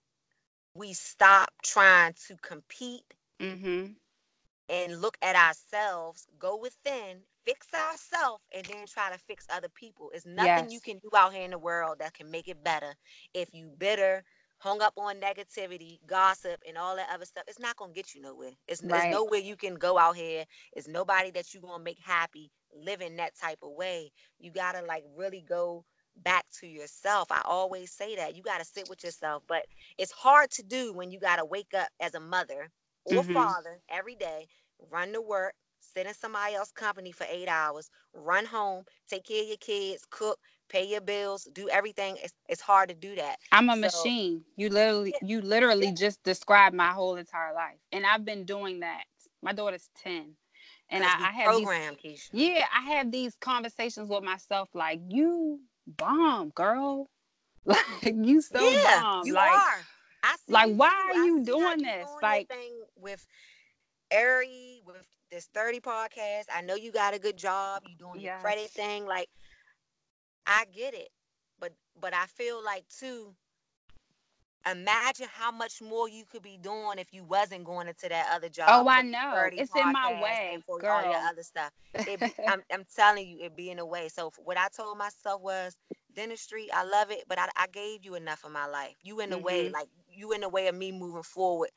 we 0.74 0.94
stop 0.94 1.50
trying 1.64 2.14
to 2.28 2.36
compete 2.42 3.04
mm-hmm. 3.42 3.88
and 4.70 5.02
look 5.02 5.18
at 5.22 5.36
ourselves, 5.36 6.28
go 6.40 6.56
within, 6.56 7.18
fix 7.46 7.68
ourselves, 7.74 8.44
and 8.54 8.66
then 8.66 8.86
try 8.86 9.12
to 9.12 9.18
fix 9.20 9.46
other 9.50 9.70
people. 9.70 10.12
It's 10.14 10.26
nothing 10.26 10.66
yes. 10.66 10.72
you 10.72 10.80
can 10.80 11.00
do 11.00 11.10
out 11.16 11.34
here 11.34 11.44
in 11.44 11.52
the 11.52 11.58
world 11.58 11.98
that 12.00 12.14
can 12.14 12.30
make 12.30 12.48
it 12.48 12.64
better. 12.64 12.94
If 13.34 13.50
you 13.54 13.72
bitter, 13.78 14.24
hung 14.60 14.82
up 14.82 14.94
on 14.98 15.16
negativity, 15.16 16.00
gossip, 16.06 16.62
and 16.68 16.78
all 16.78 16.96
that 16.96 17.10
other 17.14 17.26
stuff, 17.26 17.44
it's 17.48 17.60
not 17.60 17.76
gonna 17.78 17.94
get 17.94 18.14
you 18.14 18.22
nowhere. 18.22 18.52
It's 18.68 18.84
right. 18.84 19.02
there's 19.02 19.16
nowhere 19.16 19.40
you 19.40 19.56
can 19.56 19.76
go 19.76 19.98
out 19.98 20.16
here. 20.16 20.46
It's 20.74 20.88
nobody 20.88 21.32
that 21.32 21.54
you're 21.54 21.64
gonna 21.64 21.84
make 21.84 22.00
happy 22.00 22.52
living 22.76 23.16
that 23.18 23.38
type 23.40 23.60
of 23.64 23.72
way. 23.72 24.12
You 24.40 24.52
gotta 24.52 24.86
like 24.86 25.04
really 25.16 25.44
go 25.48 25.86
back 26.24 26.46
to 26.60 26.68
yourself. 26.68 27.32
I 27.32 27.42
always 27.46 27.92
say 27.92 28.16
that. 28.18 28.36
You 28.36 28.44
gotta 28.44 28.66
sit 28.66 28.90
with 28.90 29.04
yourself. 29.04 29.44
But 29.48 29.66
it's 29.98 30.12
hard 30.12 30.52
to 30.52 30.64
do 30.64 30.94
when 30.94 31.12
you 31.12 31.20
gotta 31.20 31.46
wake 31.46 31.74
up 31.74 31.88
as 32.00 32.16
a 32.16 32.20
mother 32.20 32.70
or 33.06 33.24
mm-hmm. 33.24 33.34
father 33.34 33.80
every 33.90 34.16
day, 34.16 34.48
run 34.92 35.14
to 35.14 35.22
work, 35.22 35.54
sit 35.80 36.06
in 36.06 36.14
somebody 36.14 36.56
else's 36.56 36.72
company 36.72 37.12
for 37.12 37.26
eight 37.30 37.48
hours, 37.48 37.90
run 38.14 38.46
home, 38.46 38.84
take 39.10 39.26
care 39.26 39.42
of 39.42 39.48
your 39.48 39.58
kids, 39.58 40.06
cook, 40.10 40.40
pay 40.70 40.86
your 40.86 41.02
bills, 41.02 41.48
do 41.54 41.68
everything. 41.70 42.18
It's, 42.24 42.34
it's 42.48 42.62
hard 42.62 42.90
to 42.90 42.96
do 42.96 43.16
that. 43.16 43.38
I'm 43.52 43.70
a 43.70 43.76
so, 43.76 43.82
machine. 43.82 44.44
You 44.56 44.70
literally 44.70 45.14
yeah. 45.22 45.28
you 45.28 45.42
literally 45.42 45.88
yeah. 45.88 45.94
just 45.94 46.24
described 46.24 46.76
my 46.76 46.90
whole 46.92 47.16
entire 47.16 47.54
life. 47.54 47.78
And 47.92 48.06
I've 48.06 48.26
been 48.26 48.46
doing 48.46 48.82
that. 48.82 49.04
My 49.42 49.54
daughter's 49.54 49.90
10. 50.04 50.36
And 50.92 51.04
I, 51.04 51.08
I, 51.08 51.32
have 51.32 51.46
program, 51.46 51.96
these, 52.02 52.24
Keisha. 52.24 52.30
Yeah, 52.34 52.66
I 52.76 52.92
have 52.96 53.12
these 53.12 53.36
conversations 53.40 54.10
with 54.10 54.24
myself 54.24 54.70
like 54.74 55.00
you 55.10 55.60
bomb, 55.86 56.50
girl. 56.50 57.10
Like 57.66 58.16
you 58.16 58.42
so 58.42 58.68
yeah, 58.68 59.02
bomb. 59.02 59.28
You 59.28 59.34
like, 59.34 59.52
are. 59.52 59.80
I 60.24 60.36
like 60.48 60.74
why 60.74 61.12
are 61.14 61.26
you 61.26 61.44
doing 61.44 61.84
this? 61.84 62.08
Doing 62.08 62.20
like 62.22 62.52
with 62.96 63.26
Ari, 64.12 64.82
with 64.88 65.06
this 65.32 65.50
30 65.54 65.80
podcast. 65.80 66.46
I 66.54 66.62
know 66.62 66.76
you 66.76 66.92
got 66.92 67.14
a 67.14 67.20
good 67.20 67.38
job. 67.38 67.84
You 67.88 67.96
doing 67.96 68.16
yes. 68.16 68.24
your 68.24 68.38
credit 68.40 68.70
thing. 68.70 69.06
Like 69.06 69.30
I 70.46 70.66
get 70.74 70.94
it. 70.94 71.10
But 71.60 71.74
but 72.00 72.14
I 72.14 72.26
feel 72.26 72.64
like 72.64 72.86
too 73.00 73.34
imagine 74.70 75.28
how 75.32 75.52
much 75.52 75.82
more 75.82 76.10
you 76.10 76.26
could 76.26 76.42
be 76.42 76.58
doing 76.62 76.98
if 76.98 77.14
you 77.14 77.24
wasn't 77.24 77.64
going 77.64 77.88
into 77.88 78.10
that 78.10 78.28
other 78.34 78.50
job. 78.50 78.68
Oh, 78.70 78.88
I 78.88 79.02
know. 79.02 79.48
It's 79.52 79.72
in 79.76 79.92
my 79.92 80.22
way, 80.22 80.58
girl. 80.80 80.92
All 80.92 81.04
your 81.04 81.22
other 81.22 81.44
stuff. 81.44 81.72
It, 81.94 82.22
I'm, 82.48 82.62
I'm 82.72 82.86
telling 82.96 83.28
you, 83.28 83.38
it 83.42 83.56
be 83.56 83.70
in 83.70 83.80
a 83.80 83.86
way. 83.86 84.10
So 84.10 84.32
what 84.44 84.58
I 84.58 84.68
told 84.76 84.98
myself 84.98 85.42
was, 85.42 85.76
dentistry, 86.14 86.68
I 86.74 86.84
love 86.84 87.10
it, 87.12 87.24
but 87.28 87.40
I, 87.40 87.48
I 87.56 87.68
gave 87.72 88.04
you 88.04 88.16
enough 88.16 88.44
of 88.44 88.52
my 88.52 88.68
life. 88.68 88.96
You 89.02 89.22
in 89.22 89.30
the 89.30 89.38
mm-hmm. 89.38 89.46
way, 89.46 89.70
like 89.70 89.88
you 90.10 90.34
in 90.34 90.42
the 90.42 90.50
way 90.50 90.68
of 90.68 90.76
me 90.76 90.92
moving 90.92 91.24
forward 91.24 91.70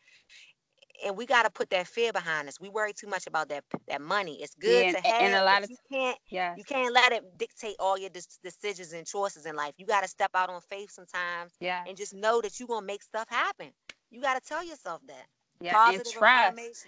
and 1.05 1.17
we 1.17 1.27
got 1.27 1.45
to 1.45 1.51
put 1.51 1.71
that 1.71 1.87
fear 1.87 2.13
behind 2.13 2.49
us. 2.49 2.61
We 2.61 2.69
worry 2.69 2.93
too 2.93 3.07
much 3.07 3.27
about 3.27 3.49
that 3.49 3.65
that 3.89 4.01
money. 4.01 4.43
It's 4.43 4.55
good 4.55 4.87
yeah, 4.87 4.93
to 4.93 5.07
have, 5.07 5.23
and 5.23 5.35
a 5.35 5.45
lot 5.45 5.63
of 5.63 5.71
you 5.71 5.77
can't 5.91 6.19
yeah 6.29 6.55
you 6.57 6.65
can't 6.65 6.93
let 6.93 7.13
it 7.13 7.39
dictate 7.39 7.77
all 7.79 7.99
your 7.99 8.11
decisions 8.11 8.93
and 8.93 9.07
choices 9.07 9.47
in 9.47 9.57
life. 9.57 9.75
You 9.79 9.87
got 9.87 10.03
to 10.03 10.09
step 10.09 10.31
out 10.35 10.51
on 10.51 10.61
faith 10.61 10.91
sometimes, 10.91 11.53
yeah, 11.61 11.85
and 11.87 11.97
just 11.97 12.15
know 12.15 12.41
that 12.41 12.59
you're 12.59 12.69
gonna 12.69 12.87
make 12.87 13.03
stuff 13.03 13.29
happen. 13.29 13.69
You 14.11 14.21
got 14.21 14.35
to 14.35 14.47
tell 14.47 14.65
yourself 14.65 15.01
that. 15.09 15.27
Yeah, 15.61 15.73
Positive 15.73 16.07
and 16.07 16.57
trust. 16.57 16.87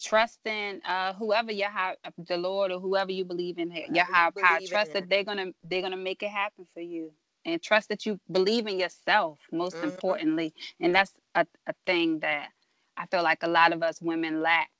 Trusting 0.00 0.80
uh, 0.84 1.12
whoever 1.14 1.52
your 1.52 1.68
high, 1.68 1.94
the 2.26 2.36
Lord 2.36 2.72
or 2.72 2.80
whoever 2.80 3.12
you 3.12 3.24
believe 3.24 3.58
in, 3.58 3.70
your 3.92 4.04
higher 4.04 4.32
power. 4.32 4.58
Trust 4.66 4.92
that 4.94 5.08
they're 5.08 5.24
gonna 5.24 5.52
they're 5.68 5.82
gonna 5.82 5.96
make 5.96 6.22
it 6.22 6.30
happen 6.30 6.66
for 6.74 6.80
you 6.80 7.12
and 7.44 7.62
trust 7.62 7.88
that 7.88 8.06
you 8.06 8.18
believe 8.30 8.66
in 8.66 8.78
yourself 8.78 9.38
most 9.50 9.76
mm-hmm. 9.76 9.86
importantly 9.86 10.54
and 10.80 10.94
that's 10.94 11.12
a, 11.34 11.46
a 11.66 11.74
thing 11.86 12.18
that 12.20 12.48
I 12.96 13.06
feel 13.06 13.22
like 13.22 13.42
a 13.42 13.48
lot 13.48 13.72
of 13.72 13.82
us 13.82 14.00
women 14.00 14.42
lack. 14.42 14.70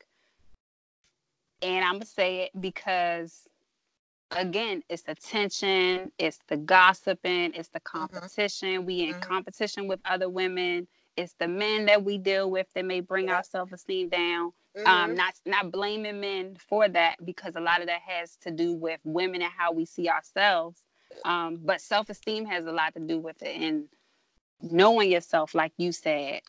And 1.62 1.84
I'm 1.84 1.92
going 1.92 2.00
to 2.00 2.06
say 2.06 2.42
it 2.42 2.60
because, 2.60 3.48
again, 4.32 4.82
it's 4.88 5.02
the 5.02 5.14
tension, 5.14 6.10
it's 6.18 6.40
the 6.48 6.56
gossiping, 6.56 7.52
it's 7.54 7.68
the 7.68 7.80
mm-hmm. 7.80 7.98
competition. 7.98 8.68
Mm-hmm. 8.68 8.86
We 8.86 9.00
in 9.02 9.10
mm-hmm. 9.10 9.20
competition 9.20 9.86
with 9.88 10.00
other 10.04 10.28
women. 10.28 10.88
It's 11.16 11.34
the 11.34 11.46
men 11.46 11.86
that 11.86 12.02
we 12.04 12.18
deal 12.18 12.50
with 12.50 12.66
that 12.74 12.84
may 12.84 13.00
bring 13.00 13.28
yeah. 13.28 13.36
our 13.36 13.42
self 13.44 13.72
esteem 13.72 14.08
down. 14.08 14.52
Um, 14.74 14.84
mm-hmm. 14.84 14.88
Um, 14.88 15.14
not 15.14 15.34
not 15.44 15.70
blaming 15.70 16.20
men 16.20 16.56
for 16.56 16.88
that 16.88 17.16
because 17.24 17.54
a 17.56 17.60
lot 17.60 17.80
of 17.80 17.86
that 17.88 18.00
has 18.00 18.36
to 18.36 18.50
do 18.50 18.72
with 18.72 18.98
women 19.04 19.42
and 19.42 19.52
how 19.56 19.72
we 19.72 19.84
see 19.84 20.08
ourselves. 20.08 20.82
Um, 21.24 21.60
but 21.62 21.80
self 21.80 22.08
esteem 22.08 22.46
has 22.46 22.66
a 22.66 22.72
lot 22.72 22.94
to 22.94 23.00
do 23.00 23.18
with 23.18 23.42
it 23.42 23.54
and 23.60 23.84
knowing 24.62 25.10
yourself, 25.10 25.54
like 25.54 25.72
you 25.76 25.92
said, 25.92 26.40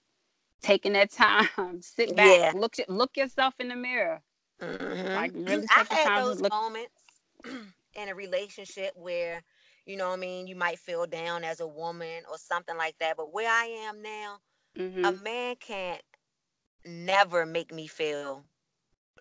taking 0.64 0.94
that 0.94 1.12
time, 1.12 1.48
sit 1.82 2.16
back, 2.16 2.40
yeah. 2.40 2.60
look 2.60 2.76
look 2.88 3.16
yourself 3.16 3.54
in 3.60 3.68
the 3.68 3.76
mirror. 3.76 4.22
Mm-hmm. 4.62 5.14
Like 5.14 5.32
really 5.34 5.68
take 5.68 5.92
I 5.92 5.96
had 5.96 6.24
those 6.24 6.42
look- 6.42 6.52
moments 6.52 6.94
in 7.46 8.10
a 8.10 8.16
relationship 8.16 8.94
where, 8.96 9.44
you 9.86 9.98
know, 9.98 10.08
what 10.08 10.18
I 10.18 10.22
mean, 10.22 10.48
you 10.48 10.56
might 10.56 10.80
feel 10.80 11.06
down 11.06 11.44
as 11.44 11.60
a 11.60 11.68
woman 11.68 12.24
or 12.32 12.38
something 12.38 12.78
like 12.78 12.96
that. 13.00 13.18
But 13.18 13.34
where 13.34 13.50
I 13.50 13.66
am 13.88 14.02
now, 14.02 14.38
mm-hmm. 14.78 15.06
a 15.06 15.12
man 15.12 15.56
can't 15.60 16.02
never 16.86 17.46
make 17.46 17.74
me 17.74 17.88
feel 17.88 18.44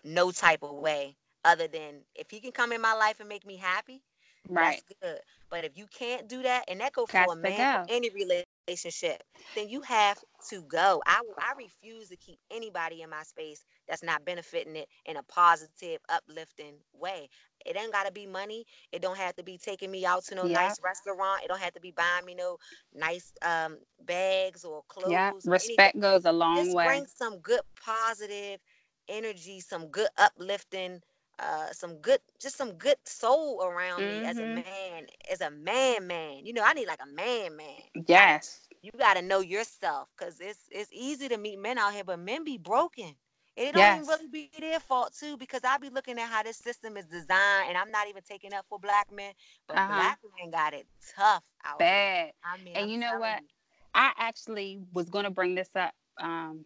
no 0.05 0.31
type 0.31 0.63
of 0.63 0.77
way 0.77 1.17
other 1.45 1.67
than 1.69 2.03
if 2.15 2.31
he 2.31 2.41
can 2.41 2.53
come 2.53 2.73
in 2.73 2.81
my 2.81 2.95
life 2.95 3.21
and 3.21 3.29
make 3.29 3.47
me 3.47 3.57
happy, 3.57 4.03
right. 4.49 4.81
that's 4.81 4.99
good. 5.03 5.21
But 5.51 5.65
if 5.65 5.77
you 5.77 5.87
can't 5.87 6.29
do 6.29 6.43
that, 6.43 6.65
and 6.69 6.81
that 6.81 6.93
goes 6.93 7.11
for 7.11 7.33
a 7.33 7.37
man, 7.37 7.87
any 7.89 8.11
relationship 8.11 8.47
relationship, 8.67 9.23
then 9.57 9.69
you 9.69 9.83
have 9.83 10.19
to 10.51 10.63
go. 10.63 11.03
I 11.07 11.21
I 11.39 11.53
refuse 11.59 12.09
to 12.09 12.17
keep 12.17 12.39
anybody 12.51 13.03
in 13.03 13.11
my 13.11 13.23
space 13.23 13.65
that's 13.89 14.03
not 14.03 14.25
benefiting 14.25 14.77
it 14.77 14.89
in 15.07 15.17
a 15.17 15.23
positive, 15.25 16.01
uplifting 16.09 16.75
way. 16.93 17.29
It 17.65 17.77
ain't 17.77 17.93
gotta 17.93 18.13
be 18.13 18.27
money. 18.27 18.65
It 18.93 19.03
don't 19.03 19.19
have 19.19 19.37
to 19.37 19.43
be 19.45 19.59
taking 19.59 19.91
me 19.91 20.05
out 20.07 20.25
to 20.27 20.35
no 20.35 20.47
yeah. 20.47 20.69
nice 20.69 20.79
restaurant. 20.83 21.43
It 21.45 21.49
don't 21.49 21.61
have 21.61 21.75
to 21.75 21.81
be 21.81 21.93
buying 21.93 22.25
me 22.25 22.35
no 22.35 22.57
nice 22.95 23.33
um, 23.43 23.79
bags 24.05 24.65
or 24.65 24.83
clothes. 24.89 25.13
Yeah, 25.13 25.33
respect 25.45 25.97
anything. 25.97 26.01
goes 26.01 26.25
a 26.25 26.33
long 26.33 26.57
Just 26.57 26.75
way. 26.75 26.87
Bring 26.87 27.07
some 27.07 27.39
good 27.39 27.61
positive 27.85 28.61
energy, 29.09 29.61
some 29.61 29.89
good 29.89 30.09
uplifting 30.19 31.01
uh, 31.39 31.73
some 31.73 31.97
good, 31.97 32.21
just 32.41 32.57
some 32.57 32.73
good 32.73 32.97
soul 33.05 33.63
around 33.63 34.01
mm-hmm. 34.01 34.23
me 34.23 34.27
as 34.27 34.39
a 34.39 34.43
mm-hmm. 34.43 34.55
man, 34.57 35.07
as 35.31 35.41
a 35.41 35.51
man, 35.51 36.07
man. 36.07 36.45
You 36.45 36.53
know, 36.53 36.63
I 36.65 36.73
need 36.73 36.87
like 36.87 37.01
a 37.03 37.15
man, 37.15 37.57
man. 37.57 38.05
Yes. 38.07 38.61
You 38.83 38.91
got 38.99 39.15
to 39.15 39.23
know 39.23 39.41
yourself 39.41 40.09
because 40.17 40.41
it's 40.41 40.61
it's 40.71 40.91
easy 40.93 41.29
to 41.29 41.39
meet 41.39 41.59
men 41.59 41.79
out 41.79 41.93
here, 41.93 42.05
but 42.05 42.19
men 42.19 42.45
be 42.45 42.59
broken. 42.59 43.15
And 43.57 43.69
it 43.69 43.75
don't 43.75 43.97
even 43.97 44.09
really 44.09 44.29
be 44.29 44.51
their 44.59 44.81
fault 44.81 45.15
too, 45.19 45.37
because 45.37 45.61
I 45.63 45.77
be 45.77 45.91
looking 45.91 46.19
at 46.19 46.29
how 46.29 46.43
this 46.43 46.57
system 46.57 46.97
is 46.97 47.05
designed, 47.05 47.69
and 47.69 47.77
I'm 47.77 47.91
not 47.91 48.09
even 48.09 48.23
taking 48.23 48.55
up 48.55 48.65
for 48.69 48.79
black 48.79 49.09
men, 49.13 49.33
but 49.69 49.77
uh-huh. 49.77 49.89
black 49.89 50.19
men 50.39 50.51
got 50.51 50.73
it 50.73 50.87
tough 51.15 51.45
out 51.65 51.79
Bad. 51.79 52.25
Here. 52.25 52.33
I 52.45 52.57
mean, 52.65 52.75
and 52.75 52.85
I'm 52.85 52.91
you 52.91 52.99
know 52.99 53.19
what? 53.19 53.41
You. 53.41 53.47
I 53.95 54.13
actually 54.17 54.81
was 54.95 55.11
going 55.11 55.25
to 55.25 55.31
bring 55.31 55.55
this 55.55 55.69
up. 55.77 55.93
Um, 56.19 56.65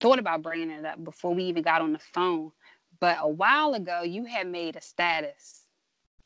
thought 0.00 0.18
about 0.18 0.42
bringing 0.42 0.70
it 0.70 0.84
up 0.84 1.02
before 1.02 1.34
we 1.34 1.44
even 1.44 1.62
got 1.62 1.80
on 1.80 1.92
the 1.92 1.98
phone 1.98 2.52
but 3.00 3.18
a 3.20 3.28
while 3.28 3.74
ago, 3.74 4.02
you 4.02 4.24
had 4.24 4.46
made 4.46 4.76
a 4.76 4.80
status 4.80 5.64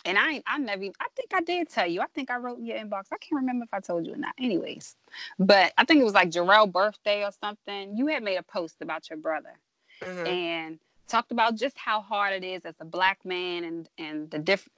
and 0.04 0.18
I 0.18 0.42
I 0.46 0.58
never 0.58 0.84
I 1.00 1.06
think 1.16 1.34
I 1.34 1.40
did 1.40 1.68
tell 1.68 1.86
you. 1.86 2.00
I 2.00 2.06
think 2.14 2.30
I 2.30 2.36
wrote 2.36 2.58
in 2.58 2.66
your 2.66 2.78
inbox. 2.78 3.06
I 3.12 3.18
can't 3.18 3.40
remember 3.40 3.64
if 3.64 3.74
I 3.74 3.80
told 3.80 4.06
you 4.06 4.14
or 4.14 4.16
not. 4.16 4.34
Anyways, 4.38 4.96
but 5.38 5.72
I 5.76 5.84
think 5.84 6.00
it 6.00 6.04
was 6.04 6.14
like 6.14 6.30
Jarrell 6.30 6.70
birthday 6.70 7.24
or 7.24 7.30
something. 7.40 7.96
You 7.96 8.06
had 8.06 8.22
made 8.22 8.36
a 8.36 8.42
post 8.42 8.76
about 8.80 9.10
your 9.10 9.18
brother 9.18 9.58
mm-hmm. 10.02 10.26
and 10.26 10.78
talked 11.08 11.32
about 11.32 11.56
just 11.56 11.76
how 11.76 12.00
hard 12.00 12.32
it 12.32 12.46
is 12.46 12.64
as 12.64 12.74
a 12.80 12.84
black 12.84 13.18
man 13.24 13.64
and 13.64 13.88
and 13.98 14.30
the 14.30 14.38
diff 14.38 14.68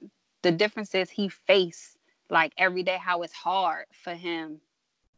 the 0.41 0.51
differences 0.51 1.09
he 1.09 1.29
faced 1.29 1.97
like 2.29 2.53
every 2.57 2.83
day 2.83 2.97
how 2.97 3.21
it's 3.21 3.33
hard 3.33 3.85
for 3.91 4.13
him 4.13 4.59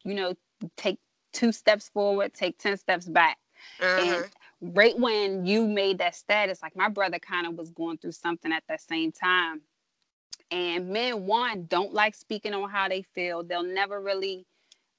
you 0.04 0.14
know 0.14 0.34
take 0.76 0.98
two 1.32 1.52
steps 1.52 1.88
forward 1.88 2.34
take 2.34 2.58
10 2.58 2.76
steps 2.76 3.06
back 3.06 3.38
mm-hmm. 3.80 4.08
and 4.08 4.30
right 4.60 4.98
when 4.98 5.44
you 5.46 5.66
made 5.66 5.98
that 5.98 6.14
status 6.14 6.62
like 6.62 6.76
my 6.76 6.88
brother 6.88 7.18
kind 7.18 7.46
of 7.46 7.54
was 7.54 7.70
going 7.70 7.98
through 7.98 8.12
something 8.12 8.52
at 8.52 8.62
that 8.68 8.80
same 8.80 9.12
time 9.12 9.60
and 10.50 10.88
men 10.88 11.26
one 11.26 11.64
don't 11.66 11.92
like 11.92 12.14
speaking 12.14 12.54
on 12.54 12.68
how 12.68 12.88
they 12.88 13.02
feel 13.02 13.42
they'll 13.42 13.62
never 13.62 14.00
really 14.00 14.46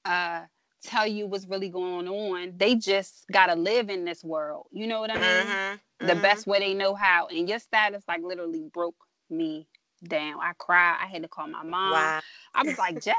uh 0.04 0.42
tell 0.86 1.06
you 1.06 1.26
what's 1.26 1.46
really 1.46 1.68
going 1.68 2.08
on. 2.08 2.54
They 2.56 2.74
just 2.74 3.26
gotta 3.30 3.54
live 3.54 3.90
in 3.90 4.04
this 4.04 4.24
world. 4.24 4.66
You 4.72 4.86
know 4.86 5.00
what 5.00 5.10
I 5.10 5.14
mean? 5.14 5.22
Mm-hmm, 5.24 6.06
the 6.06 6.12
mm-hmm. 6.12 6.22
best 6.22 6.46
way 6.46 6.60
they 6.60 6.74
know 6.74 6.94
how. 6.94 7.26
And 7.26 7.48
your 7.48 7.58
status 7.58 8.04
like 8.08 8.22
literally 8.22 8.68
broke 8.72 8.96
me 9.28 9.66
down. 10.06 10.38
I 10.40 10.52
cried. 10.58 10.98
I 11.02 11.06
had 11.06 11.22
to 11.22 11.28
call 11.28 11.48
my 11.48 11.62
mom. 11.62 11.92
Wow. 11.92 12.20
I 12.54 12.62
was 12.62 12.78
like, 12.78 12.94
Jessy, 12.94 13.16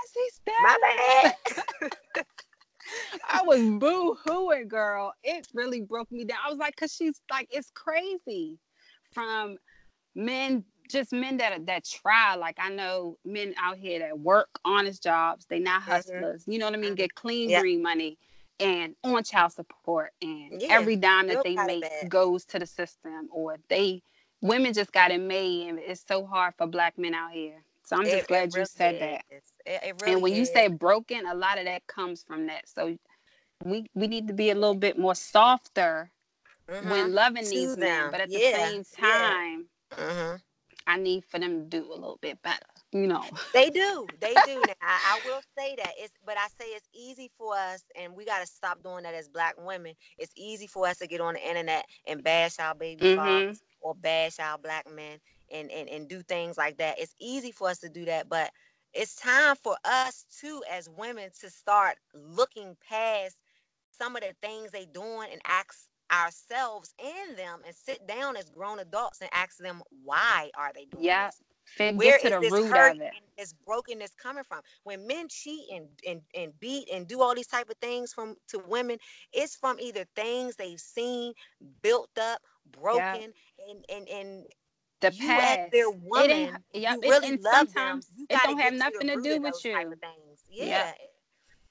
my 0.62 0.78
bad. 0.82 1.96
I 3.30 3.42
was 3.44 3.62
boo 3.62 4.18
hooing, 4.26 4.68
girl. 4.68 5.14
It 5.24 5.48
really 5.54 5.82
broke 5.82 6.12
me 6.12 6.26
down. 6.26 6.38
I 6.46 6.50
was 6.50 6.58
like, 6.58 6.76
cause 6.76 6.94
she's 6.94 7.22
like, 7.30 7.48
it's 7.52 7.72
crazy 7.72 8.58
from 9.12 9.58
men 10.16 10.64
just 10.90 11.12
men 11.12 11.38
that 11.38 11.66
that 11.66 11.86
try. 11.86 12.36
Like 12.36 12.58
I 12.60 12.70
know 12.70 13.18
men 13.26 13.54
out 13.58 13.78
here 13.78 14.00
that 14.00 14.20
work 14.20 14.50
honest 14.66 15.04
jobs. 15.04 15.46
They 15.46 15.60
not 15.60 15.82
mm-hmm. 15.82 15.92
hustlers. 15.92 16.42
Mm-hmm. 16.42 16.52
You 16.52 16.60
know 16.60 16.66
what 16.66 16.74
I 16.74 16.78
mean? 16.78 16.90
Mm-hmm. 16.92 16.96
Get 16.96 17.16
clean 17.16 17.50
yep. 17.50 17.62
green 17.62 17.82
money 17.82 18.18
and 18.60 18.96
on 19.04 19.24
child 19.24 19.52
support 19.52 20.12
and 20.22 20.62
yeah. 20.62 20.70
every 20.72 20.96
dime 20.96 21.28
that 21.28 21.44
they 21.44 21.56
make 21.56 21.84
goes 22.10 22.44
to 22.46 22.58
the 22.58 22.66
system 22.66 23.30
or 23.32 23.58
they 23.70 24.02
women 24.42 24.74
just 24.74 24.92
got 24.92 25.12
it 25.12 25.22
made 25.22 25.68
and 25.68 25.80
it's 25.80 26.04
so 26.08 26.26
hard 26.26 26.54
for 26.58 26.68
black 26.68 26.98
men 26.98 27.14
out 27.14 27.32
here. 27.32 27.64
So 27.88 27.96
I'm 27.96 28.04
just 28.04 28.16
it, 28.16 28.28
glad 28.28 28.50
it 28.50 28.54
really 28.54 28.60
you 28.60 28.66
said 28.66 28.96
is. 28.96 29.00
that. 29.00 29.22
It, 29.66 29.96
really 30.02 30.14
and 30.14 30.22
when 30.22 30.34
is. 30.34 30.40
you 30.40 30.46
say 30.46 30.68
broken, 30.68 31.26
a 31.26 31.34
lot 31.34 31.58
of 31.58 31.64
that 31.66 31.88
comes 31.88 32.22
from 32.22 32.48
that. 32.48 32.68
So 32.68 32.98
we 33.64 33.86
we 33.94 34.08
need 34.08 34.28
to 34.28 34.34
be 34.34 34.50
a 34.50 34.56
little 34.56 34.76
bit 34.76 35.00
more 35.00 35.16
softer 35.16 36.12
mm-hmm. 36.70 36.90
when 36.90 37.14
loving 37.14 37.46
to 37.46 37.50
these 37.50 37.78
them. 37.78 37.80
men, 37.80 38.12
but 38.12 38.20
at 38.20 38.30
yeah. 38.30 38.52
the 38.52 38.58
same 38.58 38.84
time, 39.00 39.68
yeah. 39.98 40.04
mm-hmm. 40.04 40.36
I 40.86 40.98
need 40.98 41.24
for 41.24 41.40
them 41.40 41.62
to 41.62 41.66
do 41.66 41.88
a 41.88 41.96
little 41.96 42.20
bit 42.22 42.42
better. 42.42 42.66
You 42.92 43.08
know, 43.08 43.24
they 43.54 43.70
do, 43.70 44.06
they 44.20 44.34
do. 44.46 44.62
now, 44.68 44.74
I, 44.82 45.20
I, 45.20 45.22
will 45.26 45.42
say 45.58 45.78
that 45.78 45.94
it's, 45.98 46.14
but 46.26 46.38
I 46.38 46.48
say 46.60 46.66
it's 46.72 46.90
easy 46.94 47.32
for 47.38 47.56
us, 47.56 47.84
and 47.98 48.14
we 48.14 48.26
got 48.26 48.42
to 48.42 48.48
stop 48.48 48.84
doing 48.84 49.04
that 49.04 49.14
as 49.14 49.30
black 49.30 49.56
women. 49.58 49.94
It's 50.18 50.34
easy 50.36 50.68
for 50.68 50.88
us 50.88 50.98
to 50.98 51.08
get 51.08 51.22
on 51.22 51.36
the 51.36 51.48
internet 51.48 51.86
and 52.06 52.22
bash 52.22 52.60
our 52.60 52.76
baby 52.76 53.06
mm-hmm. 53.06 53.18
fathers 53.18 53.62
or 53.80 53.96
bash 53.96 54.40
our 54.40 54.58
black 54.58 54.94
men 54.94 55.20
and, 55.52 55.72
and 55.72 55.90
and 55.90 56.08
do 56.08 56.22
things 56.24 56.58
like 56.58 56.78
that. 56.78 57.00
It's 57.00 57.16
easy 57.20 57.52
for 57.52 57.70
us 57.70 57.80
to 57.80 57.90
do 57.90 58.06
that, 58.06 58.30
but 58.30 58.52
it's 58.94 59.16
time 59.16 59.56
for 59.64 59.76
us 59.86 60.26
too, 60.40 60.64
as 60.72 60.90
women, 60.90 61.30
to 61.42 61.50
start 61.50 61.98
looking 62.14 62.76
past 62.88 63.38
some 63.98 64.16
of 64.16 64.22
the 64.22 64.34
things 64.42 64.72
they're 64.72 64.86
doing 64.94 65.28
and 65.32 65.42
ask 65.46 65.88
ourselves 66.12 66.94
and 67.04 67.38
them 67.38 67.60
and 67.66 67.76
sit 67.76 68.08
down 68.08 68.38
as 68.38 68.50
grown 68.50 68.80
adults 68.80 69.22
and 69.22 69.30
ask 69.34 69.58
them 69.58 69.82
why 70.04 70.50
are 70.58 70.72
they 70.74 70.86
doing 70.86 71.04
yeah. 71.04 71.28
this? 71.28 71.42
Where 71.96 72.16
is 72.16 72.24
this 72.24 72.70
hurt 72.70 72.98
and 72.98 73.12
this 73.38 73.54
brokenness 73.66 74.12
coming 74.16 74.44
from? 74.46 74.62
When 74.84 75.06
men 75.06 75.28
cheat 75.28 75.66
and, 75.70 75.88
and 76.08 76.22
and 76.34 76.58
beat 76.62 76.90
and 76.92 77.06
do 77.06 77.22
all 77.22 77.36
these 77.36 77.48
type 77.48 77.70
of 77.70 77.76
things 77.82 78.14
from 78.14 78.36
to 78.50 78.60
women, 78.60 78.98
it's 79.34 79.56
from 79.56 79.78
either 79.80 80.06
things 80.16 80.56
they've 80.56 80.80
seen 80.80 81.34
built 81.82 82.10
up, 82.18 82.40
broken, 82.72 83.34
yeah. 83.60 83.70
and 83.70 83.86
and 83.90 84.08
and 84.08 84.46
the 85.02 85.14
you 85.14 85.28
past. 85.28 85.72
their 85.72 85.90
woman, 85.90 86.58
it 86.74 86.82
you 86.82 87.00
really 87.02 87.38
love 87.38 87.74
them. 87.74 88.02
You 88.16 88.26
it 88.30 88.40
don't 88.44 88.60
have 88.60 88.74
nothing 88.74 89.08
to, 89.08 89.16
to 89.16 89.22
do 89.22 89.42
with 89.42 89.60
you. 89.64 89.94
Yeah. 90.50 90.66
yeah 90.66 90.94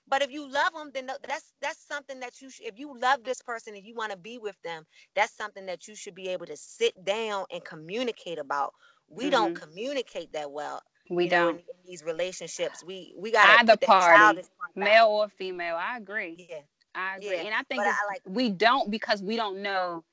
but 0.08 0.22
if 0.22 0.30
you 0.30 0.50
love 0.50 0.72
them, 0.72 0.90
then 0.94 1.06
that's 1.06 1.52
that's 1.60 1.84
something 1.86 2.20
that 2.20 2.40
you 2.40 2.48
if 2.60 2.78
you 2.78 2.98
love 2.98 3.24
this 3.24 3.42
person 3.42 3.74
and 3.74 3.84
you 3.84 3.94
want 3.94 4.12
to 4.12 4.18
be 4.18 4.38
with 4.38 4.60
them, 4.62 4.84
that's 5.14 5.36
something 5.36 5.66
that 5.66 5.88
you 5.88 5.94
should 5.94 6.14
be 6.14 6.28
able 6.28 6.46
to 6.46 6.56
sit 6.56 7.04
down 7.04 7.44
and 7.52 7.64
communicate 7.64 8.38
about. 8.38 8.72
We 9.08 9.24
mm-hmm. 9.24 9.30
don't 9.30 9.54
communicate 9.54 10.32
that 10.32 10.50
well. 10.50 10.82
We 11.10 11.28
don't 11.28 11.44
know, 11.44 11.50
in, 11.50 11.56
in, 11.56 11.90
these 11.90 12.04
relationships. 12.04 12.84
We 12.84 13.14
we 13.16 13.32
got 13.32 13.60
either 13.60 13.76
party, 13.76 14.42
male 14.74 15.06
or 15.06 15.28
female. 15.28 15.76
I 15.76 15.96
agree. 15.96 16.46
Yeah, 16.48 16.58
I 16.94 17.16
agree, 17.16 17.36
yeah. 17.36 17.42
and 17.42 17.54
I 17.54 17.62
think 17.62 17.82
I 17.82 17.94
like 18.08 18.22
we 18.26 18.50
don't 18.50 18.90
because 18.90 19.22
we 19.22 19.36
don't 19.36 19.62
know 19.62 20.04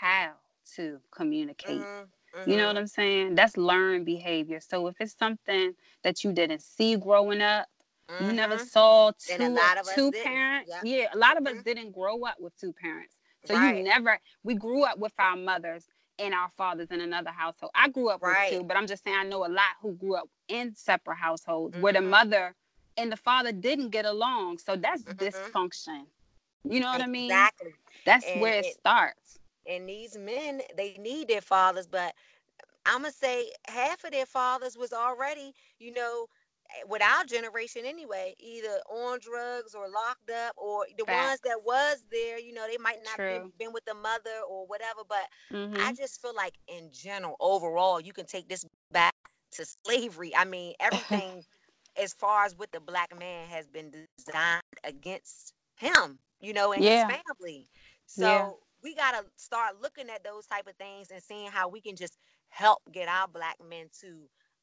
how 0.00 0.32
to 0.76 0.98
communicate. 1.14 1.80
Mm-hmm. 1.80 2.04
Mm-hmm. 2.36 2.50
You 2.50 2.56
know 2.56 2.64
mm-hmm. 2.64 2.68
what 2.68 2.78
I'm 2.78 2.86
saying? 2.86 3.34
That's 3.34 3.56
learned 3.56 4.06
behavior. 4.06 4.60
So 4.60 4.86
if 4.88 4.96
it's 5.00 5.16
something 5.16 5.72
that 6.02 6.22
you 6.22 6.32
didn't 6.32 6.62
see 6.62 6.96
growing 6.96 7.40
up, 7.40 7.66
Mm-hmm. 8.08 8.24
You 8.24 8.32
never 8.32 8.54
mm-hmm. 8.56 8.66
saw 8.66 9.10
two 9.18 9.58
two 9.94 10.12
parents. 10.12 10.70
Yep. 10.70 10.80
Yeah, 10.84 11.06
a 11.12 11.18
lot 11.18 11.36
of 11.36 11.44
mm-hmm. 11.44 11.58
us 11.58 11.64
didn't 11.64 11.92
grow 11.92 12.24
up 12.24 12.36
with 12.38 12.56
two 12.56 12.72
parents. 12.72 13.14
So 13.44 13.54
right. 13.54 13.76
you 13.76 13.82
never 13.82 14.18
we 14.44 14.54
grew 14.54 14.84
up 14.84 14.98
with 14.98 15.12
our 15.18 15.36
mothers 15.36 15.86
and 16.18 16.32
our 16.32 16.48
fathers 16.56 16.88
in 16.90 17.00
another 17.00 17.30
household. 17.30 17.72
I 17.74 17.88
grew 17.88 18.08
up 18.08 18.22
right. 18.22 18.50
with 18.52 18.60
two, 18.60 18.66
but 18.66 18.76
I'm 18.76 18.86
just 18.86 19.04
saying 19.04 19.16
I 19.18 19.24
know 19.24 19.44
a 19.44 19.48
lot 19.48 19.74
who 19.82 19.94
grew 19.94 20.14
up 20.14 20.28
in 20.48 20.74
separate 20.74 21.16
households 21.16 21.74
mm-hmm. 21.74 21.82
where 21.82 21.92
the 21.92 21.98
mm-hmm. 21.98 22.10
mother 22.10 22.54
and 22.96 23.10
the 23.10 23.16
father 23.16 23.52
didn't 23.52 23.90
get 23.90 24.04
along. 24.04 24.58
So 24.58 24.76
that's 24.76 25.02
mm-hmm. 25.02 25.22
dysfunction. 25.24 26.06
You 26.64 26.80
know 26.80 26.86
what 26.86 27.00
exactly. 27.00 27.02
I 27.02 27.06
mean? 27.06 27.24
Exactly. 27.24 27.70
That's 28.04 28.26
and 28.26 28.40
where 28.40 28.54
it, 28.54 28.66
it 28.66 28.74
starts. 28.74 29.38
And 29.68 29.88
these 29.88 30.16
men, 30.16 30.60
they 30.76 30.96
need 30.98 31.28
their 31.28 31.40
fathers, 31.40 31.86
but 31.86 32.14
I'm 32.84 33.02
gonna 33.02 33.12
say 33.12 33.50
half 33.66 34.04
of 34.04 34.12
their 34.12 34.26
fathers 34.26 34.76
was 34.76 34.92
already, 34.92 35.52
you 35.78 35.92
know, 35.92 36.26
with 36.88 37.02
our 37.02 37.24
generation 37.24 37.82
anyway, 37.84 38.34
either 38.38 38.80
on 38.90 39.18
drugs 39.20 39.74
or 39.74 39.88
locked 39.88 40.30
up, 40.30 40.52
or 40.56 40.86
the 40.96 41.04
Fact. 41.04 41.26
ones 41.26 41.40
that 41.44 41.64
was 41.64 42.04
there, 42.10 42.38
you 42.38 42.52
know, 42.52 42.66
they 42.68 42.78
might 42.78 42.98
not 43.04 43.16
been, 43.16 43.52
been 43.58 43.72
with 43.72 43.84
the 43.84 43.94
mother 43.94 44.40
or 44.48 44.66
whatever. 44.66 45.00
But 45.08 45.26
mm-hmm. 45.52 45.80
I 45.80 45.92
just 45.92 46.20
feel 46.20 46.34
like 46.34 46.54
in 46.68 46.90
general, 46.92 47.36
overall, 47.40 48.00
you 48.00 48.12
can 48.12 48.26
take 48.26 48.48
this 48.48 48.64
back 48.92 49.14
to 49.52 49.64
slavery. 49.84 50.34
I 50.34 50.44
mean, 50.44 50.74
everything 50.80 51.42
as 52.02 52.12
far 52.12 52.44
as 52.44 52.56
what 52.56 52.72
the 52.72 52.80
black 52.80 53.18
man 53.18 53.48
has 53.48 53.66
been 53.66 53.92
designed 54.18 54.62
against 54.84 55.54
him, 55.76 56.18
you 56.40 56.52
know, 56.52 56.72
and 56.72 56.82
yeah. 56.82 57.06
his 57.06 57.16
family. 57.16 57.68
So 58.06 58.26
yeah. 58.26 58.50
We 58.86 58.94
gotta 58.94 59.24
start 59.34 59.82
looking 59.82 60.08
at 60.10 60.22
those 60.22 60.46
type 60.46 60.68
of 60.68 60.76
things 60.76 61.10
and 61.10 61.20
seeing 61.20 61.50
how 61.50 61.68
we 61.68 61.80
can 61.80 61.96
just 61.96 62.18
help 62.50 62.78
get 62.92 63.08
our 63.08 63.26
black 63.26 63.56
men 63.68 63.86
to 64.00 64.14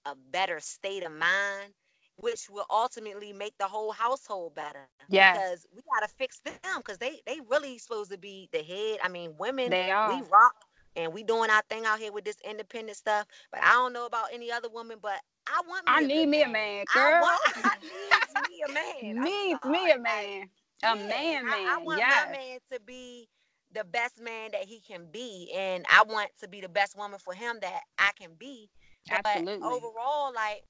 a 0.05 0.15
better 0.32 0.61
state 0.61 1.03
of 1.03 1.11
mind 1.11 1.74
which 2.17 2.47
will 2.49 2.65
ultimately 2.69 3.34
make 3.34 3.57
the 3.57 3.65
whole 3.65 3.91
household 3.91 4.53
better. 4.53 4.88
Yeah. 5.09 5.34
Because 5.34 5.65
we 5.76 5.82
gotta 5.93 6.07
fix 6.07 6.39
them 6.45 6.78
because 6.78 6.99
they 6.99 7.19
they 7.26 7.39
really 7.49 7.78
supposed 7.80 8.11
to 8.11 8.17
be 8.17 8.47
the 8.53 8.61
head. 8.61 8.99
I 9.03 9.09
mean, 9.09 9.34
women 9.38 9.71
they 9.71 9.91
are. 9.91 10.15
we 10.15 10.21
rock 10.32 10.55
and 10.95 11.11
we 11.11 11.24
doing 11.24 11.49
our 11.49 11.63
thing 11.69 11.86
out 11.86 11.99
here 11.99 12.13
with 12.13 12.24
this 12.24 12.38
independent 12.47 12.97
stuff. 12.97 13.26
But 13.51 13.61
I 13.63 13.71
don't 13.71 13.93
know 13.93 14.05
about 14.05 14.28
any 14.32 14.51
other 14.51 14.69
woman, 14.69 14.99
but 15.01 15.19
I 15.47 15.61
want 15.67 15.84
I 15.88 16.01
need 16.01 16.28
me 16.28 16.45
man. 16.45 16.49
a 16.49 16.53
man, 16.53 16.86
girl. 16.93 17.03
I, 17.03 17.21
want, 17.21 17.41
I 17.65 18.41
need 18.47 18.49
me 18.49 18.61
a 18.61 19.13
man. 19.15 19.24
needs 19.24 19.65
me 19.65 19.91
a 19.91 19.99
man. 19.99 20.49
A 20.84 20.95
man, 20.95 21.45
man. 21.45 21.67
I, 21.67 21.78
I 21.80 21.84
want 21.84 21.99
yes. 21.99 22.28
my 22.28 22.32
man 22.38 22.59
to 22.71 22.80
be 22.82 23.28
the 23.74 23.84
best 23.84 24.21
man 24.21 24.51
that 24.51 24.65
he 24.65 24.80
can 24.80 25.07
be, 25.11 25.51
and 25.55 25.86
I 25.91 26.03
want 26.03 26.30
to 26.41 26.47
be 26.47 26.61
the 26.61 26.69
best 26.69 26.97
woman 26.97 27.19
for 27.19 27.34
him 27.34 27.57
that 27.61 27.82
I 27.97 28.11
can 28.19 28.32
be. 28.38 28.69
Absolutely. 29.09 29.57
But 29.59 29.65
overall, 29.65 30.34
like 30.34 30.63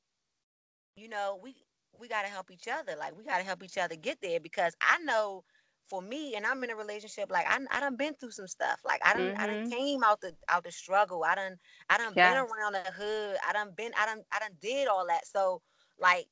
you 0.96 1.10
know, 1.10 1.40
we 1.42 1.56
we 2.00 2.08
got 2.08 2.24
to 2.24 2.30
help 2.30 2.52
each 2.52 2.68
other. 2.68 2.96
Like 2.98 3.18
we 3.18 3.24
got 3.24 3.38
to 3.40 3.44
help 3.44 3.64
each 3.64 3.78
other 3.78 3.96
get 3.96 4.18
there 4.22 4.40
because 4.40 4.74
I 4.82 5.00
know 5.00 5.44
for 5.90 6.02
me, 6.02 6.36
and 6.36 6.46
I'm 6.46 6.64
in 6.64 6.70
a 6.70 6.76
relationship. 6.76 7.30
Like 7.30 7.46
I, 7.48 7.60
I 7.72 7.80
done 7.80 7.96
been 7.98 8.14
through 8.16 8.32
some 8.32 8.48
stuff. 8.48 8.80
Like 8.86 9.02
I 9.04 9.14
done, 9.14 9.34
mm-hmm. 9.34 9.42
I 9.42 9.48
done 9.48 9.66
mm-hmm. 9.66 9.72
came 9.72 10.04
out 10.04 10.22
the 10.22 10.34
out 10.50 10.64
the 10.64 10.72
struggle. 10.72 11.24
I 11.24 11.36
done, 11.36 11.58
I 11.90 11.98
done 11.98 12.14
yes. 12.16 12.34
been 12.34 12.38
around 12.38 12.74
the 12.74 12.92
hood. 12.92 13.38
I 13.48 13.54
done 13.54 13.72
been, 13.76 13.92
I 14.00 14.06
done, 14.06 14.24
I 14.32 14.40
done 14.40 14.58
did 14.62 14.88
all 14.88 15.06
that. 15.08 15.28
So 15.28 15.62
like 16.00 16.28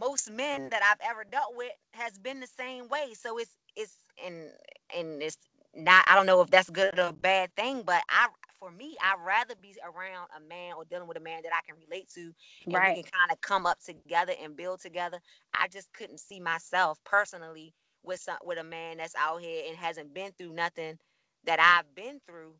most 0.00 0.30
men 0.30 0.70
that 0.70 0.82
I've 0.82 1.08
ever 1.10 1.24
dealt 1.30 1.54
with 1.56 1.72
has 1.92 2.18
been 2.18 2.40
the 2.40 2.46
same 2.46 2.88
way. 2.88 3.14
So 3.14 3.38
it's 3.38 3.56
it's 3.76 3.96
and 4.24 4.50
and 4.96 5.22
it's 5.22 5.38
not. 5.76 6.04
I 6.08 6.14
don't 6.14 6.26
know 6.26 6.40
if 6.40 6.50
that's 6.50 6.70
good 6.70 6.98
or 6.98 7.08
a 7.08 7.12
bad 7.12 7.54
thing, 7.56 7.82
but 7.84 8.02
I 8.08 8.28
for 8.58 8.70
me, 8.70 8.96
I'd 9.02 9.24
rather 9.24 9.54
be 9.60 9.74
around 9.84 10.28
a 10.36 10.40
man 10.48 10.74
or 10.76 10.84
dealing 10.84 11.06
with 11.06 11.18
a 11.18 11.20
man 11.20 11.42
that 11.42 11.52
I 11.52 11.60
can 11.66 11.76
relate 11.78 12.08
to 12.14 12.32
and 12.70 12.74
right. 12.74 12.96
we 12.96 13.02
can 13.02 13.10
kind 13.12 13.30
of 13.30 13.40
come 13.40 13.66
up 13.66 13.78
together 13.84 14.32
and 14.42 14.56
build 14.56 14.80
together. 14.80 15.18
I 15.52 15.68
just 15.68 15.92
couldn't 15.92 16.20
see 16.20 16.40
myself 16.40 16.98
personally 17.04 17.74
with 18.02 18.20
some 18.20 18.38
with 18.44 18.58
a 18.58 18.64
man 18.64 18.98
that's 18.98 19.14
out 19.16 19.40
here 19.42 19.64
and 19.68 19.76
hasn't 19.76 20.14
been 20.14 20.32
through 20.32 20.54
nothing 20.54 20.98
that 21.44 21.60
I've 21.60 21.94
been 21.94 22.20
through 22.26 22.54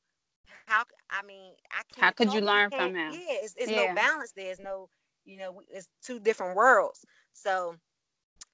how 0.66 0.84
I 1.10 1.22
mean 1.22 1.52
I 1.70 1.82
can't. 1.94 2.04
How 2.04 2.10
could 2.10 2.32
you 2.34 2.40
learn 2.40 2.70
from 2.70 2.94
him? 2.94 3.12
Yeah, 3.12 3.36
it's, 3.42 3.54
it's 3.56 3.70
Yeah. 3.70 3.88
no 3.88 3.94
balance. 3.94 4.32
There. 4.32 4.44
There's 4.46 4.60
no, 4.60 4.88
you 5.24 5.38
know, 5.38 5.62
it's 5.70 5.88
two 6.02 6.18
different 6.18 6.56
worlds. 6.56 7.04
So 7.32 7.76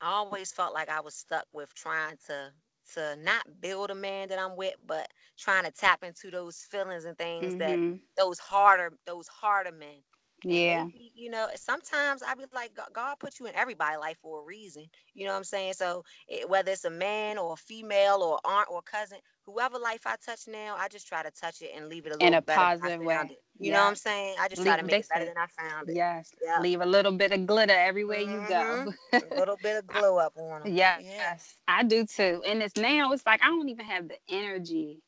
I 0.01 0.11
always 0.13 0.53
felt 0.53 0.75
like 0.75 0.89
I 0.89 1.01
was 1.01 1.15
stuck 1.15 1.47
with 1.53 1.73
trying 1.75 2.17
to 2.27 2.53
to 2.95 3.17
not 3.17 3.45
build 3.61 3.91
a 3.91 3.95
man 3.95 4.29
that 4.29 4.39
I'm 4.39 4.57
with, 4.57 4.75
but 4.87 5.09
trying 5.39 5.65
to 5.65 5.73
tap 5.73 6.05
into 6.05 6.31
those 6.31 6.59
feelings 6.71 7.05
and 7.05 7.17
things 7.19 7.57
that 7.57 7.81
Mhm. 7.81 8.01
those 8.17 8.39
harder 8.39 8.93
those 9.07 9.29
harder 9.29 9.73
men. 9.73 10.03
Yeah. 10.45 10.89
maybe, 10.93 11.13
you 11.15 11.31
know, 11.31 11.49
sometimes 11.57 12.23
I 12.23 12.35
be 12.35 12.45
like, 12.53 12.75
God, 12.75 12.89
God 12.93 13.17
put 13.19 13.39
you 13.41 13.47
in 13.47 13.55
everybody's 13.57 14.01
life 14.01 14.19
for 14.23 14.41
a 14.41 14.45
reason. 14.45 14.85
You 15.15 15.25
know 15.27 15.33
what 15.33 15.39
I'm 15.39 15.45
saying? 15.45 15.75
So 15.75 16.05
it, 16.29 16.49
whether 16.49 16.73
it's 16.73 16.85
a 16.85 16.91
man 16.91 17.39
or 17.39 17.55
a 17.55 17.57
female 17.57 18.23
or 18.23 18.39
aunt 18.45 18.69
or 18.71 18.83
cousin, 18.83 19.19
whoever 19.53 19.79
life 19.79 20.07
I 20.07 20.17
touch 20.25 20.41
now, 20.49 20.77
I 20.79 20.89
just 20.89 21.07
try 21.07 21.23
to 21.23 21.31
touch 21.31 21.63
it 21.63 21.71
and 21.77 21.89
leave 21.89 22.07
it 22.07 22.11
a 22.11 22.13
little 22.15 22.27
In 22.29 22.35
a 22.35 22.43
better 22.43 22.59
positive 22.59 23.01
way. 23.03 23.17
it. 23.31 23.39
You 23.59 23.73
know 23.73 23.81
what 23.81 23.89
I'm 23.89 23.95
saying? 23.97 24.37
I 24.41 24.49
just 24.49 24.61
Leave- 24.63 24.67
try 24.69 24.77
to 24.79 24.83
make 24.87 24.95
it 24.95 25.09
better 25.13 25.25
than 25.27 25.37
I 25.37 25.47
found 25.47 25.89
it. 25.91 25.97
Yes. 25.97 26.33
Yeah. 26.43 26.61
Leave 26.61 26.81
a 26.81 26.87
little 26.87 27.13
bit 27.13 27.33
of 27.33 27.47
glitter 27.47 27.75
everywhere 27.75 28.21
you 28.21 28.43
go. 28.49 28.87
Mm-hmm. 29.13 29.17
a 29.33 29.39
little 29.39 29.57
bit 29.63 29.77
of 29.79 29.87
glow 29.87 30.19
up 30.19 30.33
on 30.37 30.63
them. 30.63 30.73
Yes, 30.75 31.03
Yeah. 31.05 31.37
I 31.69 31.83
do 31.83 32.07
too. 32.07 32.43
And 32.47 32.63
it's 32.63 32.77
now 32.77 33.13
it's 33.13 33.27
like 33.27 33.43
I 33.43 33.47
don't 33.47 33.69
even 33.69 33.85
have 33.87 34.09
the 34.09 34.17
energy. 34.29 35.01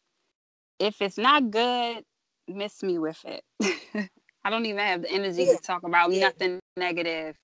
If 0.79 1.01
it's 1.01 1.19
not 1.19 1.51
good, 1.51 2.05
miss 2.49 2.83
me 2.83 2.99
with 2.99 3.25
it. 3.25 3.45
I 4.45 4.51
don't 4.51 4.67
even 4.67 4.81
have 4.81 5.03
the 5.03 5.11
energy 5.13 5.45
Yeah, 5.45 5.57
to 5.57 5.63
talk 5.63 5.85
about 5.85 6.13
yeah. 6.13 6.27
nothing 6.27 6.59
negative. 6.77 7.37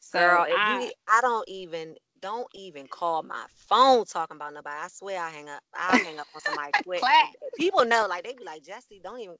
So 0.00 0.18
Girl, 0.18 0.46
I, 0.56 0.82
you, 0.84 0.92
I 1.08 1.20
don't 1.20 1.48
even, 1.48 1.94
don't 2.22 2.48
even 2.54 2.88
call 2.88 3.22
my 3.22 3.44
phone 3.50 4.04
talking 4.06 4.36
about 4.36 4.54
nobody. 4.54 4.76
I 4.80 4.88
swear 4.88 5.20
I 5.20 5.30
hang 5.30 5.48
up. 5.48 5.62
I 5.74 5.98
hang 5.98 6.18
up 6.20 6.28
on 6.34 6.40
somebody 6.40 6.74
quick. 6.84 7.06
People 7.56 7.84
know, 7.86 8.06
like 8.08 8.24
they 8.24 8.34
be 8.34 8.44
like, 8.44 8.64
Jessy, 8.64 9.00
don't 9.02 9.20
even. 9.20 9.36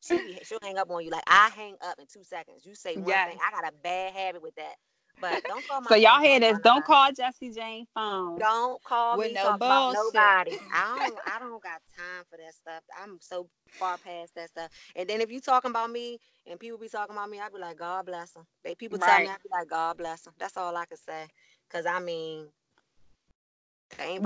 She 0.00 0.20
be, 0.22 0.38
she'll 0.44 0.58
hang 0.62 0.78
up 0.78 0.90
on 0.90 1.04
you. 1.04 1.10
Like 1.10 1.24
I 1.28 1.50
hang 1.54 1.76
up 1.82 1.98
in 1.98 2.06
two 2.12 2.24
seconds. 2.24 2.66
You 2.66 2.74
say 2.74 2.96
one 2.98 3.18
Yes. 3.18 3.24
thing. 3.24 3.38
I 3.46 3.50
got 3.52 3.68
a 3.68 3.74
bad 3.82 4.14
habit 4.14 4.42
with 4.42 4.54
that. 4.56 4.74
But 5.20 5.46
don't 5.46 5.66
call 5.66 5.80
my. 5.82 5.90
so 5.90 5.96
y'all 5.96 6.20
hear 6.20 6.40
this? 6.40 6.58
Don't 6.60 6.84
call 6.84 7.12
Jessy 7.12 7.50
Jane 7.50 7.86
phone. 7.94 8.38
Don't 8.38 8.82
call 8.84 9.18
With 9.18 9.32
me 9.32 9.34
no 9.34 9.52
about 9.56 9.92
nobody. 9.92 10.58
I 10.72 10.98
don't. 10.98 11.20
I 11.26 11.38
don't 11.38 11.62
got 11.62 11.80
time 11.96 12.24
for 12.30 12.38
that 12.38 12.54
stuff. 12.54 12.82
I'm 13.00 13.18
so 13.20 13.48
far 13.78 13.98
past 13.98 14.34
that 14.36 14.50
stuff. 14.50 14.70
And 14.96 15.08
then 15.08 15.20
if 15.20 15.30
you 15.30 15.40
talking 15.40 15.70
about 15.70 15.90
me 15.90 16.18
and 16.46 16.60
people 16.60 16.78
be 16.78 16.88
talking 16.88 17.14
about 17.16 17.30
me, 17.30 17.40
I'd 17.40 17.52
be 17.52 17.60
like, 17.60 17.78
God 17.78 18.06
bless 18.06 18.32
them. 18.32 18.44
They 18.64 18.74
people 18.74 18.98
tell 18.98 19.20
me, 19.20 19.28
Right. 19.28 19.30
I 19.30 19.36
be 19.42 19.50
like, 19.52 19.68
God 19.68 19.98
bless 19.98 20.22
them. 20.22 20.34
That's 20.38 20.56
all 20.56 20.76
I 20.76 20.86
can 20.86 20.98
say. 20.98 21.26
Cause 21.72 21.86
I 21.86 22.00
mean, 22.00 22.48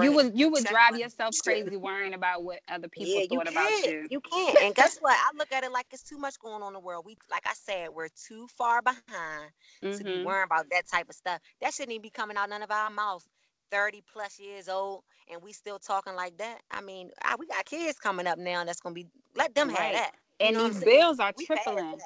You 0.03 0.13
would 0.13 0.39
you 0.39 0.51
would 0.51 0.65
drive 0.65 0.97
yourself 0.97 1.37
crazy 1.39 1.77
worrying 1.77 2.15
about 2.15 2.45
what 2.45 2.61
other 2.69 2.89
people 2.89 3.21
yeah, 3.21 3.27
you 3.31 3.39
thought 3.39 3.49
about 3.49 3.87
you. 3.87 4.07
You 4.11 4.21
can't. 4.21 4.61
And 4.61 4.75
guess 4.75 4.99
what? 5.01 5.17
I 5.17 5.31
look 5.37 5.53
at 5.53 5.65
it 5.65 5.73
like 5.73 5.87
it's 5.93 6.03
too 6.03 6.19
much 6.19 6.39
going 6.39 6.63
on 6.63 6.69
in 6.69 6.73
the 6.75 6.81
world. 6.81 7.05
We, 7.07 7.17
like 7.31 7.47
I 7.47 7.55
said, 7.55 7.89
we're 7.91 8.09
too 8.09 8.47
far 8.57 8.83
behind 8.83 9.51
to 9.93 10.05
be 10.05 10.19
Mhm. 10.19 10.25
worrying 10.25 10.45
about 10.45 10.71
that 10.71 10.89
type 10.89 11.09
of 11.09 11.15
stuff. 11.15 11.41
That 11.61 11.75
shouldn't 11.75 11.93
even 11.93 12.03
be 12.03 12.11
coming 12.11 12.37
out 12.37 12.51
none 12.51 12.63
of 12.63 12.71
our 12.71 12.91
mouths. 12.91 13.27
30 13.73 14.03
plus 14.13 14.39
years 14.39 14.69
old 14.69 15.03
and 15.29 15.43
we 15.43 15.53
still 15.53 15.79
talking 15.81 16.15
like 16.15 16.39
that. 16.39 16.61
I 16.71 16.81
mean, 16.81 17.11
I, 17.23 17.35
we 17.37 17.47
got 17.47 17.65
kids 17.65 17.99
coming 17.99 18.27
up 18.27 18.39
now 18.39 18.65
that's 18.65 18.81
gonna 18.81 18.95
be 18.95 19.07
let 19.35 19.55
them 19.57 19.69
Right. 19.69 19.77
have 19.77 19.93
that. 19.95 20.13
And 20.41 20.57
these 20.57 20.83
bills 20.85 21.19
are 21.19 21.33
We 21.37 21.47
tripling. 21.47 21.99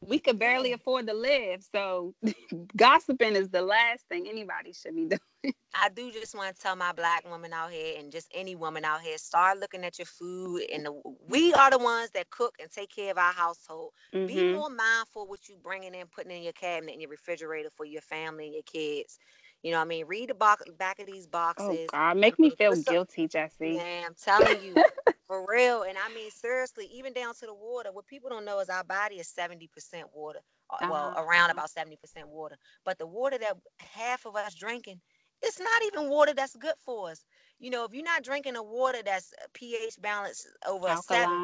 We 0.00 0.18
could 0.18 0.38
barely 0.38 0.72
afford 0.72 1.06
to 1.08 1.14
live. 1.14 1.62
So 1.64 2.14
gossiping 2.76 3.36
is 3.36 3.50
the 3.50 3.62
last 3.62 4.06
thing 4.08 4.26
anybody 4.28 4.72
should 4.72 4.94
be 4.96 5.06
doing. 5.42 5.54
I 5.74 5.88
do 5.90 6.10
just 6.10 6.34
want 6.34 6.54
to 6.54 6.60
tell 6.60 6.76
my 6.76 6.92
black 6.92 7.28
woman 7.28 7.52
out 7.52 7.70
here 7.70 7.96
and 7.98 8.10
just 8.10 8.28
any 8.34 8.56
woman 8.56 8.84
out 8.84 9.00
here, 9.02 9.18
start 9.18 9.58
looking 9.58 9.84
at 9.84 9.98
your 9.98 10.06
food 10.06 10.62
and 10.72 10.86
the, 10.86 10.92
we 11.28 11.52
are 11.54 11.70
the 11.70 11.78
ones 11.78 12.10
that 12.12 12.30
cook 12.30 12.56
and 12.60 12.70
take 12.70 12.90
care 12.90 13.10
of 13.12 13.18
our 13.18 13.32
household. 13.32 13.92
Be 14.26 14.42
Mhm. 14.42 14.52
more 14.52 14.68
mindful 14.70 15.26
what 15.28 15.48
you 15.48 15.56
bringing 15.56 15.94
in, 15.94 16.06
putting 16.08 16.32
in 16.32 16.42
your 16.42 16.52
cabinet 16.52 16.92
and 16.92 17.02
your 17.02 17.10
refrigerator 17.10 17.70
for 17.76 17.84
your 17.84 18.02
family 18.02 18.46
and 18.46 18.54
your 18.54 18.62
kids. 18.64 19.18
You 19.62 19.72
know 19.72 19.78
what 19.78 19.84
I 19.84 19.88
mean? 19.88 20.06
Read 20.06 20.30
the 20.30 20.34
box 20.34 20.64
back 20.78 20.98
of 21.00 21.06
these 21.06 21.26
boxes. 21.26 21.66
Oh 21.68 21.68
boxes. 21.68 21.90
God, 21.92 22.16
make 22.18 22.38
me 22.38 22.50
feel 22.50 22.76
guilty, 22.76 23.28
Jessy. 23.28 23.76
Man, 23.76 24.04
I'm 24.06 24.14
telling 24.14 24.60
you, 24.60 24.74
for 25.26 25.44
real. 25.48 25.82
And 25.82 25.98
I 25.98 26.08
mean, 26.14 26.30
seriously, 26.30 26.86
even 26.92 27.12
down 27.12 27.34
to 27.34 27.46
the 27.46 27.54
water. 27.54 27.90
What 27.92 28.06
people 28.06 28.30
don't 28.30 28.44
know 28.44 28.60
is 28.60 28.68
our 28.70 28.84
body 28.84 29.16
is 29.16 29.28
70% 29.28 29.68
water. 30.14 30.40
uh, 30.70 30.76
Well, 30.88 31.08
Uh-huh. 31.10 31.22
around 31.24 31.50
about 31.50 31.70
70% 31.70 32.28
water. 32.28 32.56
But 32.84 32.98
the 32.98 33.06
water 33.06 33.38
that 33.38 33.56
half 33.80 34.26
of 34.26 34.36
us 34.36 34.54
drinking, 34.54 35.00
it's 35.42 35.60
not 35.60 35.82
even 35.86 36.08
water 36.08 36.34
that's 36.34 36.56
good 36.56 36.74
for 36.84 37.10
us. 37.10 37.24
You 37.58 37.70
know, 37.70 37.84
if 37.84 37.92
you're 37.94 38.04
not 38.04 38.22
drinking 38.22 38.56
a 38.56 38.62
water 38.62 39.02
that's 39.04 39.32
uh, 39.42 39.46
pH 39.54 40.00
balance 40.00 40.46
over 40.66 40.96
seven, 40.96 41.38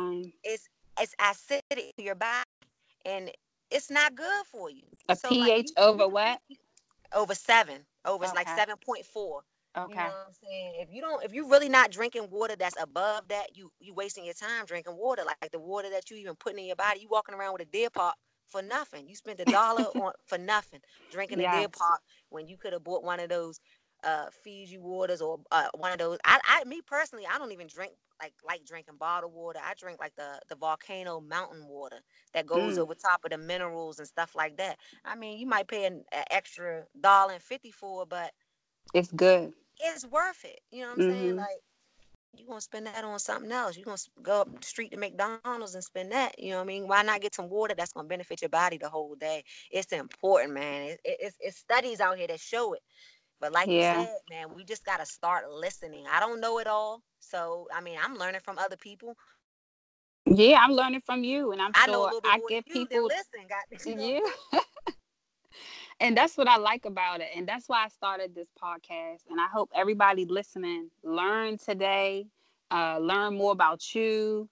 it's 0.45 0.69
it's 1.01 1.15
acidic 1.21 1.95
to 1.97 2.03
your 2.03 2.15
body, 2.15 2.45
and 3.05 3.31
it's 3.71 3.91
not 3.91 4.15
good 4.15 4.47
for 4.47 4.71
you. 4.71 4.85
A 5.09 5.17
So, 5.17 5.29
like, 5.35 5.39
pH 5.47 5.57
you- 5.59 5.75
over 5.77 6.05
you- 6.05 6.09
what? 6.09 6.41
Over 7.15 7.35
seven. 7.35 7.87
Over 8.05 8.25
it's 8.25 8.35
like 8.35 8.49
Okay. 8.49 8.59
7.4. 8.59 9.43
You 9.85 9.97
Okay. 9.97 10.09
know 10.09 10.11
what 10.11 10.27
I'm 10.29 10.35
saying? 10.43 10.75
If 10.81 10.91
you 10.93 11.03
don't, 11.03 11.25
if 11.25 11.33
you're 11.35 11.49
really 11.49 11.69
not 11.69 11.91
drinking 11.93 12.29
water 12.31 12.57
that's 12.57 12.81
above 12.81 13.29
that, 13.29 13.57
you 13.57 13.73
you 13.81 13.95
wasting 13.95 14.25
your 14.25 14.35
time 14.35 14.67
drinking 14.67 14.97
water. 14.97 15.23
Like 15.25 15.41
the 15.43 15.61
water 15.61 15.91
that 15.91 16.03
you 16.03 16.07
even 16.09 16.37
putting 16.37 16.51
in 16.61 16.67
your 16.67 16.77
body, 16.77 16.91
you 16.93 17.01
walking 17.03 17.27
around 17.29 17.53
with 17.53 17.63
a 17.63 17.65
deer 17.65 17.91
park 17.91 18.15
for 18.49 18.63
nothing. 18.63 19.09
You 19.09 19.15
spent 19.15 19.41
a 19.41 19.47
dollar 19.47 19.85
on 19.97 20.13
for 20.27 20.39
nothing 20.39 20.81
drinking 21.11 21.41
a 21.41 21.47
deer 21.47 21.69
Yes. 21.69 21.69
park 21.69 22.01
when 22.31 22.49
you 22.49 22.57
could 22.57 22.73
have 22.73 22.85
bought 22.85 23.05
one 23.05 23.21
of 23.21 23.29
those 23.29 23.61
uh 24.05 24.27
Fiji 24.31 24.79
waters 24.79 25.21
or 25.23 25.41
uh, 25.53 25.69
one 25.75 25.93
of 25.93 25.99
those. 25.99 26.19
I, 26.25 26.41
I 26.45 26.65
me 26.65 26.81
personally, 26.87 27.25
I 27.33 27.39
don't 27.39 27.53
even 27.53 27.69
drink 27.69 27.93
like 28.21 28.35
like 28.47 28.65
drinking 28.65 28.97
bottled 28.99 29.33
water. 29.35 29.61
I 29.63 29.75
drink 29.75 30.01
like 30.01 30.15
the 30.17 30.41
the 30.49 30.57
volcano 30.57 31.21
mountain 31.21 31.67
water 31.69 31.99
that 32.35 32.47
goes 32.47 32.79
Mm. 32.79 32.79
over 32.79 32.95
top 32.95 33.25
of 33.25 33.31
the 33.31 33.39
minerals 33.39 33.99
and 33.99 34.09
stuff 34.09 34.35
like 34.37 34.57
that. 34.59 34.79
I 35.05 35.17
mean, 35.17 35.39
you 35.39 35.47
might 35.47 35.69
pay 35.69 35.87
an, 35.87 36.05
a 36.13 36.33
extra 36.35 36.85
dollar 37.01 37.35
and 37.35 37.43
fifty 37.43 37.71
for, 37.73 38.07
but 38.07 38.33
It's 38.95 39.13
good. 39.13 39.53
it's 39.81 40.07
worth 40.07 40.45
it. 40.45 40.61
You 40.71 40.83
know 40.83 40.89
what 40.89 40.95
I'm 40.97 41.03
saying? 41.03 41.31
Mhm. 41.31 41.37
Like 41.37 41.61
you 42.37 42.47
gonna 42.47 42.61
spend 42.61 42.87
that 42.87 43.05
on 43.05 43.19
something 43.19 43.51
else. 43.53 43.77
You're 43.77 43.85
gonna 43.85 43.99
go 44.23 44.43
up 44.43 44.61
the 44.61 44.67
street 44.67 44.93
to 44.93 44.99
McDonald's 44.99 45.61
and 45.63 45.71
spend 45.71 45.99
that. 45.99 46.25
You 46.25 46.39
know 46.39 46.45
what 46.45 46.51
I 46.51 46.57
mean? 46.57 46.73
Why 46.75 46.91
not 46.91 47.09
get 47.09 47.23
some 47.23 47.39
water 47.39 47.65
that's 47.65 47.85
gonna 47.85 48.01
benefit 48.01 48.35
your 48.35 48.43
body 48.43 48.73
the 48.73 48.89
whole 48.89 49.15
day? 49.15 49.43
It's 49.71 49.93
important, 49.93 50.53
man. 50.55 50.83
It, 50.83 51.01
it, 51.05 51.17
it's, 51.21 51.37
it's 51.41 51.57
studies 51.59 52.01
out 52.01 52.17
here 52.19 52.27
that 52.29 52.41
show 52.41 52.75
it. 52.75 52.83
But 53.45 53.61
like 53.61 53.77
Yeah. 53.77 53.97
you 53.97 54.07
said, 54.07 54.33
man, 54.43 54.57
we 54.65 54.75
just 54.75 54.97
gotta 54.97 55.17
start 55.17 55.51
listening. 55.53 56.07
I 56.11 56.21
don't 56.21 56.41
know 56.41 56.59
it 56.61 56.69
all, 56.69 57.03
so 57.21 57.69
I 57.75 57.81
mean, 57.83 57.99
I'm 58.03 58.17
learning 58.17 58.57
from 58.57 58.59
other 58.59 58.77
people. 58.77 59.31
Yeah, 60.27 60.59
I'm 60.61 60.73
learning 60.73 61.03
from 61.03 61.25
you, 61.25 61.53
and 61.53 61.61
I'm 61.63 61.75
I 61.75 61.89
know 61.89 62.05
a 62.05 62.07
sure 62.07 62.23
bit 62.23 62.25
I 62.25 62.39
you. 62.39 62.63
people. 62.69 63.05
Listen, 63.07 63.47
got 63.49 63.65
you 63.87 63.97
know? 63.97 64.13
Yeah. 64.13 64.21
and 66.01 66.17
that's 66.17 66.37
what 66.37 66.49
I 66.49 66.57
like 66.57 66.85
about 66.87 67.21
it. 67.21 67.29
And 67.37 67.49
that's 67.49 67.69
why 67.69 67.85
I 67.85 67.89
started 67.89 68.35
this 68.35 68.51
podcast. 68.61 69.23
And 69.31 69.41
I 69.41 69.49
hope 69.49 69.71
everybody 69.75 70.25
listening 70.27 70.91
learn 71.03 71.59
today, 71.59 72.27
uh, 72.71 72.99
learn 72.99 73.37
more 73.37 73.53
about 73.53 73.95
you, 73.95 74.49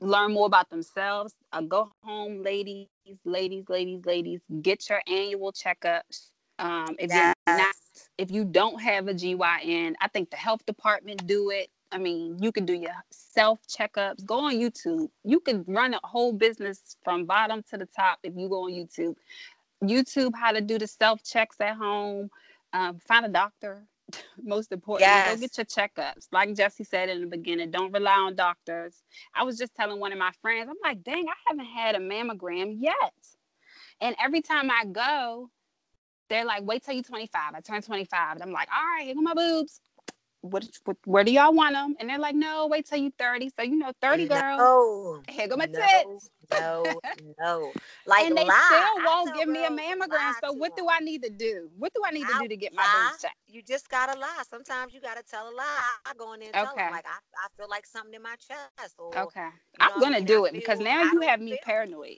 learn 0.00 0.32
more 0.32 0.46
about 0.46 0.70
themselves. 0.70 1.34
Uh, 1.52 1.62
go 1.62 1.90
home, 2.02 2.42
ladies, 2.42 2.88
ladies, 3.24 3.64
ladies, 3.68 4.04
ladies, 4.04 4.40
get 4.62 4.88
your 4.88 5.02
annual 5.06 5.52
checkups. 5.52 6.30
Um, 6.60 6.96
if 6.98 7.10
you're 7.12 7.34
not, 7.58 7.74
if 8.18 8.30
you 8.30 8.44
don't 8.44 8.80
have 8.80 9.08
a 9.08 9.14
GYN, 9.14 9.94
I 10.00 10.08
think 10.08 10.30
the 10.30 10.36
health 10.36 10.64
department 10.66 11.26
do 11.26 11.50
it. 11.50 11.70
I 11.92 11.98
mean, 11.98 12.38
you 12.40 12.52
can 12.52 12.66
do 12.66 12.74
your 12.74 12.92
self 13.10 13.60
checkups. 13.66 14.24
Go 14.26 14.38
on 14.40 14.54
YouTube. 14.54 15.08
You 15.24 15.40
can 15.40 15.64
run 15.66 15.94
a 15.94 16.00
whole 16.04 16.32
business 16.32 16.96
from 17.02 17.24
bottom 17.26 17.64
to 17.70 17.78
the 17.78 17.86
top 17.86 18.20
if 18.22 18.34
you 18.36 18.48
go 18.48 18.64
on 18.66 18.72
YouTube. 18.72 19.16
YouTube 19.82 20.32
how 20.34 20.52
to 20.52 20.60
do 20.60 20.78
the 20.78 20.86
self 20.86 21.22
checks 21.24 21.56
at 21.60 21.76
home. 21.76 22.30
Um, 22.72 22.98
find 22.98 23.26
a 23.26 23.28
doctor. 23.28 23.84
Most 24.42 24.72
important, 24.72 25.02
Yes. 25.02 25.34
go 25.34 25.40
get 25.40 25.56
your 25.58 25.64
checkups. 25.64 26.28
Like 26.32 26.54
Jessy 26.54 26.84
said 26.84 27.08
in 27.08 27.20
the 27.22 27.26
beginning, 27.26 27.70
don't 27.70 27.92
rely 27.92 28.14
on 28.14 28.36
doctors. 28.36 29.02
I 29.34 29.44
was 29.44 29.56
just 29.58 29.74
telling 29.74 30.00
one 30.00 30.12
of 30.12 30.18
my 30.18 30.32
friends, 30.42 30.68
I'm 30.68 30.76
like, 30.84 31.02
dang, 31.02 31.26
I 31.28 31.34
haven't 31.48 31.66
had 31.66 31.94
a 31.94 31.98
mammogram 32.00 32.76
yet. 32.78 33.14
And 34.00 34.16
every 34.22 34.40
time 34.42 34.70
I 34.70 34.84
go, 34.84 35.50
they're 36.30 36.46
like, 36.46 36.62
wait 36.62 36.82
till 36.84 36.94
you're 36.94 37.02
25. 37.04 37.54
I 37.54 37.60
turn 37.60 37.82
25. 37.82 38.36
And 38.36 38.42
I'm 38.42 38.52
like, 38.52 38.68
all 38.74 38.82
right, 38.96 39.04
here 39.04 39.14
go 39.14 39.20
my 39.20 39.34
boobs. 39.34 39.80
What, 40.42 40.64
what, 40.86 40.96
where 41.04 41.22
do 41.22 41.30
y'all 41.32 41.52
want 41.52 41.74
them? 41.74 41.96
And 42.00 42.08
they're 42.08 42.18
like, 42.18 42.34
no, 42.34 42.66
wait 42.66 42.86
till 42.86 42.96
you 42.96 43.12
30. 43.18 43.50
So, 43.54 43.62
you 43.62 43.76
know, 43.76 43.92
30 44.00 44.26
girls, 44.26 44.58
No. 44.58 45.20
here 45.28 45.46
go 45.48 45.56
my 45.56 45.66
no, 45.66 45.78
tits. 45.78 46.30
No, 46.50 47.00
no. 47.38 47.72
Like 48.06 48.24
and 48.26 48.36
they 48.36 48.44
lie. 48.46 48.64
still 48.94 49.04
won't 49.04 49.34
give 49.36 49.48
me 49.48 49.64
a 49.64 49.68
mammogram. 49.70 50.32
So 50.42 50.52
what 50.54 50.74
do. 50.76 50.86
I 50.88 50.98
need 51.00 51.22
to 51.24 51.30
do? 51.30 51.68
What 51.76 51.92
do 51.94 52.00
I 52.06 52.10
need 52.10 52.26
to 52.26 52.34
I 52.34 52.40
do 52.40 52.48
to 52.48 52.56
get 52.56 52.72
my 52.74 52.82
boobs 52.82 53.20
checked? 53.22 53.34
You 53.48 53.62
just 53.62 53.90
gotta 53.90 54.18
lie. 54.18 54.42
Sometimes 54.48 54.94
you 54.94 55.00
gotta 55.02 55.22
tell 55.22 55.48
a 55.48 55.54
lie. 55.54 55.78
I 56.06 56.12
go 56.16 56.32
in 56.32 56.40
there 56.40 56.48
and 56.48 56.54
tell 56.54 56.72
Okay. 56.72 56.84
them 56.84 56.92
like 56.92 57.04
I, 57.06 57.18
I 57.18 57.48
feel 57.58 57.68
like 57.68 57.84
something 57.86 58.14
in 58.14 58.22
my 58.22 58.34
chest 58.36 58.94
or 58.98 59.16
Okay, 59.16 59.48
I'm 59.78 60.00
gonna 60.00 60.22
do 60.22 60.46
I 60.46 60.48
it 60.48 60.54
because 60.54 60.80
now 60.80 61.02
you 61.02 61.20
have 61.20 61.40
me 61.40 61.58
paranoid. 61.62 62.16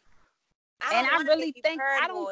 And 0.93 1.07
I 1.07 1.23
really 1.23 1.53
you 1.57 1.63
think- 1.63 1.81
I 1.83 2.07
don't-. 2.07 2.29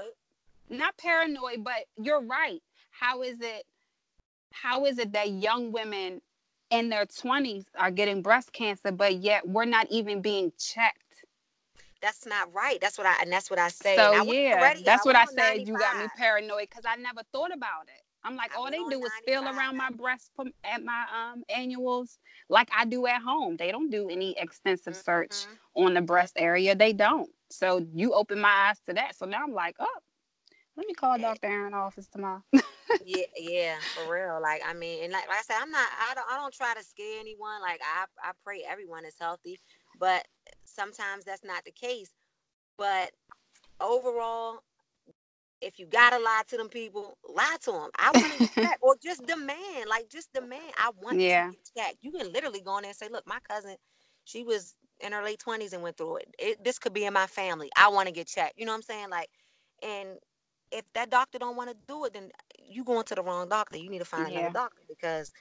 Not 0.71 0.97
paranoid, 0.97 1.64
but 1.64 1.85
you're 1.99 2.23
right. 2.23 2.62
How 2.93 3.23
is 3.23 3.41
it? 3.41 3.64
How 4.53 4.87
is 4.87 4.99
it 4.99 5.12
that 5.12 5.31
young 5.31 5.73
women 5.73 6.21
in 6.71 6.89
their 6.89 7.07
20s 7.07 7.64
are 7.77 7.91
getting 7.91 8.23
breast 8.23 8.53
cancer, 8.53 8.93
but 8.93 9.16
yet 9.16 9.47
we're 9.49 9.64
not 9.64 9.89
even 9.91 10.23
being 10.23 10.53
checked. 10.59 11.25
That's 12.01 12.25
not 12.27 12.53
right. 12.55 12.81
That's 12.81 12.97
what 12.97 13.07
I 13.07 13.16
and 13.21 13.31
that's 13.33 13.51
what 13.51 13.59
I 13.59 13.68
say. 13.68 13.97
So 13.97 14.03
I 14.03 14.23
yeah, 14.23 14.61
ready. 14.61 14.85
that's 14.85 15.05
I 15.05 15.09
what 15.09 15.16
I 15.16 15.25
said. 15.27 15.66
You 15.66 15.77
got 15.77 15.99
me 15.99 16.07
paranoid 16.16 16.68
because 16.71 16.85
I 16.87 16.97
never 16.97 17.23
thought 17.33 17.53
about 17.53 17.85
it. 17.89 18.03
I'm 18.23 18.37
like, 18.37 18.55
I 18.55 18.59
all 18.59 18.71
they 18.71 18.85
do 18.95 19.03
is 19.05 19.12
feel 19.27 19.45
around 19.45 19.77
my 19.77 19.91
breast 19.91 20.31
at 20.64 20.85
my 20.85 21.05
um 21.14 21.43
annuals, 21.55 22.18
like 22.49 22.68
I 22.77 22.85
do 22.85 23.07
at 23.07 23.23
home. 23.23 23.57
They 23.57 23.71
don't 23.71 23.91
do 23.91 24.09
any 24.09 24.39
extensive 24.39 24.97
search 24.97 25.33
Mhm. 25.33 25.85
on 25.87 25.95
the 25.95 26.03
breast 26.03 26.35
area. 26.37 26.75
They 26.75 26.93
don't. 26.93 27.31
So 27.51 27.87
you 27.93 28.12
open 28.14 28.41
my 28.41 28.68
eyes 28.68 28.81
to 28.87 28.95
that. 28.95 29.16
So 29.16 29.27
now 29.27 29.43
I'm 29.43 29.53
like, 29.53 29.77
oh, 29.79 29.99
let 30.81 30.89
me 30.89 30.95
call 30.95 31.18
Dr. 31.18 31.49
Aaron 31.49 31.74
office 31.74 32.09
tomorrow. 32.09 32.43
yeah, 33.01 33.24
yeah, 33.37 33.76
for 33.95 34.09
real. 34.09 34.41
Like 34.43 34.62
I 34.66 34.74
mean, 34.74 35.05
and 35.05 35.12
like, 35.12 35.28
like 35.28 35.39
I 35.39 35.43
said, 35.43 35.59
I'm 35.61 35.70
not. 35.70 35.89
I 36.11 36.14
don't. 36.14 36.26
I 36.33 36.37
don't 36.37 36.55
try 36.55 36.74
to 36.74 36.85
scare 36.85 37.20
anyone. 37.20 37.61
Like 37.62 37.81
I, 37.85 38.07
I 38.22 38.33
pray 38.45 38.64
everyone 38.68 39.05
is 39.07 39.16
healthy, 39.20 39.59
but 39.99 40.26
sometimes 40.64 41.24
that's 41.24 41.45
not 41.45 41.64
the 41.64 41.72
case. 41.72 42.12
But 42.78 43.12
overall, 43.81 44.61
if 45.62 45.78
you 45.78 45.87
gotta 45.87 46.18
lie 46.18 46.43
to 46.49 46.57
them 46.59 46.68
people, 46.68 47.18
lie 47.28 47.57
to 47.62 47.72
them. 47.72 47.91
I 47.99 48.12
want 48.12 48.35
to 48.35 48.41
check, 48.61 48.78
or 48.83 48.97
just 49.03 49.26
demand, 49.26 49.89
like 49.91 50.09
just 50.11 50.33
demand. 50.35 50.72
I 50.78 50.91
want 51.03 51.18
Yeah. 51.18 51.51
to 51.51 51.57
get 51.57 51.61
checked. 51.76 51.99
You 52.03 52.12
can 52.12 52.33
literally 52.33 52.62
go 52.62 52.78
in 52.78 52.83
there 52.83 52.91
and 52.91 52.97
say, 52.97 53.09
"Look, 53.11 53.26
my 53.26 53.41
cousin, 53.49 53.76
she 54.24 54.45
was 54.45 54.74
in 55.01 55.12
her 55.12 55.24
late 55.24 55.41
twenties 55.41 55.72
and 55.74 55.83
went 55.83 55.97
through 55.99 56.18
it. 56.18 56.35
it. 56.39 56.64
This 56.64 56.78
could 56.78 56.95
be 56.95 57.07
in 57.07 57.14
my 57.14 57.26
family. 57.28 57.70
I 57.76 57.89
want 57.89 58.09
to 58.09 58.14
get 58.14 58.28
checked." 58.28 58.55
You 58.59 58.66
know 58.66 58.72
what 58.72 58.76
I'm 58.78 58.83
saying? 58.83 59.11
Like, 59.11 59.31
and 59.83 60.18
if 60.73 60.85
that 60.95 61.11
doctor 61.11 61.39
don't 61.39 61.57
want 61.57 61.71
to 61.71 61.77
do 61.89 62.05
it, 62.05 62.14
then 62.14 62.31
you 62.59 62.85
going 62.85 63.05
to 63.05 63.14
the 63.14 63.23
wrong 63.23 63.49
doctor. 63.49 63.79
You 63.79 63.91
need 63.91 63.99
to 64.01 64.05
find 64.05 64.31
Yeah. 64.31 64.47
another 64.47 64.51
doctor 64.51 64.83
because 64.89 65.33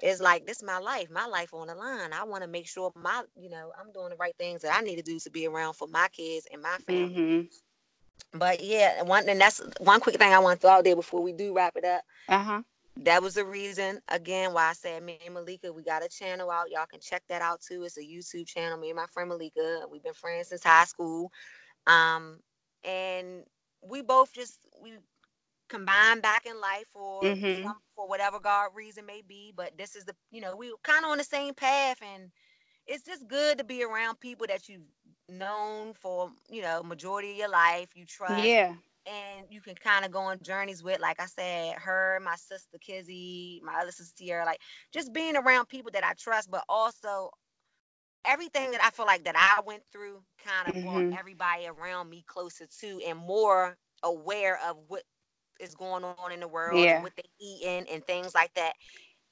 it's 0.00 0.20
like 0.20 0.46
this 0.46 0.58
is 0.58 0.64
my 0.64 0.78
life, 0.78 1.10
my 1.10 1.26
life 1.26 1.54
on 1.54 1.68
the 1.68 1.74
line. 1.74 2.12
I 2.12 2.24
want 2.24 2.42
to 2.44 2.48
make 2.48 2.68
sure 2.68 2.92
my, 2.94 3.16
you 3.30 3.44
know, 3.50 3.66
I'm 3.78 3.92
doing 3.92 4.04
the 4.04 4.12
right 4.12 4.30
things 4.32 4.56
that 4.56 4.70
I 4.74 4.76
need 4.76 4.92
to 4.96 5.02
do 5.02 5.18
to 5.20 5.30
be 5.30 5.46
around 5.46 5.74
for 5.74 5.86
my 5.88 6.08
kids 6.12 6.46
and 6.52 6.62
my 6.62 6.76
family. 6.78 7.24
hmm 7.24 7.48
But 8.32 8.62
yeah, 8.62 9.02
one 9.02 9.28
and 9.28 9.40
that's 9.40 9.60
one 9.80 10.00
quick 10.00 10.16
thing 10.16 10.32
I 10.32 10.38
want 10.38 10.60
to 10.60 10.66
throw 10.66 10.76
out 10.76 10.84
there 10.84 10.96
before 10.96 11.22
we 11.22 11.32
do 11.32 11.54
wrap 11.54 11.76
it 11.76 11.84
up. 11.84 12.02
Uh 12.28 12.42
huh. 12.44 12.62
That 13.04 13.22
was 13.22 13.34
the 13.34 13.44
reason 13.44 14.00
again 14.08 14.52
why 14.52 14.68
I 14.70 14.72
said 14.74 15.02
me 15.02 15.18
and 15.24 15.34
Malika, 15.34 15.72
we 15.72 15.82
got 15.82 16.04
a 16.04 16.08
channel 16.08 16.50
out. 16.50 16.70
Y'all 16.70 16.78
can 16.80 17.00
check 17.00 17.22
that 17.28 17.40
out 17.42 17.60
too. 17.60 17.82
It's 17.82 17.96
a 17.96 18.00
YouTube 18.02 18.46
channel. 18.46 18.78
Me 18.78 18.88
and 18.90 18.96
my 18.96 19.06
friend 19.06 19.28
Malika, 19.28 19.82
we've 19.90 20.02
been 20.02 20.12
friends 20.14 20.48
since 20.48 20.62
high 20.64 20.84
school. 20.84 21.30
Um, 21.86 22.40
and 22.84 23.44
we 23.82 24.02
both 24.02 24.32
just 24.32 24.58
we 24.82 24.94
combined 25.68 26.22
back 26.22 26.46
in 26.46 26.60
life 26.60 26.86
for 26.92 27.34
Mhm. 27.34 27.64
some, 27.64 27.78
for 27.94 28.08
whatever 28.08 28.38
God 28.40 28.70
reason 28.74 29.06
may 29.06 29.22
be. 29.26 29.52
But 29.56 29.76
this 29.78 29.96
is 29.96 30.04
the 30.04 30.14
you 30.30 30.40
know 30.40 30.56
we 30.56 30.70
were 30.70 30.78
kind 30.82 31.04
of 31.04 31.10
on 31.10 31.18
the 31.18 31.24
same 31.24 31.54
path, 31.54 31.98
and 32.02 32.30
it's 32.86 33.04
just 33.04 33.28
good 33.28 33.58
to 33.58 33.64
be 33.64 33.82
around 33.84 34.20
people 34.20 34.46
that 34.48 34.68
you've 34.68 34.82
known 35.28 35.94
for 35.94 36.30
you 36.50 36.62
know 36.62 36.82
majority 36.82 37.32
of 37.32 37.36
your 37.36 37.50
life. 37.50 37.90
You 37.94 38.04
trust 38.06 38.58
Yeah. 38.58 38.76
and 39.06 39.46
you 39.50 39.60
can 39.60 39.74
kind 39.76 40.04
of 40.04 40.10
go 40.12 40.20
on 40.20 40.38
journeys 40.42 40.82
with, 40.82 41.00
like 41.00 41.20
I 41.20 41.26
said, 41.26 41.74
her, 41.76 42.20
my 42.24 42.36
sister 42.36 42.78
Kizzy, 42.80 43.60
my 43.64 43.74
other 43.80 43.90
sister 43.92 44.14
Sierra, 44.16 44.44
like 44.44 44.60
just 44.92 45.12
being 45.12 45.36
around 45.36 45.66
people 45.68 45.90
that 45.92 46.04
I 46.04 46.12
trust, 46.18 46.50
but 46.50 46.64
also 46.68 47.30
everything 48.26 48.72
that 48.72 48.82
I 48.84 48.90
feel 48.90 49.06
like 49.06 49.24
that 49.24 49.36
I 49.36 49.62
went 49.66 49.84
through 49.92 50.22
kind 50.44 50.68
of 50.68 50.74
Mhm. 50.74 51.06
brought 51.06 51.06
everybody 51.18 51.66
around 51.66 52.10
me 52.10 52.24
closer 52.26 52.66
to 52.80 53.00
and 53.06 53.18
more 53.18 53.78
aware 54.02 54.58
of 54.68 54.78
what 54.88 55.04
is 55.60 55.74
going 55.74 56.04
on 56.04 56.32
in 56.32 56.40
the 56.40 56.48
world 56.48 56.90
Yeah. 56.90 56.92
and 56.92 57.02
what 57.02 57.14
they 57.16 57.24
eating 57.40 57.86
and 57.90 58.06
things 58.06 58.34
like 58.34 58.54
that. 58.54 58.74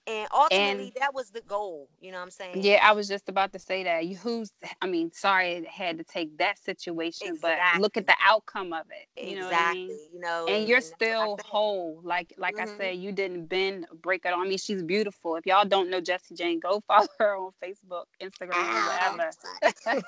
And 0.06 0.28
ultimately, 0.32 0.92
that 0.98 1.14
was 1.14 1.30
the 1.30 1.40
goal. 1.42 1.88
You 2.00 2.10
know 2.12 2.18
what 2.18 2.24
I'm 2.24 2.30
saying? 2.30 2.66
Yeah, 2.66 2.80
I 2.82 2.92
was 2.92 3.08
just 3.08 3.28
about 3.28 3.52
to 3.52 3.58
say 3.58 3.84
that. 3.84 4.06
You 4.06 4.16
who's 4.16 4.52
I 4.80 4.86
mean, 4.86 5.10
sorry 5.12 5.52
it 5.52 5.66
had 5.68 5.98
to 5.98 6.04
take 6.04 6.38
that 6.38 6.58
situation, 6.58 7.38
but 7.40 7.64
look 7.72 7.96
at 7.96 8.06
the 8.06 8.14
outcome 8.22 8.72
of 8.72 8.86
it. 8.90 9.08
You 9.20 9.36
know 9.36 9.46
what 9.46 9.54
I 9.54 9.62
exactly. 9.62 9.96
mean? 9.96 9.98
You 10.12 10.20
know, 10.20 10.48
And 10.48 10.68
you're 10.68 10.80
I 10.80 10.82
still 10.82 11.38
whole. 11.44 12.00
Like 12.04 12.32
like 12.38 12.58
I 12.58 12.64
Mhm. 12.64 12.66
said, 12.66 12.96
you 12.96 13.12
didn't 13.12 13.46
bend 13.46 13.86
break 14.02 14.24
it 14.24 14.32
on. 14.32 14.46
I 14.46 14.48
mean, 14.48 14.58
she's 14.58 14.82
beautiful. 14.82 15.36
If 15.36 15.46
y'all 15.46 15.64
don't 15.66 15.90
know 15.90 16.00
Jessy 16.00 16.34
Jane, 16.34 16.60
go 16.60 16.80
follow 16.86 17.06
her 17.18 17.36
on 17.36 17.52
Facebook, 17.62 18.04
Instagram, 18.20 18.82
Ah, 18.82 18.84
whatever. 18.84 19.34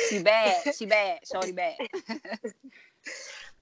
she 0.00 0.18
bad. 0.18 0.64
She 0.70 0.86
bad. 0.86 1.20
Shorty 1.24 1.52
bad. 1.52 1.76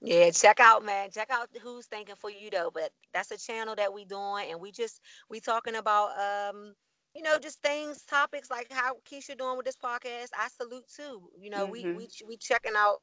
Yeah, 0.01 0.29
check 0.31 0.59
out, 0.59 0.83
man. 0.83 1.09
Check 1.11 1.29
out 1.31 1.49
who's 1.61 1.85
thinking 1.87 2.15
for 2.15 2.29
you 2.29 2.49
though. 2.49 2.71
But 2.73 2.91
that's 3.13 3.31
a 3.31 3.37
channel 3.37 3.75
that 3.75 3.93
we 3.93 4.05
doing, 4.05 4.49
and 4.51 4.59
we 4.59 4.71
just 4.71 5.01
we 5.29 5.39
talking 5.39 5.75
about 5.75 6.09
um, 6.17 6.73
you 7.15 7.23
know, 7.23 7.37
just 7.39 7.61
things, 7.61 8.03
topics 8.05 8.49
like 8.49 8.67
how 8.71 8.95
Keisha 9.09 9.37
doing 9.37 9.57
with 9.57 9.65
this 9.65 9.77
podcast. 9.77 10.29
I 10.37 10.47
salute 10.49 10.85
too. 10.95 11.29
You 11.39 11.49
know, 11.49 11.67
we 11.67 11.87
Mhm. 11.87 11.95
we 11.95 12.09
we 12.27 12.37
checking 12.37 12.73
out 12.75 12.97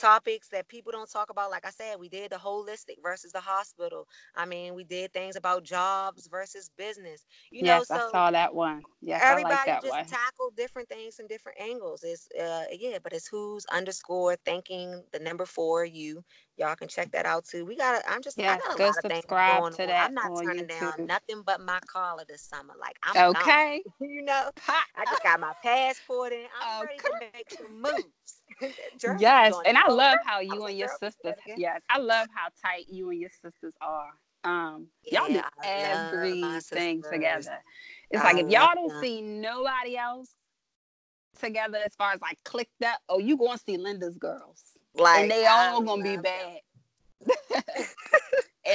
topics 0.00 0.48
that 0.50 0.68
people 0.68 0.92
don't 0.92 1.10
talk 1.10 1.30
about. 1.30 1.50
Like 1.50 1.66
I 1.66 1.70
said, 1.70 1.98
we 2.00 2.08
did 2.08 2.32
the 2.32 2.36
holistic 2.36 3.02
versus 3.02 3.32
the 3.32 3.40
hospital. 3.40 4.08
I 4.36 4.46
mean, 4.46 4.74
we 4.74 4.84
did 4.84 5.12
things 5.12 5.36
about 5.36 5.64
jobs 5.64 6.28
versus 6.28 6.70
business. 6.76 7.26
You 7.50 7.64
know, 7.64 7.84
yes, 7.84 7.90
so 7.90 7.96
I 7.96 7.98
saw 7.98 8.30
that 8.30 8.54
one. 8.54 8.84
Yes, 9.00 9.30
I 9.30 9.36
everybody 9.36 9.56
like 9.56 9.60
that 9.66 9.84
just 9.84 9.98
one. 9.98 10.06
tackle 10.08 10.50
different 10.56 10.88
things 10.88 11.16
from 11.16 11.26
different 11.28 11.60
angles. 11.60 12.02
It's 12.04 12.28
uh 12.40 12.64
yeah, 12.72 12.98
but 13.02 13.12
it's 13.12 13.28
who's 13.28 13.66
underscore 13.72 14.36
thinking 14.44 15.04
the 15.12 15.20
number 15.20 15.46
four 15.46 15.84
you. 15.84 16.24
Y'all 16.60 16.76
can 16.76 16.88
check 16.88 17.10
that 17.12 17.26
out 17.26 17.46
too. 17.46 17.64
We 17.66 17.76
got 17.76 18.02
I'm 18.08 18.22
just 18.22 18.38
Yes, 18.38 18.62
I 18.68 18.74
go 18.76 18.92
subscribe 18.92 19.70
to 19.72 19.86
that 19.86 20.10
I'm 20.10 20.14
not 20.14 20.32
on 20.32 20.46
turning 20.46 20.66
down 20.68 21.06
nothing 21.06 21.42
but 21.44 21.60
my 21.60 21.80
collar 21.86 22.24
this 22.28 22.42
summer. 22.42 22.74
Like 22.80 22.98
I'm 23.02 23.26
gone. 23.28 23.60
Okay. 23.60 23.82
You 24.00 24.22
know, 24.24 24.50
I 24.96 25.06
just 25.06 25.22
got 25.22 25.40
my 25.40 25.52
passport 25.62 26.32
in. 26.32 26.46
I'm 26.54 26.68
ready 26.80 27.00
to 27.02 27.12
Okay. 27.12 27.30
make 27.34 27.50
some 27.50 27.80
moves. 27.82 28.42
Yes, 29.06 29.60
and. 29.64 29.78
I 29.78 29.88
Oh, 29.88 29.90
love 29.90 30.20
how 30.22 30.40
you 30.40 30.66
and 30.66 30.78
your 30.78 30.88
girl, 30.88 30.88
sisters. 30.88 31.36
Yes, 31.56 31.82
I 31.88 31.98
love 31.98 32.28
how 32.34 32.48
tight 32.64 32.86
you 32.88 33.10
and 33.10 33.20
your 33.20 33.30
sisters 33.42 33.74
are. 33.80 34.10
Um, 34.44 34.88
y'all 35.10 35.28
do 35.30 35.42
Yeah, 35.42 35.48
my 35.56 35.66
everything 35.74 37.02
together. 37.08 37.62
It's 38.10 38.22
I 38.22 38.24
like 38.24 38.38
if 38.38 38.48
y'all 38.48 38.74
don't 38.74 38.92
them. 38.92 38.94
see 38.94 39.22
nobody 39.22 39.96
else 39.96 40.34
together 41.38 41.78
as 41.84 41.94
far 41.96 42.12
as 42.12 42.20
like 42.20 42.38
clicked 42.44 42.82
up, 42.84 43.00
oh, 43.08 43.18
you 43.18 43.36
gonna 43.36 43.58
see 43.58 43.76
Linda's 43.76 44.18
girls, 44.18 44.69
Like 44.94 45.22
and 45.22 45.30
they 45.30 45.46
all 45.46 45.82
gonna 45.82 46.02
be 46.02 46.16
bad, 46.16 46.60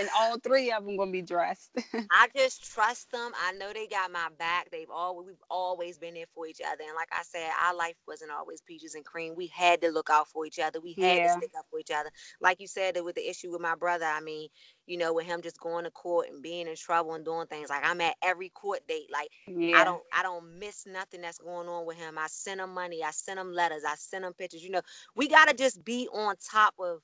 and 0.05 0.13
all 0.17 0.39
three 0.39 0.71
of 0.71 0.85
them 0.85 0.97
gonna 0.97 1.11
be 1.11 1.23
dressed. 1.23 1.75
I 2.11 2.27
just 2.35 2.73
trust 2.73 3.11
them. 3.11 3.31
I 3.41 3.53
know 3.53 3.73
they 3.73 3.87
got 3.87 4.11
my 4.11 4.29
back. 4.37 4.71
They've 4.71 4.89
always 4.91 5.27
we've 5.27 5.43
always 5.49 5.97
been 5.99 6.15
there 6.15 6.27
for 6.33 6.47
each 6.47 6.61
other. 6.65 6.83
And 6.87 6.95
like 6.95 7.09
I 7.11 7.23
said, 7.23 7.49
our 7.65 7.75
life 7.75 7.95
wasn't 8.07 8.31
always 8.31 8.61
peaches 8.61 8.95
and 8.95 9.05
cream. 9.05 9.35
We 9.35 9.47
had 9.47 9.81
to 9.81 9.91
look 9.91 10.09
out 10.11 10.29
for 10.29 10.45
each 10.45 10.59
other. 10.59 10.81
We 10.81 10.97
had 11.01 11.23
Yeah. 11.23 11.37
to 11.37 11.39
stick 11.39 11.51
up 11.57 11.67
for 11.69 11.79
each 11.79 11.91
other. 11.93 12.11
Like 12.41 12.61
you 12.61 12.67
said, 12.67 12.97
with 13.03 13.15
the 13.15 13.29
issue 13.29 13.51
with 13.51 13.61
my 13.61 13.75
brother, 13.75 14.05
I 14.05 14.21
mean, 14.21 14.49
you 14.85 14.97
know, 14.97 15.13
with 15.13 15.25
him 15.27 15.41
just 15.41 15.59
going 15.59 15.85
to 15.85 15.91
court 15.91 16.29
and 16.31 16.43
being 16.43 16.67
in 16.67 16.75
trouble 16.77 17.15
and 17.15 17.25
doing 17.25 17.47
things. 17.47 17.69
Like 17.69 17.85
I'm 17.85 18.01
at 18.01 18.15
every 18.23 18.49
court 18.49 18.87
date. 18.87 19.09
Like 19.11 19.29
yeah, 19.47 19.81
I 19.81 19.83
don't 19.85 20.03
I 20.13 20.23
don't 20.23 20.59
miss 20.59 20.85
nothing 20.87 21.21
that's 21.21 21.39
going 21.39 21.67
on 21.69 21.85
with 21.85 21.97
him. 21.97 22.17
I 22.19 22.27
send 22.27 22.61
him 22.61 22.73
money. 22.73 23.03
I 23.03 23.11
send 23.11 23.39
him 23.39 23.51
letters. 23.53 23.83
I 23.87 23.95
send 23.95 24.25
him 24.25 24.33
pictures. 24.33 24.63
You 24.63 24.71
know, 24.71 24.81
we 25.15 25.27
gotta 25.27 25.53
just 25.53 25.83
be 25.83 26.07
on 26.13 26.35
top 26.51 26.75
of 26.79 27.01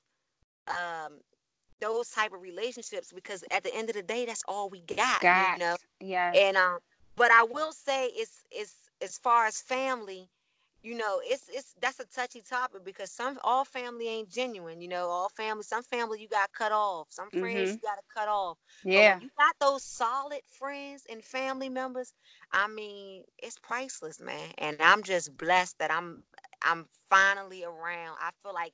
um 0.67 1.19
those 1.81 2.09
type 2.11 2.33
of 2.33 2.41
relationships 2.41 3.13
because 3.13 3.43
at 3.51 3.63
the 3.63 3.75
end 3.75 3.89
of 3.89 3.95
the 3.95 4.03
day, 4.03 4.25
that's 4.25 4.43
all 4.47 4.69
we 4.69 4.81
got. 4.81 5.21
got 5.21 5.51
You 5.51 5.59
know. 5.59 5.77
Yeah. 5.99 6.35
And 6.35 6.57
um, 6.57 6.79
but 7.15 7.31
I 7.31 7.43
will 7.43 7.73
say 7.73 8.07
it's 8.07 8.45
it's 8.51 8.89
as 9.01 9.17
far 9.19 9.47
as 9.47 9.61
family, 9.61 10.29
you 10.83 10.95
know, 10.95 11.21
it's 11.23 11.49
it's 11.49 11.75
that's 11.81 11.99
a 11.99 12.05
touchy 12.05 12.41
topic 12.41 12.83
because 12.85 13.11
some 13.11 13.39
all 13.43 13.65
family 13.65 14.07
ain't 14.07 14.29
genuine. 14.29 14.81
You 14.81 14.89
know, 14.89 15.07
all 15.07 15.29
family, 15.29 15.63
some 15.63 15.83
family 15.83 16.21
you 16.21 16.27
got 16.29 16.51
cut 16.53 16.71
off, 16.71 17.07
some 17.11 17.31
friends 17.31 17.73
Mhm. 17.73 17.79
you 17.81 17.81
got 17.87 17.97
to 17.97 18.03
cut 18.13 18.27
off. 18.29 18.57
Yeah, 18.83 19.19
you 19.19 19.29
got 19.37 19.55
those 19.59 19.83
solid 19.83 20.41
friends 20.45 21.05
and 21.09 21.23
family 21.23 21.69
members, 21.69 22.13
I 22.51 22.67
mean, 22.67 23.23
it's 23.37 23.57
priceless, 23.59 24.19
man. 24.21 24.51
And 24.57 24.77
I'm 24.79 25.03
just 25.03 25.37
blessed 25.37 25.79
that 25.79 25.91
I'm 25.91 26.23
I'm 26.61 26.85
finally 27.09 27.63
around. 27.63 28.17
I 28.19 28.31
feel 28.43 28.53
like 28.53 28.73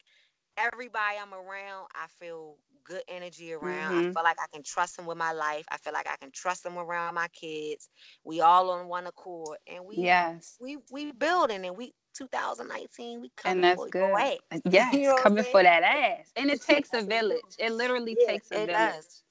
everybody 0.58 1.18
I'm 1.22 1.34
around, 1.34 1.88
I 1.96 2.08
feel 2.08 2.58
good 2.88 3.04
energy 3.10 3.54
around. 3.54 3.94
I 3.98 4.02
Mhm. 4.02 4.18
feel 4.18 4.24
like 4.24 4.38
I 4.42 4.48
can 4.54 4.64
trust 4.64 4.98
them 4.98 5.08
with 5.08 5.18
my 5.18 5.34
life. 5.34 5.66
I 5.72 5.78
feel 5.78 5.94
like 5.94 6.08
I 6.10 6.18
can 6.18 6.32
trust 6.32 6.64
them 6.64 6.78
around 6.78 7.16
my 7.16 7.28
kids. 7.30 7.90
We 8.24 8.42
all 8.42 8.72
on 8.72 8.88
one 8.90 9.08
accord, 9.08 9.60
and 9.68 9.86
we 9.86 10.16
yes. 10.20 10.60
we 10.60 10.78
we 10.92 11.12
building, 11.12 11.66
and 11.66 11.78
we 11.78 11.94
2019 12.16 13.22
we 13.22 13.32
coming 13.38 13.62
and 13.62 13.64
that's 13.64 13.86
for 13.88 13.88
good. 13.88 14.18
your 14.18 14.20
ass. 14.20 14.38
Yes, 14.70 15.00
You 15.00 15.08
know 15.10 15.16
coming 15.16 15.44
for 15.44 15.64
that 15.64 15.84
ass. 15.84 16.32
And 16.36 16.50
it 16.52 16.62
takes 16.62 16.94
a 16.94 17.02
Yes, 17.02 17.08
it 17.10 17.28
do. 17.28 17.28
village. 17.28 17.58
It 17.58 17.72
literally 17.72 18.16
takes 18.16 18.52
a 18.52 18.60
it 18.60 18.72
village. 18.72 18.96
does. 18.96 19.24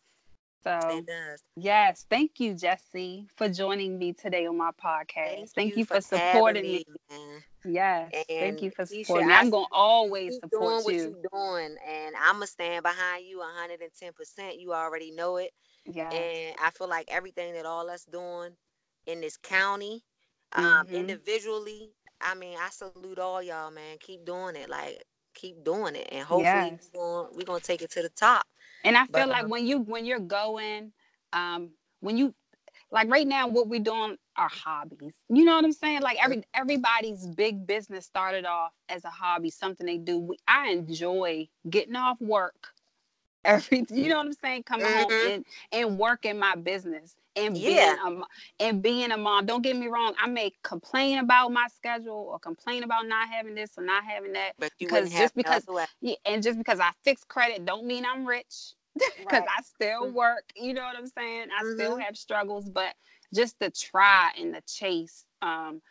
So 0.67 1.07
yes, 1.57 2.07
thank 2.11 2.41
you, 2.41 2.55
Jessy, 2.55 3.29
for 3.37 3.49
joining 3.49 3.99
me 3.99 4.12
today 4.12 4.47
on 4.47 4.57
my 4.57 4.73
podcast. 4.73 5.53
Thank, 5.55 5.77
you, 5.77 5.85
for, 5.85 6.01
supporting 6.01 6.71
me. 6.71 6.85
man. 7.11 7.45
Yes, 7.64 8.31
thank 8.39 8.62
you 8.62 8.71
for 8.71 8.87
Keisha, 8.91 9.23
supporting 9.25 9.29
me. 9.29 9.35
I 9.35 9.45
I'm 9.45 9.51
gonna 9.51 9.67
always 9.73 10.37
support 10.37 10.79
doing 10.79 10.85
what 10.85 11.05
you. 11.05 11.14
you 11.14 11.17
doing, 11.33 11.77
and 11.87 12.14
I'ma 12.17 12.47
stand 12.47 12.83
behind 12.83 13.27
you 13.27 13.39
110. 13.39 14.12
percent 14.12 14.59
You 14.59 14.73
already 14.75 15.11
know 15.12 15.37
it. 15.37 15.53
Yes, 15.87 16.43
And 16.43 16.57
I 16.62 16.71
feel 16.71 16.89
like 16.89 17.07
everything 17.11 17.55
that 17.55 17.67
all 17.67 17.91
us 17.91 18.05
doing, 18.05 18.57
in 19.07 19.21
this 19.21 19.37
county. 19.37 20.05
Um, 20.53 20.87
Mhm. 20.87 20.93
individually, 20.93 21.93
I 22.21 22.35
mean, 22.35 22.57
I 22.59 22.71
salute 22.71 23.19
all 23.19 23.43
y'all, 23.43 23.71
man. 23.71 23.99
Keep 24.01 24.25
doing 24.27 24.57
it. 24.57 24.69
Like, 24.69 25.03
keep 25.35 25.64
doing 25.64 25.95
it. 25.97 26.09
And 26.12 26.25
hopefully 26.27 26.71
Yes. 26.71 26.91
we're 26.95 27.01
gonna 27.01 27.29
we're 27.35 27.45
gonna 27.45 27.61
take 27.61 27.83
it 27.83 27.91
to 27.93 28.03
the 28.03 28.11
top. 28.11 28.47
And 28.87 28.97
I 28.97 29.07
feel 29.07 29.28
But, 29.28 29.28
like 29.28 29.47
um, 29.47 29.49
when 29.49 29.66
you 29.66 29.80
when 29.80 30.07
you're 30.07 30.20
going, 30.20 30.93
um, 31.32 31.70
when 32.01 32.16
you 32.18 32.34
like 32.91 33.09
right 33.11 33.26
now, 33.26 33.49
what 33.49 33.68
we're 33.68 33.80
doing 33.80 34.16
are 34.37 34.49
hobbies. 34.49 35.14
You 35.28 35.45
know 35.45 35.57
what 35.57 35.64
I'm 35.64 35.72
saying? 35.72 36.03
Like 36.03 36.18
every 36.22 36.45
everybody's 36.55 37.26
big 37.26 37.66
business 37.66 38.07
started 38.07 38.45
off 38.47 38.72
as 38.89 39.05
a 39.05 39.11
hobby, 39.11 39.51
something 39.51 39.87
they 39.87 39.99
do. 39.99 40.18
We, 40.20 40.39
I 40.49 40.70
enjoy 40.70 41.49
getting 41.68 41.97
off 41.97 42.20
work. 42.20 42.68
Every 43.45 43.84
you 43.91 44.09
know 44.09 44.16
what 44.16 44.26
I'm 44.26 44.32
saying? 44.32 44.64
Coming 44.64 44.91
home 44.91 45.14
Mhm. 45.14 45.24
and 45.24 45.45
and 45.72 45.99
working 45.99 46.39
my 46.39 46.57
business 46.57 47.16
and 47.37 47.57
Yeah. 47.57 47.95
being 47.95 48.20
a 48.20 48.24
and 48.64 48.82
being 48.82 49.11
a 49.12 49.16
mom. 49.16 49.47
Don't 49.47 49.62
get 49.62 49.76
me 49.76 49.87
wrong. 49.89 50.14
I 50.18 50.26
may 50.26 50.53
complain 50.62 51.18
about 51.18 51.53
my 51.53 51.66
schedule 51.68 52.28
or 52.30 52.39
complain 52.39 52.82
about 52.82 53.07
not 53.07 53.28
having 53.28 53.55
this 53.55 53.72
or 53.76 53.84
not 53.84 54.05
having 54.05 54.32
that. 54.32 54.53
But 54.59 54.72
you 54.78 54.87
Because 54.89 55.11
just 55.11 55.12
have 55.22 55.34
because- 55.34 55.66
Yeah, 56.01 56.14
and 56.24 56.43
just 56.43 56.59
because 56.59 56.80
I 56.80 56.91
fix 57.05 57.22
credit 57.24 57.64
don't 57.64 57.84
mean 57.84 58.05
I'm 58.07 58.26
rich 58.26 58.74
because 58.95 59.26
Right. 59.26 59.49
I 59.59 59.62
still 59.62 60.07
Mhm. 60.07 60.12
work. 60.14 60.45
You 60.57 60.72
know 60.74 60.82
what 60.84 60.97
I'm 60.97 61.07
saying? 61.07 61.49
I 61.57 61.62
still 61.74 61.97
Mhm. 61.97 62.03
have 62.03 62.16
struggles, 62.16 62.68
but 62.68 62.95
just 63.34 63.59
the 63.59 63.70
try 63.70 64.32
and 64.39 64.55
the 64.55 64.62
chase. 64.62 65.26
Um, 65.43 65.82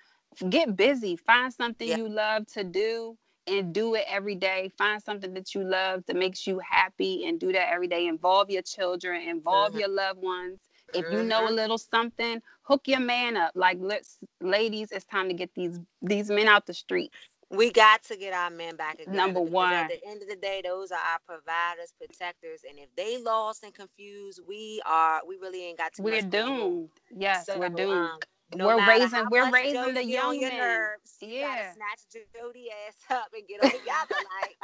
get 0.50 0.76
busy. 0.76 1.16
Find 1.16 1.54
something 1.54 1.88
Yeah. 1.88 1.98
you 1.98 2.10
love 2.10 2.48
to 2.48 2.64
do 2.64 3.18
and 3.48 3.72
do 3.74 3.94
it 3.94 4.06
every 4.08 4.34
day. 4.36 4.70
Find 4.78 5.02
something 5.04 5.34
that 5.36 5.54
you 5.54 5.64
love 5.64 6.04
that 6.08 6.16
makes 6.16 6.48
you 6.48 6.58
happy 6.60 7.26
and 7.28 7.40
do 7.40 7.52
that 7.52 7.70
every 7.72 7.88
day. 7.88 8.08
Involve 8.08 8.50
your 8.50 8.64
children. 8.64 9.22
Involve 9.22 9.74
Mhm. 9.74 9.80
your 9.82 9.90
loved 9.90 10.22
ones. 10.24 10.60
If 10.96 11.12
you 11.12 11.24
know 11.24 11.48
a 11.48 11.52
Mhm. 11.52 11.56
little 11.56 11.78
something, 11.78 12.42
hook 12.64 12.88
your 12.88 13.00
man 13.02 13.38
up. 13.38 13.52
Like 13.56 13.78
let's 13.82 14.20
ladies, 14.42 14.92
it's 14.92 15.06
time 15.06 15.28
to 15.30 15.34
get 15.36 15.54
these 15.56 15.80
these 16.02 16.30
men 16.30 16.48
out 16.48 16.66
the 16.68 16.74
street. 16.74 17.14
We 17.50 17.72
got 17.72 18.04
to 18.06 18.18
get 18.18 18.34
our 18.34 18.50
men 18.50 18.76
back 18.76 18.98
together. 18.98 19.16
Number 19.16 19.42
one. 19.42 19.74
At 19.74 19.88
the 19.88 20.00
end 20.08 20.22
of 20.24 20.30
the 20.30 20.36
day, 20.36 20.62
those 20.64 20.92
are 20.92 21.00
our 21.00 21.20
providers, 21.26 21.94
protectors, 21.98 22.64
and 22.70 22.80
if 22.80 22.94
they 22.96 23.18
lost 23.22 23.64
and 23.64 23.74
confused, 23.74 24.42
we 24.48 24.82
are. 24.86 25.22
We 25.28 25.38
really 25.38 25.64
ain't 25.66 25.78
got 25.78 25.94
to. 25.96 26.04
We're 26.04 26.22
on. 26.22 26.22
doomed. 26.22 26.90
Yes, 27.10 27.56
we're 27.56 27.70
So, 27.70 27.70
doomed. 27.70 28.12
um, 28.14 28.24
no 28.54 28.70
we're 28.70 28.80
raising 28.82 29.30
we're 29.30 29.50
raising 29.50 29.94
Jody 29.94 29.96
the 29.96 30.04
young 30.04 30.40
on 30.40 30.46
men. 30.46 30.90
nerves, 30.90 31.22
Yeah. 31.22 31.74
snatch 31.74 32.02
Jody 32.34 32.70
ass 32.88 32.96
up 33.10 33.30
and 33.34 33.48
get 33.48 33.60
them 33.60 33.72
together. 33.72 34.16
like, 34.24 34.58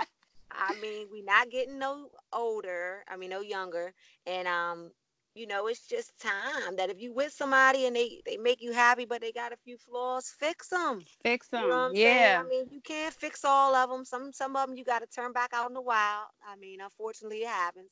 I 0.51 0.73
mean, 0.73 1.07
we 1.11 1.21
not 1.21 1.49
getting 1.49 1.77
no 1.79 2.09
older. 2.33 3.03
I 3.07 3.17
mean, 3.17 3.29
no 3.29 3.41
younger, 3.41 3.93
and 4.25 4.47
um, 4.47 4.91
you 5.33 5.47
know, 5.47 5.67
it's 5.67 5.87
just 5.87 6.19
time 6.19 6.75
that 6.77 6.89
if 6.89 6.99
you 6.99 7.13
with 7.13 7.31
somebody 7.31 7.85
and 7.85 7.95
they 7.95 8.21
they 8.25 8.37
make 8.37 8.61
you 8.61 8.73
happy, 8.73 9.05
but 9.05 9.21
they 9.21 9.31
got 9.31 9.53
a 9.53 9.57
few 9.63 9.77
flaws, 9.77 10.33
fix 10.39 10.67
them. 10.67 11.01
Fix 11.23 11.47
them. 11.47 11.63
You 11.63 11.69
know 11.69 11.91
yeah. 11.93 12.03
saying? 12.03 12.37
I 12.37 12.43
mean, 12.49 12.65
you 12.69 12.81
can't 12.81 13.13
fix 13.13 13.45
all 13.45 13.73
of 13.73 13.89
them. 13.89 14.03
Some 14.03 14.33
some 14.33 14.55
of 14.55 14.67
them 14.67 14.77
you 14.77 14.83
got 14.83 14.99
to 14.99 15.07
turn 15.07 15.31
back 15.31 15.51
out 15.53 15.69
in 15.69 15.73
the 15.73 15.81
wild. 15.81 16.27
I 16.47 16.55
mean, 16.57 16.81
unfortunately, 16.81 17.39
it 17.39 17.47
happens. 17.47 17.89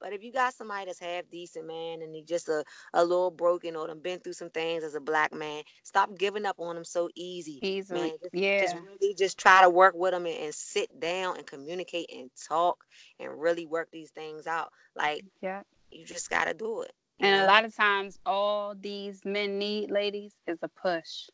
But 0.00 0.14
if 0.14 0.24
you 0.24 0.32
got 0.32 0.54
somebody 0.54 0.86
that's 0.86 0.98
half 0.98 1.24
decent, 1.30 1.66
man, 1.66 2.00
and 2.00 2.14
he 2.14 2.22
just 2.22 2.48
a, 2.48 2.64
a 2.94 3.04
little 3.04 3.30
broken 3.30 3.76
or 3.76 3.86
done 3.86 4.00
been 4.00 4.18
through 4.18 4.32
some 4.32 4.48
things 4.48 4.82
as 4.82 4.94
a 4.94 5.00
black 5.00 5.32
man, 5.32 5.62
stop 5.84 6.16
giving 6.18 6.46
up 6.46 6.56
on 6.58 6.76
him 6.76 6.84
so 6.84 7.10
easy. 7.14 7.58
Easily. 7.62 8.00
Man, 8.00 8.10
just, 8.22 8.34
yeah. 8.34 8.62
just 8.62 8.76
really 8.76 9.14
just 9.14 9.38
try 9.38 9.60
to 9.60 9.68
work 9.68 9.94
with 9.94 10.12
them 10.12 10.24
and, 10.24 10.36
and 10.36 10.54
sit 10.54 10.98
down 10.98 11.36
and 11.36 11.46
communicate 11.46 12.10
and 12.12 12.30
talk 12.48 12.82
and 13.20 13.38
really 13.38 13.66
work 13.66 13.88
these 13.92 14.10
things 14.10 14.46
out. 14.46 14.70
Like 14.96 15.22
yeah. 15.42 15.62
You 15.90 16.04
just 16.04 16.30
gotta 16.30 16.54
do 16.54 16.82
it. 16.82 16.92
And 17.20 17.42
a 17.42 17.46
lot 17.46 17.64
of 17.64 17.76
times 17.76 18.18
all 18.24 18.74
these 18.74 19.24
men 19.24 19.58
need, 19.58 19.90
ladies, 19.90 20.32
is 20.46 20.58
a 20.62 20.68
push. 20.68 21.28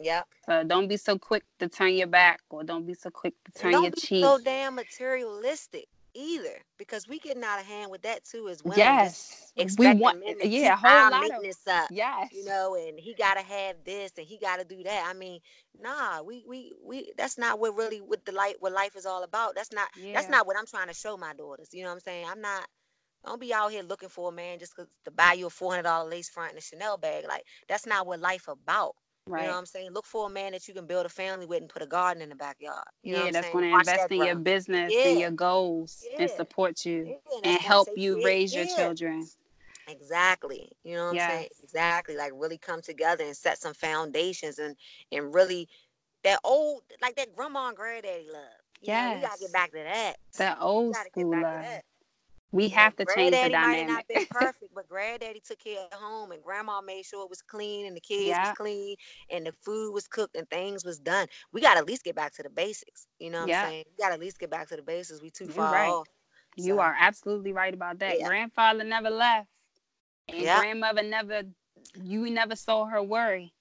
Yep. 0.00 0.26
So 0.46 0.64
don't 0.64 0.88
be 0.88 0.96
so 0.96 1.18
quick 1.18 1.44
to 1.58 1.68
turn 1.68 1.94
your 1.94 2.06
back 2.06 2.40
or 2.50 2.62
don't 2.62 2.86
be 2.86 2.94
so 2.94 3.10
quick 3.10 3.34
to 3.44 3.52
turn 3.52 3.72
don't 3.72 3.82
your 3.84 3.92
be 3.92 4.00
cheek. 4.00 4.24
so 4.24 4.38
damn 4.38 4.74
materialistic 4.74 5.88
either, 6.14 6.58
because 6.76 7.06
we 7.06 7.18
getting 7.18 7.44
out 7.44 7.60
of 7.60 7.66
hand 7.66 7.90
with 7.90 8.02
that 8.02 8.24
too 8.24 8.48
as. 8.48 8.62
Just 8.62 8.76
yes. 8.76 9.76
We 9.78 9.94
want 9.94 10.22
yeah, 10.42 10.72
a 10.72 10.76
whole 10.76 11.10
lot 11.10 11.30
of 11.30 11.56
up. 11.68 11.88
yes. 11.90 12.28
you 12.32 12.44
know, 12.44 12.76
and 12.76 12.98
he 12.98 13.14
gotta 13.14 13.42
have 13.42 13.76
this 13.84 14.12
and 14.16 14.26
he 14.26 14.38
gotta 14.38 14.64
do 14.64 14.82
that. 14.82 15.06
I 15.08 15.12
mean, 15.12 15.40
nah, 15.80 16.22
we 16.22 16.44
we 16.48 16.72
we 16.84 17.12
that's 17.16 17.38
not 17.38 17.60
what 17.60 17.76
really 17.76 17.98
what 17.98 18.24
the 18.24 18.32
life 18.32 18.56
what 18.60 18.72
life 18.72 18.96
is 18.96 19.06
all 19.06 19.22
about. 19.22 19.54
That's 19.54 19.72
not 19.72 19.88
that's 20.12 20.28
not 20.28 20.46
what 20.46 20.56
I'm 20.58 20.66
trying 20.66 20.88
to 20.88 20.94
show 20.94 21.16
my 21.16 21.34
daughters. 21.34 21.68
You 21.72 21.82
know 21.82 21.88
what 21.88 21.94
I'm 21.94 22.00
saying? 22.00 22.26
I'm 22.28 22.40
not 22.40 22.66
don't 23.24 23.40
be 23.40 23.52
out 23.52 23.70
here 23.72 23.82
looking 23.82 24.08
for 24.08 24.28
a 24.30 24.32
man 24.32 24.58
just 24.58 24.76
to 24.76 25.10
buy 25.10 25.32
you 25.34 25.46
a 25.46 25.50
four 25.50 25.70
hundred 25.70 25.84
dollar 25.84 26.08
lace 26.08 26.28
front 26.28 26.50
and 26.50 26.58
a 26.58 26.62
Chanel 26.62 26.96
bag. 26.98 27.24
Like 27.28 27.44
that's 27.68 27.86
not 27.86 28.06
what 28.06 28.20
life 28.20 28.48
about. 28.48 28.94
right. 29.26 29.42
You 29.42 29.46
know 29.46 29.52
what 29.52 29.58
I'm 29.58 29.66
saying? 29.66 29.90
Look 29.92 30.06
for 30.06 30.26
a 30.26 30.30
man 30.30 30.52
that 30.52 30.68
you 30.68 30.74
can 30.74 30.86
build 30.86 31.06
a 31.06 31.10
family 31.10 31.46
with 31.46 31.60
and 31.60 31.68
put 31.70 31.82
a 31.82 31.86
garden 31.86 32.22
in 32.22 32.30
the 32.30 32.36
backyard. 32.36 32.84
You 33.02 33.12
yeah, 33.12 33.18
what 33.20 33.26
I'm 33.26 33.32
that's 33.32 33.46
saying? 33.46 33.52
going 33.52 33.64
to 33.64 33.70
invest 33.70 34.10
that 34.10 34.10
in 34.10 34.22
your 34.22 34.36
business 34.36 34.94
Yeah. 34.94 35.02
and 35.04 35.18
your 35.18 35.30
goals 35.30 36.08
and 36.18 36.30
support 36.30 36.84
you 36.84 37.04
Yeah, 37.06 37.14
and 37.42 37.60
help 37.60 37.88
you 37.96 38.20
raise 38.22 38.54
your 38.54 38.66
children. 38.66 39.30
Exactly. 39.88 40.70
You 40.84 40.94
know 40.96 41.04
what 41.06 41.12
I'm 41.12 41.18
saying? 41.18 41.48
Exactly. 41.62 42.16
Like 42.16 42.32
really 42.34 42.58
come 42.58 42.80
together 42.82 43.24
and 43.24 43.36
set 43.36 43.58
some 43.58 43.74
foundations 43.74 44.58
and 44.58 44.76
and 45.10 45.34
really 45.34 45.68
that 46.24 46.40
old 46.44 46.82
like 47.00 47.16
that 47.16 47.34
grandma 47.34 47.68
and 47.68 47.76
granddaddy 47.76 48.28
love. 48.30 48.42
You 48.80 48.92
know, 48.92 49.12
we 49.12 49.20
gotta 49.20 49.38
get 49.38 49.52
back 49.52 49.70
to 49.72 49.78
that. 49.78 50.16
That 50.38 50.58
old 50.60 50.96
school 50.96 51.40
love. 51.40 51.62
that. 51.62 51.84
We 52.52 52.68
have 52.70 52.96
to 52.96 53.06
change 53.06 53.40
the 53.40 53.50
granddaddy 53.50 53.56
might 53.56 53.86
not 53.86 54.06
dynamic. 54.06 54.06
been 54.08 54.26
perfect, 54.30 54.74
but 54.74 54.88
granddaddy 54.88 55.40
took 55.40 55.58
care 55.60 55.80
of 55.84 55.92
home 55.98 56.32
and 56.32 56.42
grandma 56.42 56.80
made 56.80 57.04
sure 57.04 57.24
it 57.24 57.30
was 57.30 57.42
clean 57.42 57.86
and 57.86 57.96
the 57.96 58.00
kids 58.00 58.28
Yeah. 58.28 58.40
was 58.40 58.50
clean 58.52 58.96
and 59.30 59.46
the 59.46 59.52
food 59.64 59.92
was 59.92 60.08
cooked 60.08 60.36
and 60.36 60.48
things 60.50 60.84
was 60.84 60.98
done. 60.98 61.26
We 61.52 61.60
gotta 61.60 61.80
at 61.80 61.86
least 61.86 62.04
get 62.04 62.16
back 62.16 62.34
to 62.34 62.42
the 62.42 62.50
basics. 62.50 63.08
You 63.18 63.30
know 63.30 63.40
what 63.40 63.44
Yeah. 63.48 63.62
I'm 63.62 63.70
saying? 63.70 63.84
We 63.90 64.02
gotta 64.02 64.14
at 64.14 64.20
least 64.20 64.38
get 64.40 64.50
back 64.50 64.68
to 64.68 64.76
the 64.76 64.82
basics. 64.82 65.22
We 65.22 65.30
too 65.30 65.48
You're 65.48 65.54
far 65.54 65.72
right. 65.72 66.00
off. 66.00 66.08
You 66.56 66.78
are 66.80 66.94
absolutely 66.98 67.52
right 67.52 67.72
about 67.74 67.98
that. 68.00 68.18
Yeah. 68.18 68.26
Grandfather 68.26 68.84
never 68.84 69.10
left, 69.10 69.48
and 70.28 70.50
grandmother 70.50 71.02
never. 71.02 71.42
You 72.02 72.30
never 72.30 72.56
saw 72.56 72.86
her 72.86 73.02
worry. 73.02 73.52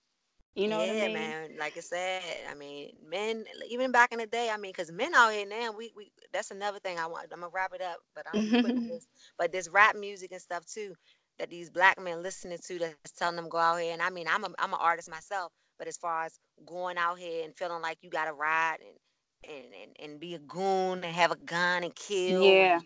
You 0.55 0.67
know 0.67 0.77
yeah, 0.77 0.87
what 0.87 0.89
I 0.89 0.93
mean? 0.93 1.35
man. 1.35 1.51
Like 1.59 1.77
I 1.77 1.81
said, 1.81 2.21
I 2.49 2.55
mean, 2.55 2.91
men, 3.07 3.45
even 3.69 3.91
back 3.91 4.11
in 4.11 4.19
the 4.19 4.25
day, 4.27 4.49
I 4.51 4.57
mean, 4.57 4.71
because 4.71 4.91
men 4.91 5.13
out 5.15 5.31
here 5.33 5.45
now, 5.45 5.71
we, 5.71 5.91
we, 5.95 6.11
that's 6.33 6.51
another 6.51 6.79
thing 6.79 6.99
I 6.99 7.07
want. 7.07 7.27
I'm 7.31 7.39
gonna 7.39 7.51
wrap 7.53 7.73
it 7.73 7.81
up, 7.81 7.97
but 8.15 8.25
I'm 8.31 8.39
this. 8.87 9.07
But 9.37 9.51
this 9.51 9.69
rap 9.69 9.95
music 9.95 10.31
and 10.31 10.41
stuff 10.41 10.65
too, 10.65 10.95
that 11.39 11.49
these 11.49 11.69
black 11.69 11.99
men 11.99 12.21
listening 12.23 12.57
to, 12.67 12.79
that's 12.79 13.11
telling 13.11 13.35
them 13.37 13.49
go 13.49 13.57
out 13.57 13.79
here. 13.79 13.93
And 13.93 14.01
I 14.01 14.09
mean, 14.09 14.27
I'm 14.29 14.43
a, 14.43 14.49
I'm 14.59 14.73
an 14.73 14.79
artist 14.81 15.09
myself, 15.09 15.51
but 15.77 15.87
as 15.87 15.97
far 15.97 16.25
as 16.25 16.39
going 16.65 16.97
out 16.97 17.17
here 17.19 17.43
and 17.45 17.55
feeling 17.55 17.81
like 17.81 17.97
you 18.01 18.09
gotta 18.09 18.33
ride 18.33 18.77
and, 18.81 19.55
and, 19.55 19.73
and, 19.83 20.11
and 20.11 20.19
be 20.19 20.35
a 20.35 20.39
goon 20.39 21.03
and 21.03 21.15
have 21.15 21.31
a 21.31 21.37
gun 21.37 21.83
and 21.83 21.95
kill, 21.95 22.59
Yeah. 22.59 22.71
and, 22.71 22.83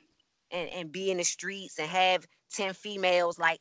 and 0.52 0.70
and 0.70 0.92
be 0.92 1.12
in 1.12 1.18
the 1.18 1.24
streets 1.24 1.80
and 1.80 1.90
have 1.90 2.26
ten 2.54 2.74
females, 2.74 3.40
like 3.40 3.60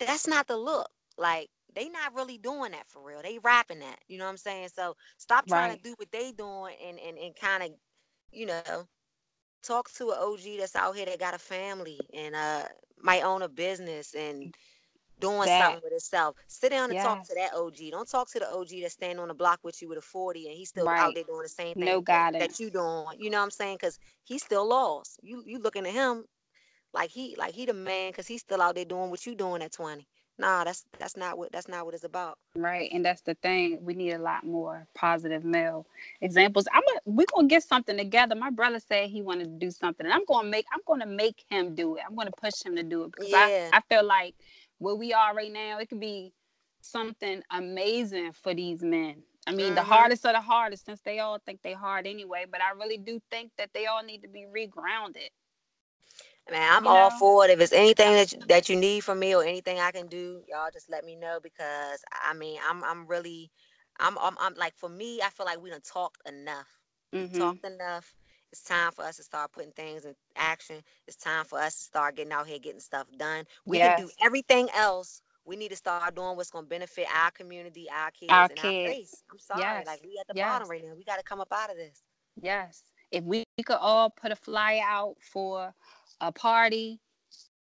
that's 0.00 0.26
not 0.28 0.46
the 0.48 0.56
look. 0.56 0.88
Like 1.18 1.48
they 1.74 1.88
not 1.88 2.14
really 2.14 2.38
doing 2.38 2.72
that 2.72 2.86
for 2.88 3.02
real. 3.02 3.20
They 3.22 3.38
rapping 3.38 3.80
that. 3.80 3.98
You 4.08 4.18
know 4.18 4.24
what 4.24 4.30
I'm 4.30 4.36
saying? 4.38 4.68
So 4.74 4.96
stop 5.18 5.46
trying 5.46 5.70
Right. 5.70 5.82
to 5.82 5.90
do 5.90 5.94
what 5.98 6.10
they 6.12 6.32
doing 6.32 6.74
and 6.86 6.98
and, 6.98 7.18
and 7.18 7.36
kind 7.36 7.62
of, 7.64 7.70
you 8.32 8.46
know, 8.46 8.86
talk 9.62 9.90
to 9.94 10.10
an 10.10 10.18
OG 10.20 10.58
that's 10.58 10.76
out 10.76 10.96
here 10.96 11.06
that 11.06 11.18
got 11.18 11.34
a 11.34 11.38
family 11.38 11.98
and 12.14 12.34
uh 12.34 12.64
might 13.02 13.22
own 13.24 13.42
a 13.42 13.48
business 13.48 14.14
and 14.14 14.54
doing 15.20 15.46
That- 15.46 15.64
something 15.64 15.82
with 15.82 15.92
itself. 15.92 16.36
Sit 16.46 16.70
down 16.70 16.90
and 16.92 17.00
talk 17.00 17.26
to 17.26 17.34
that 17.34 17.52
OG. 17.54 17.90
Don't 17.90 18.08
talk 18.08 18.30
to 18.30 18.38
the 18.38 18.48
OG 18.48 18.80
that's 18.82 18.94
standing 18.94 19.18
on 19.18 19.26
the 19.28 19.34
block 19.34 19.58
with 19.64 19.82
you 19.82 19.88
with 19.88 19.98
a 19.98 20.02
40 20.02 20.46
and 20.46 20.56
he's 20.56 20.68
still 20.68 20.86
Right. 20.86 21.00
out 21.00 21.14
there 21.14 21.24
doing 21.24 21.42
the 21.42 21.48
same 21.48 21.74
thing 21.74 21.84
No 21.84 21.96
that- 22.00 22.04
guidance. 22.32 22.58
that 22.58 22.62
you 22.62 22.70
doing. 22.70 23.20
You 23.20 23.30
know 23.30 23.38
what 23.38 23.44
I'm 23.44 23.50
saying? 23.50 23.76
Because 23.76 23.98
he's 24.24 24.44
still 24.44 24.66
lost. 24.66 25.18
You 25.22 25.42
you 25.44 25.58
looking 25.58 25.86
at 25.86 25.92
him 25.92 26.24
like 26.92 27.10
he 27.10 27.34
like 27.36 27.52
he 27.54 27.66
the 27.66 27.72
man 27.74 28.10
because 28.12 28.26
he's 28.28 28.40
still 28.42 28.62
out 28.62 28.76
there 28.76 28.84
doing 28.84 29.10
what 29.10 29.26
you 29.26 29.34
doing 29.34 29.60
at 29.62 29.72
20. 29.72 30.06
Nah, 30.38 30.64
that's 30.64 30.86
that's 30.98 31.16
not 31.16 31.38
what 31.38 31.52
that's 31.52 31.68
not 31.68 31.84
what 31.86 31.94
it's 31.94 32.04
about. 32.04 32.38
Right, 32.56 32.90
and 32.92 33.04
that's 33.04 33.22
the 33.22 33.34
thing. 33.34 33.78
We 33.82 33.94
need 33.94 34.12
a 34.12 34.18
lot 34.18 34.44
more 34.44 34.86
positive 34.94 35.44
male 35.44 35.86
examples. 36.20 36.66
I'm 36.72 36.82
gonna 36.86 37.00
we're 37.04 37.26
gonna 37.34 37.48
get 37.48 37.62
something 37.62 37.96
together. 37.96 38.34
My 38.34 38.50
brother 38.50 38.80
said 38.80 39.08
he 39.10 39.22
wanted 39.22 39.44
to 39.44 39.66
do 39.66 39.70
something, 39.70 40.04
and 40.06 40.12
I'm 40.14 40.24
gonna 40.26 40.48
make 40.48 40.66
I'm 40.72 40.80
gonna 40.86 41.06
make 41.06 41.44
him 41.48 41.74
do 41.74 41.96
it. 41.96 42.02
I'm 42.08 42.16
gonna 42.16 42.32
push 42.32 42.62
him 42.64 42.76
to 42.76 42.82
do 42.82 43.04
it 43.04 43.12
because 43.12 43.30
Yeah. 43.30 43.70
I, 43.72 43.78
I 43.78 43.80
feel 43.82 44.04
like 44.04 44.34
where 44.78 44.94
we 44.94 45.12
are 45.12 45.34
right 45.34 45.52
now, 45.52 45.78
it 45.78 45.88
could 45.88 46.00
be 46.00 46.32
something 46.80 47.42
amazing 47.50 48.32
for 48.32 48.54
these 48.54 48.82
men. 48.82 49.22
I 49.46 49.52
mean, 49.52 49.74
the 49.74 49.82
Mhm. 49.82 49.86
hardest 49.86 50.24
of 50.26 50.32
the 50.34 50.40
hardest, 50.40 50.84
since 50.86 51.00
they 51.02 51.20
all 51.20 51.38
think 51.38 51.62
they 51.62 51.72
hard 51.74 52.06
anyway. 52.06 52.46
But 52.50 52.60
I 52.62 52.70
really 52.72 52.98
do 52.98 53.20
think 53.30 53.52
that 53.58 53.70
they 53.74 53.86
all 53.86 54.02
need 54.02 54.22
to 54.22 54.28
be 54.28 54.46
regrounded. 54.46 55.30
Man, 56.50 56.72
I'm 56.72 56.86
You 56.86 56.88
all 56.88 57.10
know? 57.10 57.10
for 57.10 57.44
it. 57.44 57.50
If 57.50 57.60
it's 57.60 57.72
anything 57.72 58.12
that 58.14 58.32
you, 58.32 58.38
that 58.48 58.68
you 58.68 58.76
need 58.76 59.00
from 59.04 59.18
me 59.20 59.34
or 59.34 59.44
anything 59.44 59.78
I 59.78 59.90
can 59.90 60.06
do, 60.08 60.42
y'all 60.48 60.70
just 60.72 60.90
let 60.90 61.04
me 61.04 61.14
know 61.16 61.40
because 61.42 62.02
I 62.24 62.34
mean, 62.34 62.58
I'm 62.68 62.82
I'm 62.84 63.06
really 63.06 63.50
I'm 63.98 64.18
I'm, 64.18 64.36
I'm 64.40 64.54
like 64.54 64.74
for 64.76 64.88
me, 64.88 65.20
I 65.22 65.30
feel 65.30 65.46
like 65.46 65.60
we 65.62 65.70
done 65.70 65.80
talked 65.82 66.26
enough. 66.28 66.80
Mhm. 67.14 67.38
Talked 67.38 67.64
enough. 67.66 68.14
It's 68.52 68.62
time 68.62 68.92
for 68.92 69.04
us 69.04 69.16
to 69.18 69.22
start 69.22 69.52
putting 69.52 69.72
things 69.72 70.04
in 70.06 70.14
action. 70.36 70.82
It's 71.06 71.16
time 71.16 71.44
for 71.44 71.58
us 71.60 71.76
to 71.76 71.84
start 71.84 72.16
getting 72.16 72.32
out 72.32 72.46
here 72.46 72.58
getting 72.58 72.80
stuff 72.80 73.06
done. 73.18 73.44
We 73.66 73.78
can 73.80 73.92
do 73.92 74.10
everything 74.22 74.68
else 74.74 75.22
we 75.44 75.56
need 75.56 75.70
to 75.70 75.76
start 75.76 76.14
doing 76.14 76.36
what's 76.36 76.50
going 76.50 76.64
to 76.64 76.68
benefit 76.68 77.06
our 77.14 77.30
community, 77.30 77.86
our 77.90 78.10
kids, 78.10 78.32
Our 78.32 78.48
and 78.50 78.58
our 78.60 78.72
kids. 78.72 78.84
place. 78.84 79.22
I'm 79.30 79.38
sorry, 79.38 79.60
Yes. 79.60 79.86
like 79.86 80.02
we 80.04 80.18
at 80.20 80.26
the 80.28 80.34
Yes. 80.34 80.40
bottom 80.40 80.68
right 80.68 80.84
now. 80.84 80.94
We 80.96 81.04
got 81.04 81.16
to 81.18 81.24
come 81.24 81.40
up 81.40 81.52
out 81.52 81.70
of 81.70 81.76
this. 81.76 82.02
Yes. 82.40 82.82
If 83.10 83.24
we, 83.24 83.44
we 83.56 83.64
could 83.64 83.78
all 83.80 84.10
put 84.10 84.32
a 84.32 84.36
flyer 84.36 84.82
out 84.84 85.16
for 85.20 85.74
a 86.20 86.32
party 86.32 87.00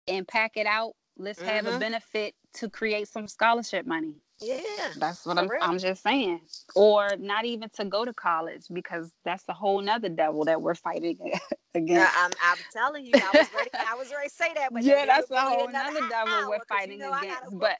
and 0.07 0.27
pack 0.27 0.57
it 0.57 0.65
out, 0.65 0.93
let's 1.17 1.41
have 1.41 1.65
a 1.65 1.71
Mhm. 1.71 1.79
benefit 1.79 2.35
to 2.53 2.69
create 2.69 3.07
some 3.07 3.27
scholarship 3.27 3.85
money. 3.85 4.15
Yeah, 4.39 4.93
That's 4.97 5.25
what 5.25 5.37
I'm 5.39 5.47
real. 5.47 5.61
I'm 5.63 5.79
just 5.79 6.03
saying. 6.03 6.41
Or 6.75 7.15
not 7.17 7.45
even 7.45 7.69
to 7.71 7.85
go 7.85 8.05
to 8.05 8.13
college 8.13 8.65
because 8.71 9.11
that's 9.23 9.43
a 9.49 9.53
whole 9.53 9.81
nother 9.81 10.09
devil 10.09 10.45
that 10.45 10.61
we're 10.61 10.75
fighting 10.75 11.17
Yeah, 11.31 11.39
against. 11.75 12.17
I'm, 12.17 12.31
I'm 12.41 12.57
telling 12.71 13.05
you, 13.05 13.15
I 13.15 13.31
was 13.35 13.51
ready. 13.53 13.69
I 13.73 13.95
was 13.95 14.11
ready 14.11 14.29
to 14.29 14.33
say 14.33 14.53
that, 14.55 14.71
but 14.73 14.83
Yeah, 14.83 15.05
that's 15.07 15.29
a 15.31 15.41
whole 15.41 15.67
another 15.67 15.93
nother 16.01 16.07
devil 16.09 16.33
hour, 16.33 16.49
we're 16.49 16.65
fighting 16.65 16.99
you 16.99 17.05
know 17.05 17.13
against, 17.13 17.57
but- 17.59 17.77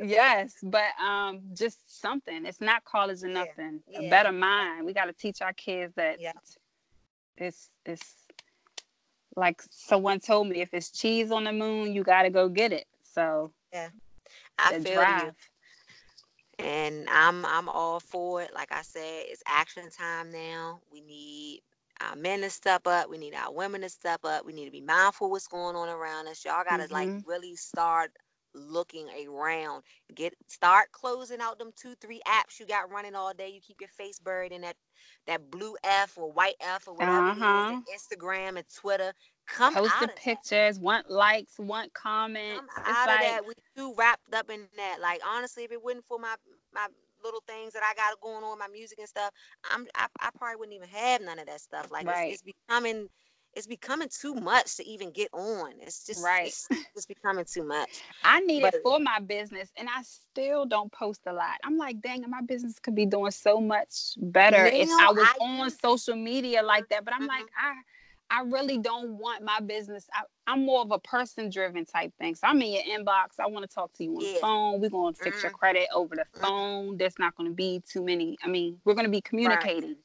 yes, 0.00 0.54
but 0.62 0.98
um 1.02 1.40
just 1.54 2.00
something. 2.00 2.46
It's 2.46 2.60
not 2.60 2.84
college 2.84 3.22
or 3.22 3.28
Yeah, 3.28 3.34
nothing. 3.34 3.82
A 3.96 4.02
better 4.08 4.32
mind. 4.32 4.86
We 4.86 4.92
gotta 4.94 5.12
teach 5.12 5.42
our 5.42 5.52
kids 5.52 5.94
that 5.96 6.20
Yeah. 6.20 6.32
it's 7.36 7.70
it's 7.84 8.21
like 9.36 9.62
someone 9.70 10.20
told 10.20 10.48
me 10.48 10.60
if 10.60 10.74
it's 10.74 10.90
cheese 10.90 11.30
on 11.30 11.44
the 11.44 11.52
moon, 11.52 11.92
you 11.92 12.02
gotta 12.02 12.30
go 12.30 12.48
get 12.48 12.72
it. 12.72 12.86
So 13.02 13.52
yeah, 13.72 13.90
I 14.58 14.72
feel 14.72 15.04
drive. 15.04 15.06
you. 15.06 15.34
and 16.58 17.08
I'm 17.10 17.44
I'm 17.44 17.68
all 17.68 18.00
for 18.00 18.42
it. 18.42 18.52
Like 18.54 18.72
I 18.72 18.82
said, 18.82 19.24
it's 19.28 19.42
action 19.46 19.90
time 19.90 20.30
now. 20.30 20.80
We 20.92 21.00
need 21.00 21.60
our 22.00 22.16
men 22.16 22.40
to 22.42 22.50
step 22.50 22.86
up. 22.86 23.08
We 23.10 23.18
need 23.18 23.34
our 23.34 23.52
women 23.52 23.82
to 23.82 23.88
step 23.88 24.20
up. 24.24 24.44
We 24.46 24.52
need 24.52 24.66
to 24.66 24.70
be 24.70 24.80
mindful 24.80 25.30
what's 25.30 25.48
going 25.48 25.76
on 25.76 25.88
around 25.88 26.28
us. 26.28 26.44
Y'all 26.44 26.64
gotta 26.64 26.88
like 26.90 27.10
Mhm. 27.10 27.24
really 27.24 27.56
start 27.56 28.12
looking 28.54 29.08
around. 29.28 29.82
Get 30.14 30.34
start 30.48 30.92
closing 30.92 31.40
out 31.40 31.58
them 31.58 31.72
two, 31.76 31.94
three 32.00 32.20
apps 32.26 32.58
you 32.60 32.66
got 32.66 32.90
running 32.90 33.14
all 33.14 33.32
day. 33.34 33.48
You 33.48 33.60
keep 33.60 33.80
your 33.80 33.88
face 33.88 34.18
buried 34.18 34.52
in 34.52 34.62
that 34.62 34.76
that 35.26 35.50
blue 35.50 35.76
F 35.84 36.16
or 36.18 36.30
white 36.32 36.56
F 36.60 36.86
or 36.88 36.94
whatever 36.94 37.32
Uh-huh. 37.32 37.82
Instagram 37.94 38.56
and 38.56 38.66
Twitter. 38.74 39.12
Come 39.46 39.74
Post 39.74 39.98
out 39.98 40.00
the 40.00 40.08
of 40.08 40.16
that. 40.24 40.42
pictures, 40.42 40.78
want 40.78 41.10
likes, 41.10 41.58
want 41.58 41.92
comments. 41.94 42.78
I'm 42.78 42.86
It's 42.86 43.06
out 43.06 43.10
like 43.10 43.20
of 43.22 43.38
that. 43.38 43.46
We 43.46 43.54
too 43.76 43.94
wrapped 43.96 44.34
up 44.34 44.50
in 44.50 44.68
that. 44.76 44.98
Like 45.00 45.20
honestly, 45.26 45.64
if 45.64 45.72
it 45.72 45.82
wasn't 45.82 46.04
for 46.06 46.18
my 46.18 46.34
my 46.72 46.88
little 47.22 47.42
things 47.46 47.72
that 47.74 47.82
I 47.82 47.94
got 47.94 48.20
going 48.20 48.44
on, 48.44 48.58
my 48.58 48.68
music 48.68 48.98
and 48.98 49.08
stuff, 49.08 49.30
I'm 49.70 49.86
I, 49.96 50.06
I 50.20 50.30
probably 50.36 50.72
wouldn't 50.72 50.76
even 50.76 50.88
have 50.88 51.22
none 51.22 51.38
of 51.38 51.46
that 51.60 51.60
stuff. 51.60 51.90
Like 52.02 52.08
Right. 52.08 52.40
it's, 52.40 52.42
it's 52.44 52.58
becoming 52.68 53.08
it's 53.54 53.66
becoming 53.66 54.08
too 54.08 54.34
much 54.34 54.76
to 54.76 54.86
even 54.88 55.10
get 55.10 55.28
on. 55.32 55.72
It's 55.80 56.06
just 56.06 56.22
Right. 56.22 56.48
It's, 56.48 56.68
it's 56.94 57.06
becoming 57.06 57.44
too 57.44 57.64
much. 57.64 58.02
I 58.24 58.40
need 58.40 58.64
it 58.64 58.74
for 58.82 58.98
my 58.98 59.18
business 59.20 59.70
and 59.76 59.88
I 59.88 60.02
still 60.02 60.66
don't 60.66 60.92
post 60.92 61.22
a 61.26 61.32
lot. 61.32 61.56
I'm 61.64 61.76
like, 61.78 62.00
dang, 62.00 62.24
my 62.28 62.42
business 62.42 62.78
could 62.78 62.94
be 62.94 63.06
doing 63.06 63.30
so 63.30 63.60
much 63.60 64.14
better 64.18 64.66
if 64.66 64.88
Now 64.88 65.08
I 65.08 65.12
was 65.12 65.28
I 65.28 65.38
on 65.40 65.70
social 65.70 66.16
media 66.16 66.62
like 66.62 66.88
that. 66.88 67.04
But 67.04 67.14
I'm 67.14 67.22
Mhm. 67.22 67.28
like, 67.28 67.46
I 67.58 67.72
I 68.30 68.42
really 68.42 68.78
don't 68.78 69.18
want 69.18 69.42
my 69.42 69.60
business. 69.60 70.08
I, 70.14 70.22
I'm 70.46 70.64
more 70.64 70.80
of 70.80 70.90
a 70.90 70.98
person 70.98 71.50
driven 71.50 71.84
type 71.84 72.14
thing. 72.18 72.34
So 72.34 72.46
I'm 72.46 72.62
in 72.62 72.72
your 72.72 72.82
inbox. 72.82 73.38
I 73.38 73.46
want 73.46 73.68
to 73.68 73.74
talk 73.74 73.92
to 73.94 74.04
you 74.04 74.16
on 74.16 74.22
the 74.24 74.30
phone. 74.40 74.80
We're 74.80 74.88
going 74.88 75.14
to 75.14 75.20
fix 75.20 75.42
your 75.42 75.50
Mhm. 75.50 75.58
credit 75.58 75.88
over 75.94 76.16
the 76.16 76.24
Mhm. 76.34 76.40
phone. 76.40 76.96
There's 76.96 77.18
not 77.18 77.34
going 77.36 77.50
to 77.50 77.54
be 77.54 77.82
too 77.86 78.02
many. 78.02 78.38
I 78.42 78.48
mean, 78.48 78.80
we're 78.84 78.94
going 78.94 79.04
to 79.06 79.10
be 79.10 79.20
communicating. 79.20 79.90
Right. 79.90 79.96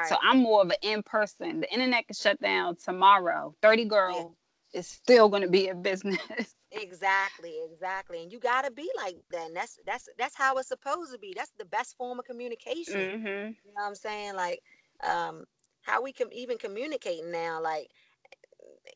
So 0.00 0.16
I'm 0.22 0.38
more 0.38 0.62
of 0.62 0.70
an 0.70 0.76
in 0.82 1.02
person. 1.02 1.60
The 1.60 1.72
internet 1.72 2.06
can 2.06 2.14
shut 2.14 2.40
down 2.40 2.76
tomorrow. 2.76 3.54
30 3.62 3.84
girl 3.84 4.36
is 4.72 4.86
still 4.86 5.28
going 5.28 5.42
to 5.42 5.48
be 5.48 5.68
a 5.68 5.74
business. 5.74 6.20
Exactly, 6.72 7.54
exactly. 7.70 8.22
And 8.22 8.32
you 8.32 8.38
gotta 8.40 8.70
be 8.70 8.90
like 8.96 9.16
that. 9.30 9.46
And 9.46 9.56
that's 9.56 9.78
that's 9.86 10.08
that's 10.18 10.36
how 10.36 10.56
it's 10.58 10.68
supposed 10.68 11.12
to 11.12 11.18
be. 11.18 11.32
That's 11.36 11.52
the 11.58 11.64
best 11.64 11.96
form 11.96 12.18
of 12.18 12.24
communication. 12.24 13.02
hmm 13.02 13.50
You 13.64 13.70
know 13.72 13.82
what 13.84 13.88
I'm 13.88 13.94
saying? 13.94 14.34
Like, 14.34 14.60
um, 15.06 15.44
how 15.82 16.02
we 16.02 16.12
can 16.12 16.32
even 16.32 16.58
communicate 16.58 17.24
now, 17.24 17.62
like 17.62 17.88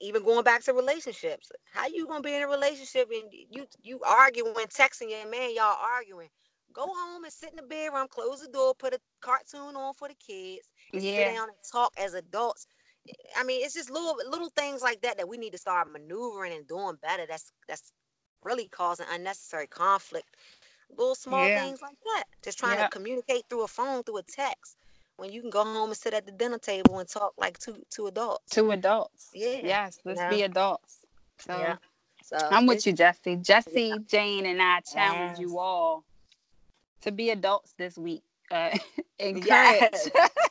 even 0.00 0.22
going 0.24 0.44
back 0.44 0.62
to 0.64 0.72
relationships. 0.72 1.50
How 1.72 1.86
you 1.86 2.06
gonna 2.06 2.22
be 2.22 2.34
in 2.34 2.42
a 2.42 2.48
relationship 2.48 3.08
and 3.10 3.32
you 3.32 3.66
you 3.82 4.00
arguing, 4.06 4.54
texting 4.54 5.10
your 5.10 5.28
man, 5.30 5.54
y'all 5.54 5.76
arguing. 5.80 6.28
Go 6.72 6.86
home 6.86 7.24
and 7.24 7.32
sit 7.32 7.50
in 7.50 7.56
the 7.56 7.62
bedroom, 7.62 8.06
close 8.08 8.40
the 8.40 8.48
door, 8.48 8.74
put 8.74 8.94
a 8.94 9.00
cartoon 9.20 9.76
on 9.76 9.94
for 9.94 10.08
the 10.08 10.14
kids, 10.14 10.68
and 10.94 11.02
sit 11.02 11.14
Yeah. 11.14 11.32
down 11.32 11.48
and 11.48 11.58
talk 11.70 11.92
as 11.98 12.14
adults. 12.14 12.66
I 13.36 13.44
mean, 13.44 13.64
it's 13.64 13.74
just 13.74 13.90
little 13.90 14.16
little 14.28 14.50
things 14.50 14.82
like 14.82 15.02
that 15.02 15.18
that 15.18 15.28
we 15.28 15.38
need 15.38 15.52
to 15.52 15.58
start 15.58 15.90
maneuvering 15.90 16.52
and 16.52 16.66
doing 16.66 16.96
better. 17.00 17.26
That's 17.26 17.52
that's 17.68 17.92
really 18.42 18.68
causing 18.68 19.06
unnecessary 19.10 19.66
conflict. 19.68 20.36
Little 20.90 21.14
small 21.16 21.48
Yeah. 21.48 21.56
things 21.56 21.82
like 21.82 21.98
that. 22.16 22.24
Just 22.42 22.58
trying 22.58 22.78
Yeah. 22.78 22.86
to 22.86 22.88
communicate 22.90 23.44
through 23.50 23.64
a 23.64 23.68
phone, 23.68 24.04
through 24.04 24.18
a 24.18 24.22
text, 24.22 24.76
when 25.16 25.32
you 25.32 25.42
can 25.42 25.50
go 25.50 25.64
home 25.64 25.82
and 25.84 25.92
sit 25.92 26.08
at 26.08 26.20
the 26.20 26.26
dinner 26.26 26.52
table 26.58 26.92
and 26.92 27.02
talk 27.02 27.26
like 27.32 27.52
two 27.52 27.78
two 27.86 28.02
adults. 28.06 28.50
Two 28.50 28.70
adults. 28.70 29.30
Yeah. 29.32 29.62
Yes, 29.62 30.00
let's 30.04 30.22
know? 30.22 30.24
be 30.24 30.42
adults. 30.42 31.06
So 31.38 31.52
Yeah. 31.52 31.78
So 32.22 32.38
I'm 32.50 32.66
with 32.66 32.86
you, 32.86 32.92
Jessy. 32.92 33.36
Jessy, 33.36 34.00
Jane, 34.06 34.46
and 34.46 34.60
I 34.62 34.80
challenge 34.80 35.38
Yes. 35.38 35.40
you 35.40 35.58
all 35.58 36.04
to 37.02 37.12
be 37.12 37.30
adults 37.30 37.74
this 37.78 37.98
week. 37.98 38.24
Uh, 38.50 38.76
encourage. 39.18 39.90
Yes. 39.90 40.10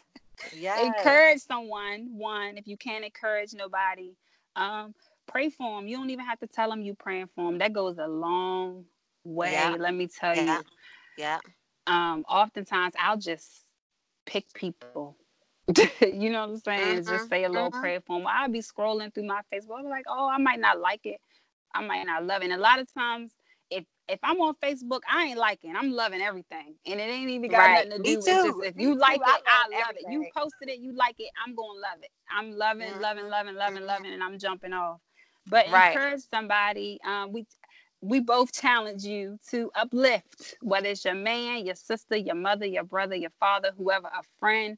Yes. 0.51 0.75
encourage 0.75 1.39
someone. 1.39 2.17
One, 2.17 2.57
if 2.57 2.67
you 2.67 2.77
can't 2.77 3.03
encourage 3.05 3.53
nobody, 3.53 4.15
um, 4.55 4.93
pray 5.27 5.49
for 5.49 5.77
them. 5.79 5.87
You 5.87 5.97
don't 5.97 6.09
even 6.09 6.25
have 6.25 6.39
to 6.39 6.47
tell 6.47 6.69
them 6.69 6.81
you 6.81 6.95
praying 6.95 7.27
for 7.35 7.45
them. 7.45 7.59
That 7.59 7.73
goes 7.73 7.97
a 7.97 8.07
long 8.07 8.85
way. 9.23 9.75
Yeah. 9.75 9.77
Let 9.77 9.93
me 9.93 10.07
tell 10.07 10.35
Yeah. 10.35 10.59
you. 10.59 10.65
Yeah. 11.17 11.39
Um, 11.87 12.25
oftentimes 12.29 12.93
I'll 12.99 13.17
just 13.17 13.65
pick 14.25 14.53
people. 14.53 15.05
you 16.01 16.29
know 16.29 16.41
what 16.41 16.49
I'm 16.49 16.57
saying? 16.57 17.05
Just 17.05 17.17
Mhm, 17.17 17.29
say 17.29 17.43
a 17.43 17.49
little 17.49 17.71
mhm. 17.71 17.71
prayer 17.71 17.99
for 18.01 18.17
them. 18.17 18.27
I'll 18.27 18.49
be 18.49 18.59
scrolling 18.59 19.13
through 19.13 19.25
my 19.27 19.41
Facebook. 19.51 19.77
I'll 19.77 19.83
be 19.83 19.89
like, 19.89 20.05
oh, 20.07 20.29
I 20.29 20.37
might 20.37 20.59
not 20.59 20.79
like 20.79 21.05
it. 21.05 21.19
I 21.73 21.81
might 21.85 22.05
not 22.05 22.25
love 22.25 22.41
it. 22.41 22.45
And 22.45 22.53
a 22.53 22.57
lot 22.57 22.79
of 22.79 22.91
times, 22.93 23.33
if 24.09 24.19
I'm 24.23 24.39
on 24.41 24.55
Facebook, 24.55 25.01
I 25.09 25.25
ain't 25.25 25.39
liking. 25.39 25.75
I'm 25.75 25.91
loving 25.91 26.21
everything, 26.21 26.75
and 26.85 26.99
it 26.99 27.03
ain't 27.03 27.29
even 27.29 27.51
got 27.51 27.71
Right. 27.71 27.71
nothing 27.71 27.91
to 27.91 27.99
Me 27.99 28.17
do 28.17 28.21
with 28.23 28.41
just 28.41 28.59
too. 28.59 28.61
if 28.61 28.75
Me 28.75 28.87
you 28.87 28.97
too. 28.97 28.97
like 28.97 29.27
it, 29.27 29.41
I 29.47 29.47
I 29.47 29.67
love 29.69 29.87
love, 29.87 29.95
it. 29.97 30.05
You 30.07 30.25
posted 30.35 30.69
it, 30.69 30.79
you 30.79 30.93
like 30.93 31.15
it. 31.19 31.31
I'm 31.45 31.55
gonna 31.55 31.79
love 31.79 31.99
it. 32.01 32.11
I'm 32.31 32.51
loving, 32.51 32.97
Mhm. 32.97 33.01
loving, 33.01 33.29
loving, 33.29 33.55
loving, 33.55 33.83
Mhm. 33.83 33.85
loving, 33.85 34.13
and 34.13 34.23
I'm 34.23 34.39
jumping 34.39 34.73
off. 34.73 34.99
But 35.47 35.67
Right. 35.67 36.01
encourage 36.01 36.21
somebody. 36.21 36.99
Um, 37.05 37.31
we 37.33 37.45
we 38.01 38.19
both 38.21 38.53
challenge 38.53 39.03
you 39.03 39.39
to 39.51 39.71
uplift, 39.75 40.55
whether 40.61 40.87
it's 40.89 41.05
your 41.05 41.15
man, 41.15 41.65
your 41.65 41.75
sister, 41.75 42.15
your 42.17 42.35
mother, 42.35 42.65
your 42.65 42.83
brother, 42.83 43.15
your 43.15 43.31
father, 43.39 43.71
whoever, 43.77 44.07
a 44.07 44.23
friend, 44.39 44.77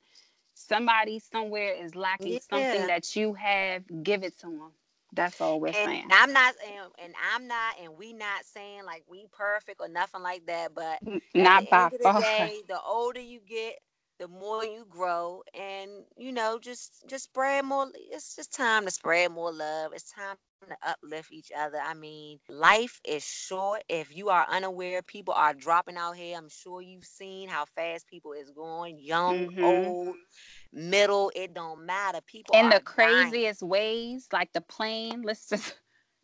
somebody 0.56 1.20
somewhere 1.20 1.74
is 1.74 1.96
lacking 1.96 2.38
something 2.38 2.88
that 2.88 3.16
you 3.16 3.34
have, 3.34 3.84
give 4.04 4.24
it 4.24 4.38
to 4.40 4.48
them. 4.48 4.72
That's 5.14 5.42
all 5.42 5.60
we're 5.60 5.74
and 5.74 5.92
saying. 5.92 6.12
I'm 6.12 6.34
not 6.34 6.54
and, 6.68 6.92
and 7.04 7.14
I'm 7.34 7.48
not 7.48 7.76
and 7.82 7.98
we 7.98 8.14
not 8.14 8.46
saying 8.46 8.86
like 8.86 9.04
we 9.10 9.28
perfect 9.32 9.82
or 9.82 9.90
nothing 9.90 10.22
like 10.24 10.46
that, 10.48 10.74
but 10.76 11.00
Not 11.36 11.70
by 11.70 11.90
end 11.90 11.94
of 11.94 12.00
the 12.00 12.10
far. 12.12 12.18
day, 12.18 12.62
the 12.68 12.80
older 12.82 13.20
you 13.20 13.40
get, 13.46 13.76
the 14.20 14.28
more 14.28 14.64
you 14.66 14.86
grow, 14.90 15.44
and 15.54 15.90
you 16.18 16.32
know, 16.32 16.60
just 16.62 17.04
just 17.08 17.26
spread 17.26 17.66
more. 17.66 17.88
It's 17.96 18.36
just 18.36 18.54
time 18.54 18.86
to 18.86 18.92
spread 18.92 19.32
more 19.32 19.54
love. 19.54 19.94
It's 19.94 20.12
time 20.12 20.36
to 20.38 20.46
uplift 20.58 21.04
each 21.04 21.20
other. 21.22 21.50
I 21.50 21.94
mean, 21.94 22.06
life 22.18 22.74
is 22.82 22.96
short. 23.02 23.62
If 23.68 23.94
you 23.94 24.08
are 24.08 24.30
unaware, 24.30 24.88
people 24.88 25.22
are 25.22 25.42
dropping 25.54 25.86
out 25.88 26.04
here. 26.06 26.38
I'm 26.38 26.50
sure 26.50 26.82
you've 26.82 27.06
seen 27.06 27.48
how 27.48 27.66
fast 27.66 28.08
people 28.08 28.34
is 28.34 28.52
going, 28.52 28.98
young, 29.00 29.48
Mhm. 29.50 29.96
old, 29.96 30.18
middle. 30.74 31.32
It 31.36 31.54
don't 31.54 31.86
matter. 31.86 32.20
People 32.26 32.56
in 32.56 32.66
the 32.66 32.72
dying. 32.72 32.84
craziest 32.84 33.64
ways, 33.64 34.28
like 34.32 34.52
the 34.54 34.62
plane. 34.62 35.22
Let's 35.24 35.48
just 35.50 35.76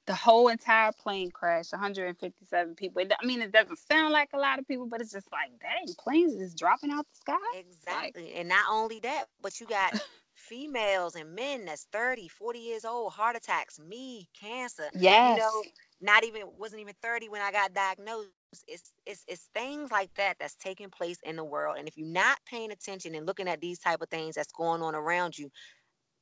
the 0.06 0.16
whole 0.16 0.48
entire 0.48 0.92
plane 0.94 1.32
crash, 1.32 1.72
157 1.72 2.76
people. 2.76 3.02
It- 3.02 3.12
I 3.22 3.26
mean, 3.26 3.42
it 3.42 3.52
doesn't 3.52 3.78
sound 3.78 4.14
like 4.14 4.30
a 4.34 4.38
lot 4.38 4.58
of 4.60 4.68
people, 4.68 4.88
but 4.88 5.02
it's 5.02 5.12
just 5.12 5.28
like, 5.32 5.52
dang, 5.60 5.94
planes 6.00 6.34
is 6.34 6.56
dropping 6.56 6.92
out 6.92 7.06
the 7.12 7.18
sky. 7.20 7.60
Exactly. 7.60 8.34
and 8.36 8.48
not 8.50 8.66
only 8.72 9.00
that, 9.02 9.26
but 9.42 9.60
you 9.60 9.68
got 9.68 9.94
females 10.34 11.16
and 11.16 11.36
men 11.36 11.66
that's 11.66 11.88
30, 11.92 12.28
40 12.30 12.60
years 12.60 12.86
old, 12.86 13.14
heart 13.14 13.36
attacks, 13.36 13.80
me, 13.80 14.30
cancer. 14.40 14.86
Yes. 14.94 15.38
You 15.38 15.44
know, 15.44 15.64
not 16.00 16.24
even 16.24 16.44
wasn't 16.58 16.82
even 16.82 16.94
30 17.02 17.30
when 17.30 17.42
I 17.42 17.52
got 17.52 17.74
diagnosed. 17.74 18.30
It's 18.52 18.94
it's 19.06 19.24
it's 19.28 19.50
things 19.54 19.92
like 19.92 20.14
that 20.16 20.38
that's 20.40 20.56
taking 20.56 20.90
place 20.90 21.20
in 21.24 21.36
the 21.36 21.44
world. 21.44 21.78
And 21.78 21.88
if 21.88 21.98
you're 21.98 22.08
not 22.08 22.38
paying 22.46 22.72
attention 22.72 23.16
and 23.16 23.26
looking 23.26 23.48
at 23.48 23.62
these 23.62 23.80
type 23.80 24.02
of 24.02 24.10
things 24.10 24.36
that's 24.36 24.52
going 24.52 24.82
on 24.82 24.96
around 24.96 25.38
you, 25.38 25.50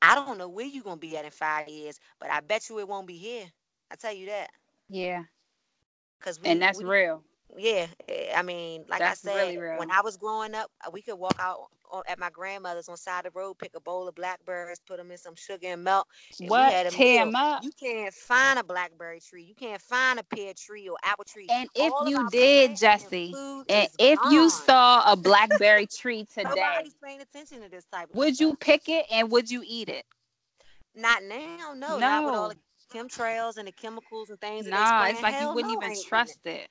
I 0.01 0.15
don't 0.15 0.37
know 0.37 0.49
where 0.49 0.65
you're 0.65 0.83
gonna 0.83 0.97
be 0.97 1.17
at 1.17 1.25
in 1.25 1.31
five 1.31 1.67
years, 1.67 1.99
but 2.19 2.29
I 2.29 2.39
bet 2.41 2.69
you 2.69 2.79
it 2.79 2.87
won't 2.87 3.07
be 3.07 3.17
here. 3.17 3.45
I 3.91 3.95
tell 3.95 4.13
you 4.13 4.27
that. 4.27 4.49
yeah, 4.89 5.23
Cause 6.21 6.39
and 6.43 6.61
that's 6.61 6.81
we 6.81 6.83
real. 6.83 7.23
yeah, 7.57 7.87
eh, 8.07 8.33
I 8.35 8.41
mean, 8.43 8.85
like 8.89 9.05
That's 9.05 9.07
I 9.07 9.13
said, 9.15 9.53
really 9.53 9.57
when 9.71 9.89
I 9.91 10.01
was 10.01 10.17
growing 10.17 10.55
up, 10.55 10.71
we 10.91 11.01
could 11.01 11.15
walk 11.15 11.37
out 11.39 11.69
at 12.07 12.19
my 12.19 12.29
grandmother's 12.29 12.89
on 12.89 12.97
side 12.97 13.25
of 13.25 13.33
the 13.33 13.39
road, 13.39 13.55
pick 13.57 13.71
a 13.75 13.79
bowl 13.79 14.07
of 14.07 14.15
blackberries, 14.15 14.79
put 14.85 14.97
them 14.97 15.11
in 15.11 15.17
some 15.17 15.35
sugar 15.35 15.67
and 15.67 15.83
milk. 15.83 16.07
And 16.39 16.49
what? 16.49 16.91
Tear 16.91 17.25
them 17.25 17.35
up. 17.35 17.63
You 17.63 17.71
can't 17.79 18.13
find 18.13 18.59
a 18.59 18.63
blackberry 18.63 19.19
tree. 19.19 19.43
You 19.43 19.55
can't 19.55 19.81
find 19.81 20.19
a 20.19 20.23
pear 20.23 20.53
tree 20.53 20.87
or 20.87 20.97
apple 21.03 21.25
tree. 21.25 21.47
And 21.49 21.69
if 21.75 21.91
All 21.93 22.07
you 22.07 22.27
did, 22.29 22.75
Jessy, 22.77 23.33
and, 23.35 23.65
and 23.69 23.89
if 23.99 24.19
gone. 24.19 24.31
you 24.31 24.49
saw 24.49 25.11
a 25.11 25.15
blackberry 25.15 25.87
tree 25.99 26.25
today, 26.33 26.49
nobody's 26.55 26.95
paying 27.03 27.21
attention 27.21 27.61
to 27.61 27.69
this 27.69 27.85
type. 27.85 28.09
would 28.13 28.39
you 28.39 28.55
pick 28.55 28.89
it 28.89 29.05
and 29.11 29.31
would 29.31 29.49
you 29.49 29.63
eat 29.65 29.89
it? 29.89 30.05
Not 30.95 31.23
now, 31.23 31.73
no. 31.75 31.89
no. 31.89 31.97
Not 31.99 32.25
with 32.25 32.33
all 32.33 32.49
the 32.49 32.57
chemtrails 32.93 33.57
and 33.57 33.67
the 33.67 33.71
chemicals 33.71 34.29
and 34.29 34.39
things. 34.39 34.67
Nah, 34.67 35.07
it's 35.07 35.21
like 35.21 35.39
you 35.41 35.53
wouldn't 35.53 35.73
no, 35.73 35.85
even 35.85 36.03
trust 36.07 36.39
it. 36.45 36.69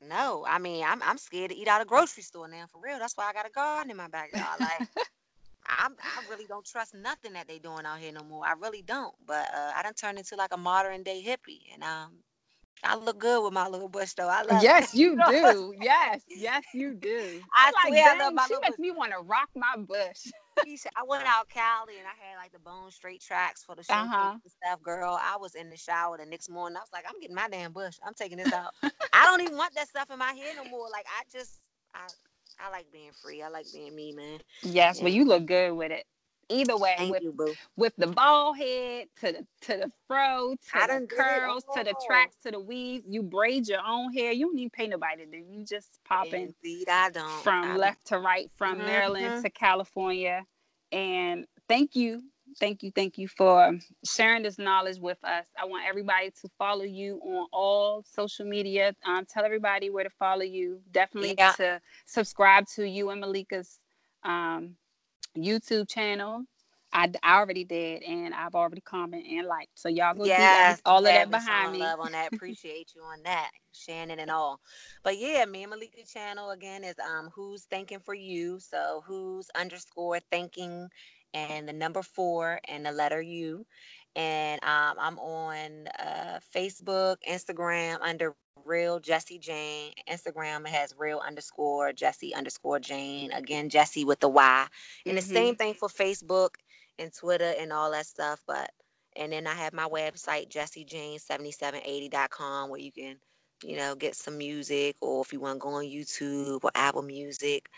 No, 0.00 0.44
I 0.48 0.58
mean 0.58 0.84
I'm 0.84 1.02
I'm 1.02 1.18
scared 1.18 1.50
to 1.50 1.56
eat 1.56 1.68
out 1.68 1.80
of 1.80 1.88
grocery 1.88 2.22
store 2.22 2.48
now 2.48 2.66
for 2.70 2.80
real. 2.82 2.98
That's 2.98 3.16
why 3.16 3.28
I 3.28 3.32
got 3.32 3.46
a 3.46 3.50
garden 3.50 3.90
in 3.90 3.96
my 3.96 4.08
backyard. 4.08 4.60
Like 4.60 4.82
I'm, 5.66 5.92
I 6.16 6.22
really 6.30 6.46
don't 6.46 6.64
trust 6.66 6.94
nothing 6.94 7.34
that 7.34 7.48
they 7.48 7.58
doing 7.58 7.86
out 7.86 7.98
here 7.98 8.12
no 8.12 8.24
more. 8.24 8.46
I 8.46 8.52
really 8.52 8.82
don't. 8.82 9.14
But 9.26 9.52
uh, 9.54 9.72
I 9.76 9.82
done 9.82 9.94
turned 9.94 10.18
into 10.18 10.36
like 10.36 10.52
a 10.54 10.58
modern 10.58 11.02
day 11.02 11.22
hippie, 11.26 11.62
and 11.74 11.82
um, 11.84 12.18
I 12.84 12.96
look 12.96 13.18
good 13.18 13.42
with 13.44 13.52
my 13.52 13.66
little 13.68 13.88
bush 13.88 14.12
though. 14.14 14.28
I 14.28 14.42
love. 14.42 14.62
Yes, 14.62 14.94
it. 14.94 14.98
you 14.98 15.16
do. 15.28 15.74
Yes, 15.80 16.22
yes, 16.28 16.64
you 16.72 16.94
do. 16.94 17.40
I 17.54 17.72
I'm 17.84 17.90
swear 17.90 18.04
like, 18.04 18.20
I 18.20 18.24
love 18.24 18.34
my 18.34 18.46
She 18.46 18.54
makes 18.54 18.68
bush. 18.70 18.78
me 18.78 18.90
want 18.90 19.12
to 19.12 19.18
rock 19.18 19.48
my 19.54 19.76
bush. 19.76 20.30
I 20.96 21.04
went 21.06 21.24
out 21.24 21.48
Cali 21.48 21.98
and 21.98 22.06
I 22.06 22.26
had 22.26 22.36
like 22.36 22.52
the 22.52 22.58
bone 22.58 22.90
straight 22.90 23.20
tracks 23.20 23.62
for 23.62 23.76
the 23.76 23.84
show 23.84 23.94
uh-huh. 23.94 24.32
and 24.32 24.52
stuff. 24.64 24.82
Girl, 24.82 25.18
I 25.20 25.36
was 25.36 25.54
in 25.54 25.70
the 25.70 25.76
shower 25.76 26.18
the 26.18 26.26
next 26.26 26.50
morning. 26.50 26.76
I 26.76 26.80
was 26.80 26.90
like, 26.92 27.04
I'm 27.08 27.20
getting 27.20 27.36
my 27.36 27.48
damn 27.48 27.72
bush. 27.72 27.96
I'm 28.04 28.14
taking 28.14 28.38
this 28.38 28.52
out. 28.52 28.74
I 28.82 29.24
don't 29.24 29.40
even 29.40 29.56
want 29.56 29.74
that 29.76 29.88
stuff 29.88 30.10
in 30.10 30.18
my 30.18 30.32
hair 30.32 30.54
no 30.56 30.68
more. 30.68 30.88
Like 30.90 31.06
I 31.06 31.22
just, 31.32 31.60
I, 31.94 32.06
I 32.60 32.70
like 32.70 32.86
being 32.92 33.12
free. 33.22 33.40
I 33.40 33.48
like 33.48 33.66
being 33.72 33.94
me, 33.94 34.12
man. 34.12 34.40
Yes, 34.62 34.98
yeah. 34.98 35.04
well, 35.04 35.12
you 35.12 35.24
look 35.24 35.46
good 35.46 35.72
with 35.72 35.92
it 35.92 36.04
either 36.48 36.76
way 36.76 36.94
Thank 36.96 37.12
with, 37.12 37.22
you, 37.22 37.54
with 37.76 37.92
the 37.96 38.06
ball 38.06 38.52
head 38.52 39.06
to 39.20 39.32
the 39.32 39.46
to 39.62 39.78
the 39.78 39.92
fro 40.06 40.56
to 40.72 40.86
the 40.86 41.06
curls 41.06 41.64
to 41.74 41.84
the 41.84 41.94
tracks 42.06 42.36
to 42.44 42.50
the 42.50 42.60
weave 42.60 43.02
you 43.06 43.22
braid 43.22 43.68
your 43.68 43.80
own 43.86 44.12
hair 44.12 44.32
you 44.32 44.46
don't 44.46 44.58
even 44.58 44.70
pay 44.70 44.86
nobody 44.86 45.24
to 45.24 45.30
do 45.30 45.38
you 45.38 45.64
just 45.64 46.00
popping 46.04 46.54
Indeed, 46.62 46.88
I 46.88 47.10
don't. 47.10 47.42
from 47.42 47.64
I 47.64 47.76
left 47.76 48.06
don't. 48.06 48.20
to 48.20 48.26
right 48.26 48.50
from 48.56 48.78
mm-hmm. 48.78 48.86
Maryland 48.86 49.44
to 49.44 49.50
California 49.50 50.44
and 50.92 51.46
thank 51.68 51.94
you 51.94 52.22
thank 52.58 52.82
you 52.82 52.90
thank 52.94 53.18
you 53.18 53.28
for 53.28 53.78
sharing 54.04 54.42
this 54.42 54.58
knowledge 54.58 54.98
with 54.98 55.22
us 55.22 55.46
i 55.60 55.66
want 55.66 55.84
everybody 55.86 56.30
to 56.30 56.48
follow 56.58 56.84
you 56.84 57.20
on 57.22 57.46
all 57.52 58.02
social 58.02 58.46
media 58.46 58.94
um, 59.04 59.26
tell 59.26 59.44
everybody 59.44 59.90
where 59.90 60.04
to 60.04 60.10
follow 60.10 60.42
you 60.42 60.80
definitely 60.90 61.34
yeah. 61.36 61.52
to 61.52 61.80
subscribe 62.06 62.66
to 62.66 62.88
you 62.88 63.10
and 63.10 63.22
malika's 63.22 63.78
um, 64.24 64.74
YouTube 65.42 65.88
channel. 65.88 66.44
I, 66.92 67.10
I 67.22 67.38
already 67.38 67.64
did, 67.64 68.02
and 68.02 68.34
I've 68.34 68.54
already 68.54 68.80
commented 68.80 69.30
and 69.30 69.46
liked. 69.46 69.78
So 69.78 69.88
y'all 69.88 70.14
go 70.14 70.28
yes, 70.28 70.80
all 70.84 71.06
of 71.06 71.14
that 71.14 71.30
behind 71.30 71.72
me. 71.72 71.78
Love 71.78 72.00
on 72.00 72.12
that. 72.12 72.28
Appreciate 72.28 72.92
you 72.94 73.02
on 73.02 73.22
that, 73.24 73.50
Shannon 73.72 74.18
and 74.18 74.30
all. 74.30 74.60
But 75.02 75.18
yeah, 75.18 75.44
me 75.44 75.62
and 75.64 75.70
Malika 75.70 76.04
channel 76.06 76.50
again 76.50 76.84
is 76.84 76.96
um 76.98 77.30
who's 77.34 77.64
thinking 77.64 78.00
for 78.00 78.14
you. 78.14 78.58
So 78.60 79.02
who's 79.06 79.48
underscore 79.54 80.20
thinking 80.30 80.88
and 81.34 81.68
the 81.68 81.72
number 81.72 82.02
four 82.02 82.60
and 82.68 82.84
the 82.86 82.92
letter 82.92 83.20
U. 83.20 83.66
And 84.16 84.62
um, 84.64 84.96
I'm 84.98 85.18
on 85.18 85.86
uh, 85.98 86.38
Facebook, 86.54 87.16
Instagram 87.28 87.98
under 88.00 88.34
real 88.64 89.00
Jessy 89.00 89.38
Jane. 89.38 89.92
Instagram 90.10 90.66
has 90.66 90.94
real 90.98 91.20
underscore 91.26 91.92
Jessy 91.92 92.34
underscore 92.34 92.80
Jane. 92.80 93.32
Again, 93.32 93.68
Jessy 93.68 94.04
with 94.04 94.20
the 94.20 94.28
Y. 94.28 94.66
And 95.06 95.16
mm-hmm. 95.16 95.16
the 95.16 95.34
same 95.34 95.56
thing 95.56 95.74
for 95.74 95.88
Facebook 95.88 96.50
and 96.98 97.12
Twitter 97.12 97.52
and 97.58 97.72
all 97.72 97.90
that 97.92 98.06
stuff. 98.06 98.42
But 98.46 98.70
and 99.16 99.32
then 99.32 99.46
I 99.46 99.54
have 99.54 99.72
my 99.72 99.86
website, 99.86 100.50
jessyjane7780.com, 100.50 102.68
where 102.70 102.80
you 102.80 102.92
can, 102.92 103.16
you 103.64 103.76
know, 103.76 103.96
get 103.96 104.14
some 104.14 104.38
music 104.38 104.94
or 105.00 105.22
if 105.22 105.32
you 105.32 105.40
want 105.40 105.56
to 105.56 105.60
go 105.60 105.70
on 105.70 105.84
YouTube 105.84 106.62
or 106.62 106.70
Apple 106.74 107.02
Music. 107.02 107.68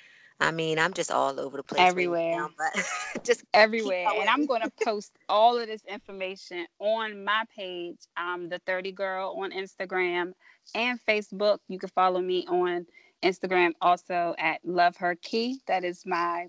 I 0.40 0.50
mean, 0.52 0.78
I'm 0.78 0.94
just 0.94 1.10
all 1.10 1.38
over 1.38 1.58
the 1.58 1.62
place. 1.62 1.82
Everywhere. 1.82 2.30
Right 2.30 2.36
now, 2.38 2.50
but 2.56 3.24
just 3.24 3.44
everywhere. 3.52 4.06
And 4.14 4.28
I'm 4.28 4.46
going 4.46 4.62
to 4.62 4.72
post 4.84 5.12
all 5.28 5.58
of 5.58 5.66
this 5.66 5.82
information 5.86 6.66
on 6.78 7.24
my 7.24 7.44
page, 7.54 7.98
um, 8.16 8.48
The 8.48 8.58
30 8.66 8.92
Girl 8.92 9.36
on 9.38 9.52
Instagram 9.52 10.32
and 10.74 10.98
Facebook. 11.06 11.58
You 11.68 11.78
can 11.78 11.90
follow 11.90 12.20
me 12.20 12.46
on 12.48 12.86
Instagram 13.22 13.72
also 13.82 14.34
at 14.38 14.60
Love 14.64 14.96
Her 14.96 15.14
Key. 15.14 15.60
That 15.66 15.84
is 15.84 16.06
my 16.06 16.46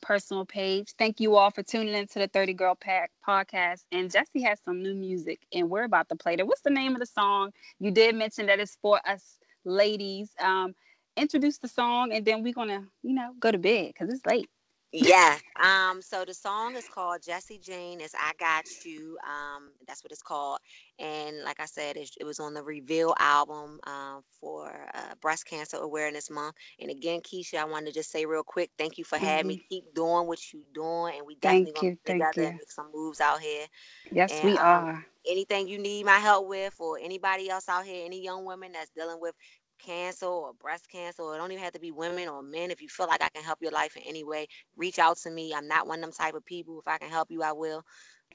personal 0.00 0.46
page. 0.46 0.94
Thank 0.98 1.20
you 1.20 1.36
all 1.36 1.50
for 1.50 1.62
tuning 1.62 1.94
into 1.94 2.18
the 2.18 2.28
30 2.28 2.54
Girl 2.54 2.74
Pack 2.74 3.10
podcast. 3.26 3.84
And 3.92 4.10
Jessy 4.10 4.42
has 4.42 4.58
some 4.64 4.82
new 4.82 4.94
music, 4.94 5.40
and 5.52 5.68
we're 5.68 5.84
about 5.84 6.08
to 6.08 6.16
play 6.16 6.34
it. 6.38 6.46
What's 6.46 6.62
the 6.62 6.70
name 6.70 6.94
of 6.94 7.00
the 7.00 7.06
song? 7.06 7.52
You 7.78 7.90
did 7.90 8.14
mention 8.14 8.46
that 8.46 8.58
it's 8.58 8.78
for 8.80 9.00
us 9.06 9.38
ladies. 9.64 10.30
Um, 10.40 10.74
introduce 11.16 11.58
the 11.58 11.68
song, 11.68 12.12
and 12.12 12.24
then 12.24 12.42
we're 12.42 12.52
gonna, 12.52 12.86
you 13.02 13.14
know, 13.14 13.32
go 13.38 13.50
to 13.50 13.58
bed 13.58 13.88
because 13.88 14.12
it's 14.12 14.24
late 14.26 14.48
yeah. 14.92 15.38
Um, 15.56 16.02
so 16.02 16.24
the 16.24 16.34
song 16.34 16.76
is 16.76 16.86
called 16.86 17.22
Jessy 17.22 17.58
Jane 17.58 18.00
is 18.00 18.14
I 18.14 18.32
Got 18.38 18.66
You. 18.84 19.16
Um, 19.24 19.70
that's 19.86 20.04
what 20.04 20.12
it's 20.12 20.22
called. 20.22 20.58
And 20.98 21.42
like 21.44 21.60
I 21.60 21.64
said, 21.64 21.96
it, 21.96 22.10
it 22.20 22.24
was 22.24 22.38
on 22.38 22.52
the 22.52 22.62
Reveal 22.62 23.14
album 23.18 23.80
um, 23.84 24.22
for 24.38 24.70
uh, 24.94 25.14
Breast 25.22 25.46
Cancer 25.46 25.78
Awareness 25.78 26.30
Month. 26.30 26.56
And 26.78 26.90
again, 26.90 27.20
Keisha, 27.20 27.56
I 27.56 27.64
wanted 27.64 27.86
to 27.86 27.92
just 27.92 28.10
say 28.10 28.26
real 28.26 28.42
quick, 28.42 28.70
thank 28.76 28.98
you 28.98 29.04
for 29.04 29.16
mm-hmm. 29.16 29.24
having 29.24 29.46
me. 29.46 29.54
Mm-hmm. 29.56 29.68
Keep 29.70 29.94
doing 29.94 30.26
what 30.26 30.38
you're 30.52 30.62
doing. 30.74 31.14
And 31.16 31.26
we 31.26 31.36
definitely 31.36 31.72
thank 31.72 31.82
you, 31.82 31.98
together 32.04 32.42
you. 32.42 32.46
and 32.48 32.56
make 32.56 32.70
some 32.70 32.90
moves 32.92 33.20
out 33.20 33.40
here. 33.40 33.64
Yes, 34.10 34.30
and, 34.32 34.44
we 34.44 34.58
um, 34.58 34.66
are. 34.66 35.06
Anything 35.26 35.68
you 35.68 35.78
need 35.78 36.04
my 36.04 36.18
help 36.18 36.48
with, 36.48 36.74
or 36.80 36.98
anybody 37.00 37.48
else 37.48 37.68
out 37.68 37.86
here, 37.86 38.04
any 38.04 38.22
young 38.22 38.44
women 38.44 38.72
that's 38.72 38.90
dealing 38.90 39.20
with 39.20 39.36
cancer 39.82 40.26
or 40.26 40.52
breast 40.54 40.88
cancer, 40.90 41.22
or 41.22 41.34
it 41.34 41.38
don't 41.38 41.52
even 41.52 41.62
have 41.62 41.72
to 41.74 41.80
be 41.80 41.90
women 41.90 42.28
or 42.28 42.42
men. 42.42 42.70
If 42.70 42.80
you 42.80 42.88
feel 42.88 43.06
like 43.08 43.22
I 43.22 43.28
can 43.28 43.42
help 43.42 43.58
your 43.60 43.72
life 43.72 43.96
in 43.96 44.02
any 44.02 44.24
way, 44.24 44.48
reach 44.76 44.98
out 44.98 45.16
to 45.18 45.30
me. 45.30 45.52
I'm 45.54 45.68
not 45.68 45.86
one 45.86 45.98
of 45.98 46.02
them 46.02 46.12
type 46.12 46.34
of 46.34 46.44
people. 46.44 46.78
If 46.78 46.88
I 46.88 46.98
can 46.98 47.10
help 47.10 47.30
you, 47.30 47.42
I 47.42 47.52
will. 47.52 47.84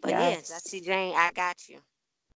But 0.02 0.12
yes, 0.12 0.50
yeah, 0.52 0.58
see 0.60 0.82
Jane, 0.82 1.16
I 1.16 1.32
got 1.32 1.68
you. 1.68 1.80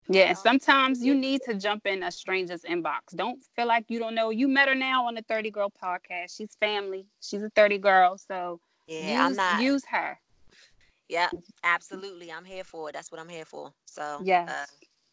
Yeah, 0.09 0.33
sometimes 0.33 1.05
you 1.05 1.15
need 1.15 1.43
to 1.43 1.55
jump 1.55 1.87
in 1.87 2.03
a 2.03 2.11
stranger's 2.11 2.63
inbox. 2.63 3.15
Don't 3.15 3.41
feel 3.55 3.67
like 3.67 3.85
you 3.89 3.99
don't 4.01 4.15
know. 4.15 4.31
You 4.31 4.49
met 4.49 4.69
her 4.69 4.75
now 4.75 5.07
on 5.07 5.15
the 5.15 5.23
30 5.23 5.51
Girl 5.51 5.73
podcast. 5.83 6.37
She's 6.37 6.57
family. 6.59 7.07
She's 7.21 7.43
a 7.43 7.51
30 7.51 7.79
girl. 7.79 8.19
So 8.19 8.61
yeah, 8.89 9.13
use, 9.13 9.21
I'm 9.21 9.37
not 9.37 9.63
use 9.63 9.85
her. 9.91 10.19
Yeah, 11.09 11.29
absolutely. 11.63 12.33
I'm 12.33 12.45
here 12.45 12.65
for 12.65 12.89
it. 12.89 12.93
That's 12.93 13.13
what 13.13 13.21
I'm 13.21 13.29
here 13.29 13.45
for. 13.45 13.73
So 13.85 14.21
yes. 14.25 14.49
Uh, 14.49 14.67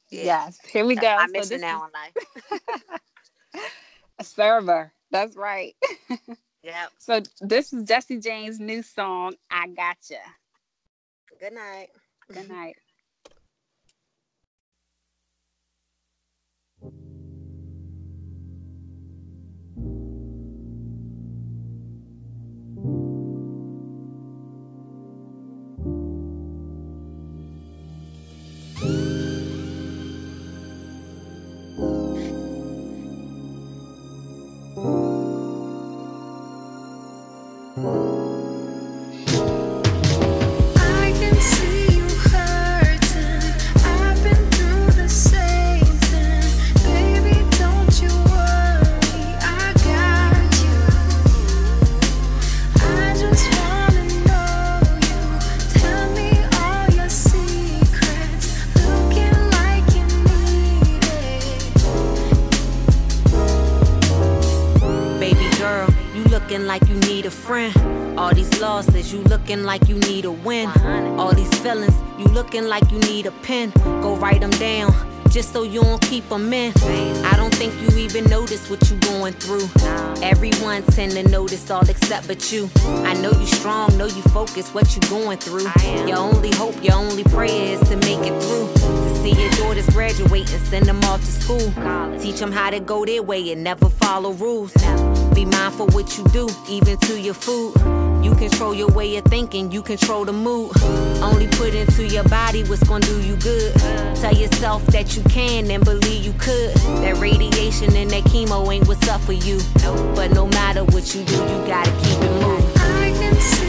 yeah. 0.10 0.24
Yes. 0.24 0.60
Here 0.66 0.86
we 0.86 0.96
go. 0.96 1.08
I'm 1.08 1.44
so 1.44 1.58
now 1.58 1.86
in 1.86 1.92
life. 1.92 3.02
a 4.20 4.24
server. 4.24 4.92
That's 5.12 5.36
right. 5.36 5.76
yeah. 6.64 6.88
So 6.98 7.22
this 7.42 7.74
is 7.74 7.84
Jessy 7.84 8.20
Jane's 8.20 8.60
new 8.60 8.82
song, 8.82 9.36
I 9.50 9.68
Gotcha. 9.68 10.22
Good 11.40 11.54
night. 11.54 11.90
Good 12.34 12.50
night. 12.50 12.76
looking 69.48 69.64
like 69.64 69.88
you 69.88 69.96
need 70.00 70.26
a 70.26 70.32
win. 70.32 70.68
All 71.18 71.34
these 71.34 71.54
feelings, 71.60 71.96
you 72.18 72.26
looking 72.26 72.66
like 72.66 72.92
you 72.92 73.00
need 73.00 73.26
a 73.26 73.32
pen. 73.44 73.72
Go 74.02 74.16
write 74.18 74.42
them 74.42 74.52
down, 74.52 74.94
just 75.30 75.54
so 75.54 75.64
you 75.64 75.82
don't 75.82 76.02
keep 76.02 76.28
them 76.28 76.52
in. 76.52 76.74
I 77.24 77.38
don't 77.38 77.54
think 77.56 77.74
you 77.82 77.98
even 77.98 78.26
notice 78.26 78.70
what 78.70 78.90
you 78.90 78.98
going 78.98 79.34
through. 79.34 79.70
Everyone 80.22 80.84
tend 80.84 81.14
to 81.14 81.24
notice 81.30 81.72
all 81.72 81.90
except 81.90 82.28
but 82.28 82.52
you. 82.52 82.70
I 83.06 83.14
know 83.22 83.32
you 83.32 83.46
strong, 83.46 83.98
know 83.98 84.08
you 84.08 84.22
focus 84.34 84.74
what 84.74 84.94
you 84.96 85.02
going 85.10 85.38
through. 85.38 85.68
Your 86.08 86.18
only 86.18 86.52
hope, 86.56 86.76
your 86.84 86.96
only 86.96 87.24
prayer 87.24 87.74
is 87.76 87.90
to 87.90 87.96
make 87.98 88.20
it 88.20 88.44
through. 88.44 88.68
To 88.74 89.16
see 89.22 89.42
your 89.42 89.52
daughters 89.52 89.90
graduate 89.92 90.52
and 90.52 90.68
send 90.68 90.86
them 90.86 91.02
off 91.06 91.22
to 91.22 91.32
school. 91.32 91.72
Teach 92.20 92.40
them 92.40 92.52
how 92.52 92.70
to 92.70 92.82
go 92.82 93.06
their 93.06 93.24
way 93.24 93.52
and 93.52 93.64
never 93.64 93.88
follow 93.90 94.34
rules. 94.34 94.74
Be 95.38 95.46
mindful 95.46 95.86
what 95.90 96.18
you 96.18 96.24
do, 96.30 96.50
even 96.68 96.98
to 96.98 97.22
your 97.22 97.36
food. 97.36 97.76
You 98.24 98.34
control 98.34 98.74
your 98.74 98.88
way 98.88 99.18
of 99.18 99.26
thinking, 99.26 99.72
you 99.72 99.84
control 99.84 100.26
the 100.26 100.34
mood. 100.34 100.72
Only 101.22 101.46
put 101.46 101.76
into 101.76 102.08
your 102.08 102.24
body 102.24 102.64
what's 102.64 102.82
gonna 102.82 103.06
do 103.06 103.22
you 103.22 103.36
good. 103.36 103.72
Tell 104.16 104.34
yourself 104.34 104.84
that 104.88 105.16
you 105.16 105.22
can 105.30 105.70
and 105.70 105.86
believe 105.86 106.26
you 106.26 106.34
could. 106.40 106.74
That 107.04 107.18
radiation 107.18 107.96
and 107.96 108.10
that 108.10 108.24
chemo 108.24 108.74
ain't 108.74 108.88
what's 108.88 109.08
up 109.10 109.22
for 109.22 109.34
you. 109.34 109.60
But 110.16 110.32
no 110.32 110.48
matter 110.48 110.84
what 110.86 111.14
you 111.14 111.24
do, 111.24 111.36
you 111.36 111.68
gotta 111.68 111.92
keep 112.02 112.18
it 112.20 112.32
moving. 112.42 112.72
I 112.78 113.14
can 113.20 113.36
see 113.36 113.67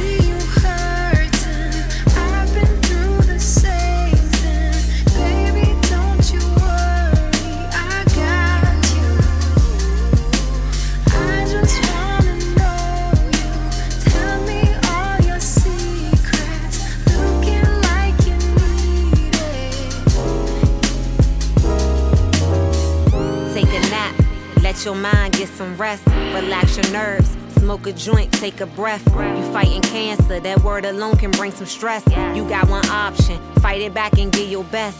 get 25.39 25.49
some 25.49 25.77
rest, 25.77 26.05
relax 26.35 26.77
your 26.77 26.91
nerves. 26.91 27.37
Smoke 27.61 27.87
a 27.87 27.93
joint, 27.93 28.33
take 28.33 28.61
a 28.61 28.67
breath. 28.67 29.07
You 29.07 29.53
fighting 29.53 29.83
cancer, 29.83 30.41
that 30.41 30.65
word 30.65 30.85
alone 30.85 31.17
can 31.17 31.31
bring 31.31 31.53
some 31.53 31.67
stress. 31.67 32.05
You 32.37 32.47
got 32.49 32.69
one 32.69 32.85
option, 32.87 33.39
fight 33.61 33.81
it 33.81 33.95
back 33.95 34.19
and 34.19 34.33
give 34.33 34.49
your 34.49 34.65
best. 34.65 34.99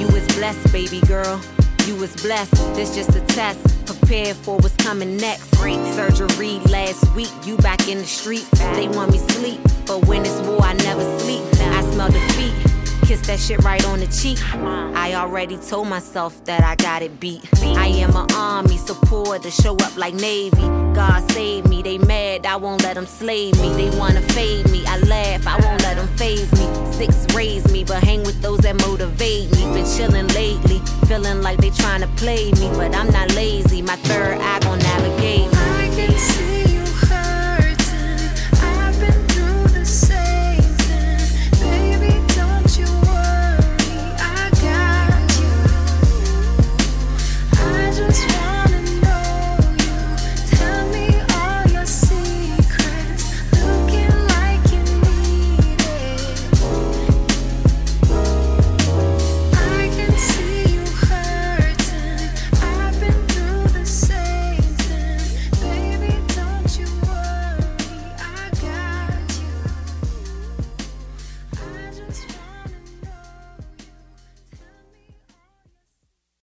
You 0.00 0.06
was 0.06 0.26
blessed, 0.36 0.72
baby 0.72 1.00
girl. 1.06 1.38
You 1.86 1.96
was 1.96 2.16
blessed, 2.22 2.54
this 2.74 2.94
just 2.94 3.14
a 3.14 3.20
test. 3.26 3.60
Prepare 3.84 4.32
for 4.32 4.56
what's 4.56 4.76
coming 4.76 5.18
next. 5.18 5.54
Surgery 5.54 6.60
last 6.70 7.14
week, 7.14 7.32
you 7.44 7.58
back 7.58 7.86
in 7.86 7.98
the 7.98 8.04
streets. 8.04 8.48
They 8.76 8.88
want 8.88 9.12
me 9.12 9.18
sleep, 9.18 9.60
but 9.86 10.06
when 10.06 10.22
it's 10.24 10.40
war, 10.48 10.62
I 10.62 10.72
never 10.72 11.04
sleep. 11.18 11.42
I 11.60 11.82
smell 11.92 12.10
defeat. 12.10 12.73
Kiss 13.04 13.20
that 13.26 13.38
shit 13.38 13.62
right 13.62 13.84
on 13.86 14.00
the 14.00 14.06
cheek. 14.06 14.38
I 14.54 15.12
already 15.14 15.58
told 15.58 15.88
myself 15.88 16.42
that 16.46 16.62
I 16.64 16.74
got 16.76 17.02
it 17.02 17.20
beat. 17.20 17.42
I 17.62 17.88
am 17.88 18.16
an 18.16 18.26
army 18.34 18.78
supporter, 18.78 19.50
show 19.50 19.76
up 19.76 19.96
like 19.98 20.14
Navy. 20.14 20.62
God 20.94 21.30
save 21.32 21.66
me, 21.66 21.82
they 21.82 21.98
mad, 21.98 22.46
I 22.46 22.56
won't 22.56 22.82
let 22.82 22.94
them 22.94 23.06
slave 23.06 23.60
me. 23.60 23.72
They 23.74 23.90
wanna 23.98 24.22
fade 24.22 24.70
me, 24.70 24.84
I 24.86 24.98
laugh, 25.00 25.46
I 25.46 25.60
won't 25.60 25.82
let 25.82 25.96
them 25.96 26.08
phase 26.16 26.50
me. 26.52 26.66
Six 26.92 27.26
raise 27.34 27.70
me, 27.70 27.84
but 27.84 28.02
hang 28.02 28.22
with 28.22 28.40
those 28.40 28.60
that 28.60 28.76
motivate 28.86 29.50
me. 29.52 29.62
Been 29.74 29.84
chillin' 29.84 30.32
lately, 30.34 30.80
feeling 31.06 31.42
like 31.42 31.58
they 31.58 31.70
tryna 31.70 32.08
play 32.16 32.52
me, 32.52 32.68
but 32.74 32.94
I'm 32.94 33.10
not 33.10 33.34
lazy. 33.34 33.82
My 33.82 33.96
third 33.96 34.38
eye 34.40 34.60
gon' 34.60 34.78
navigate 34.78 35.54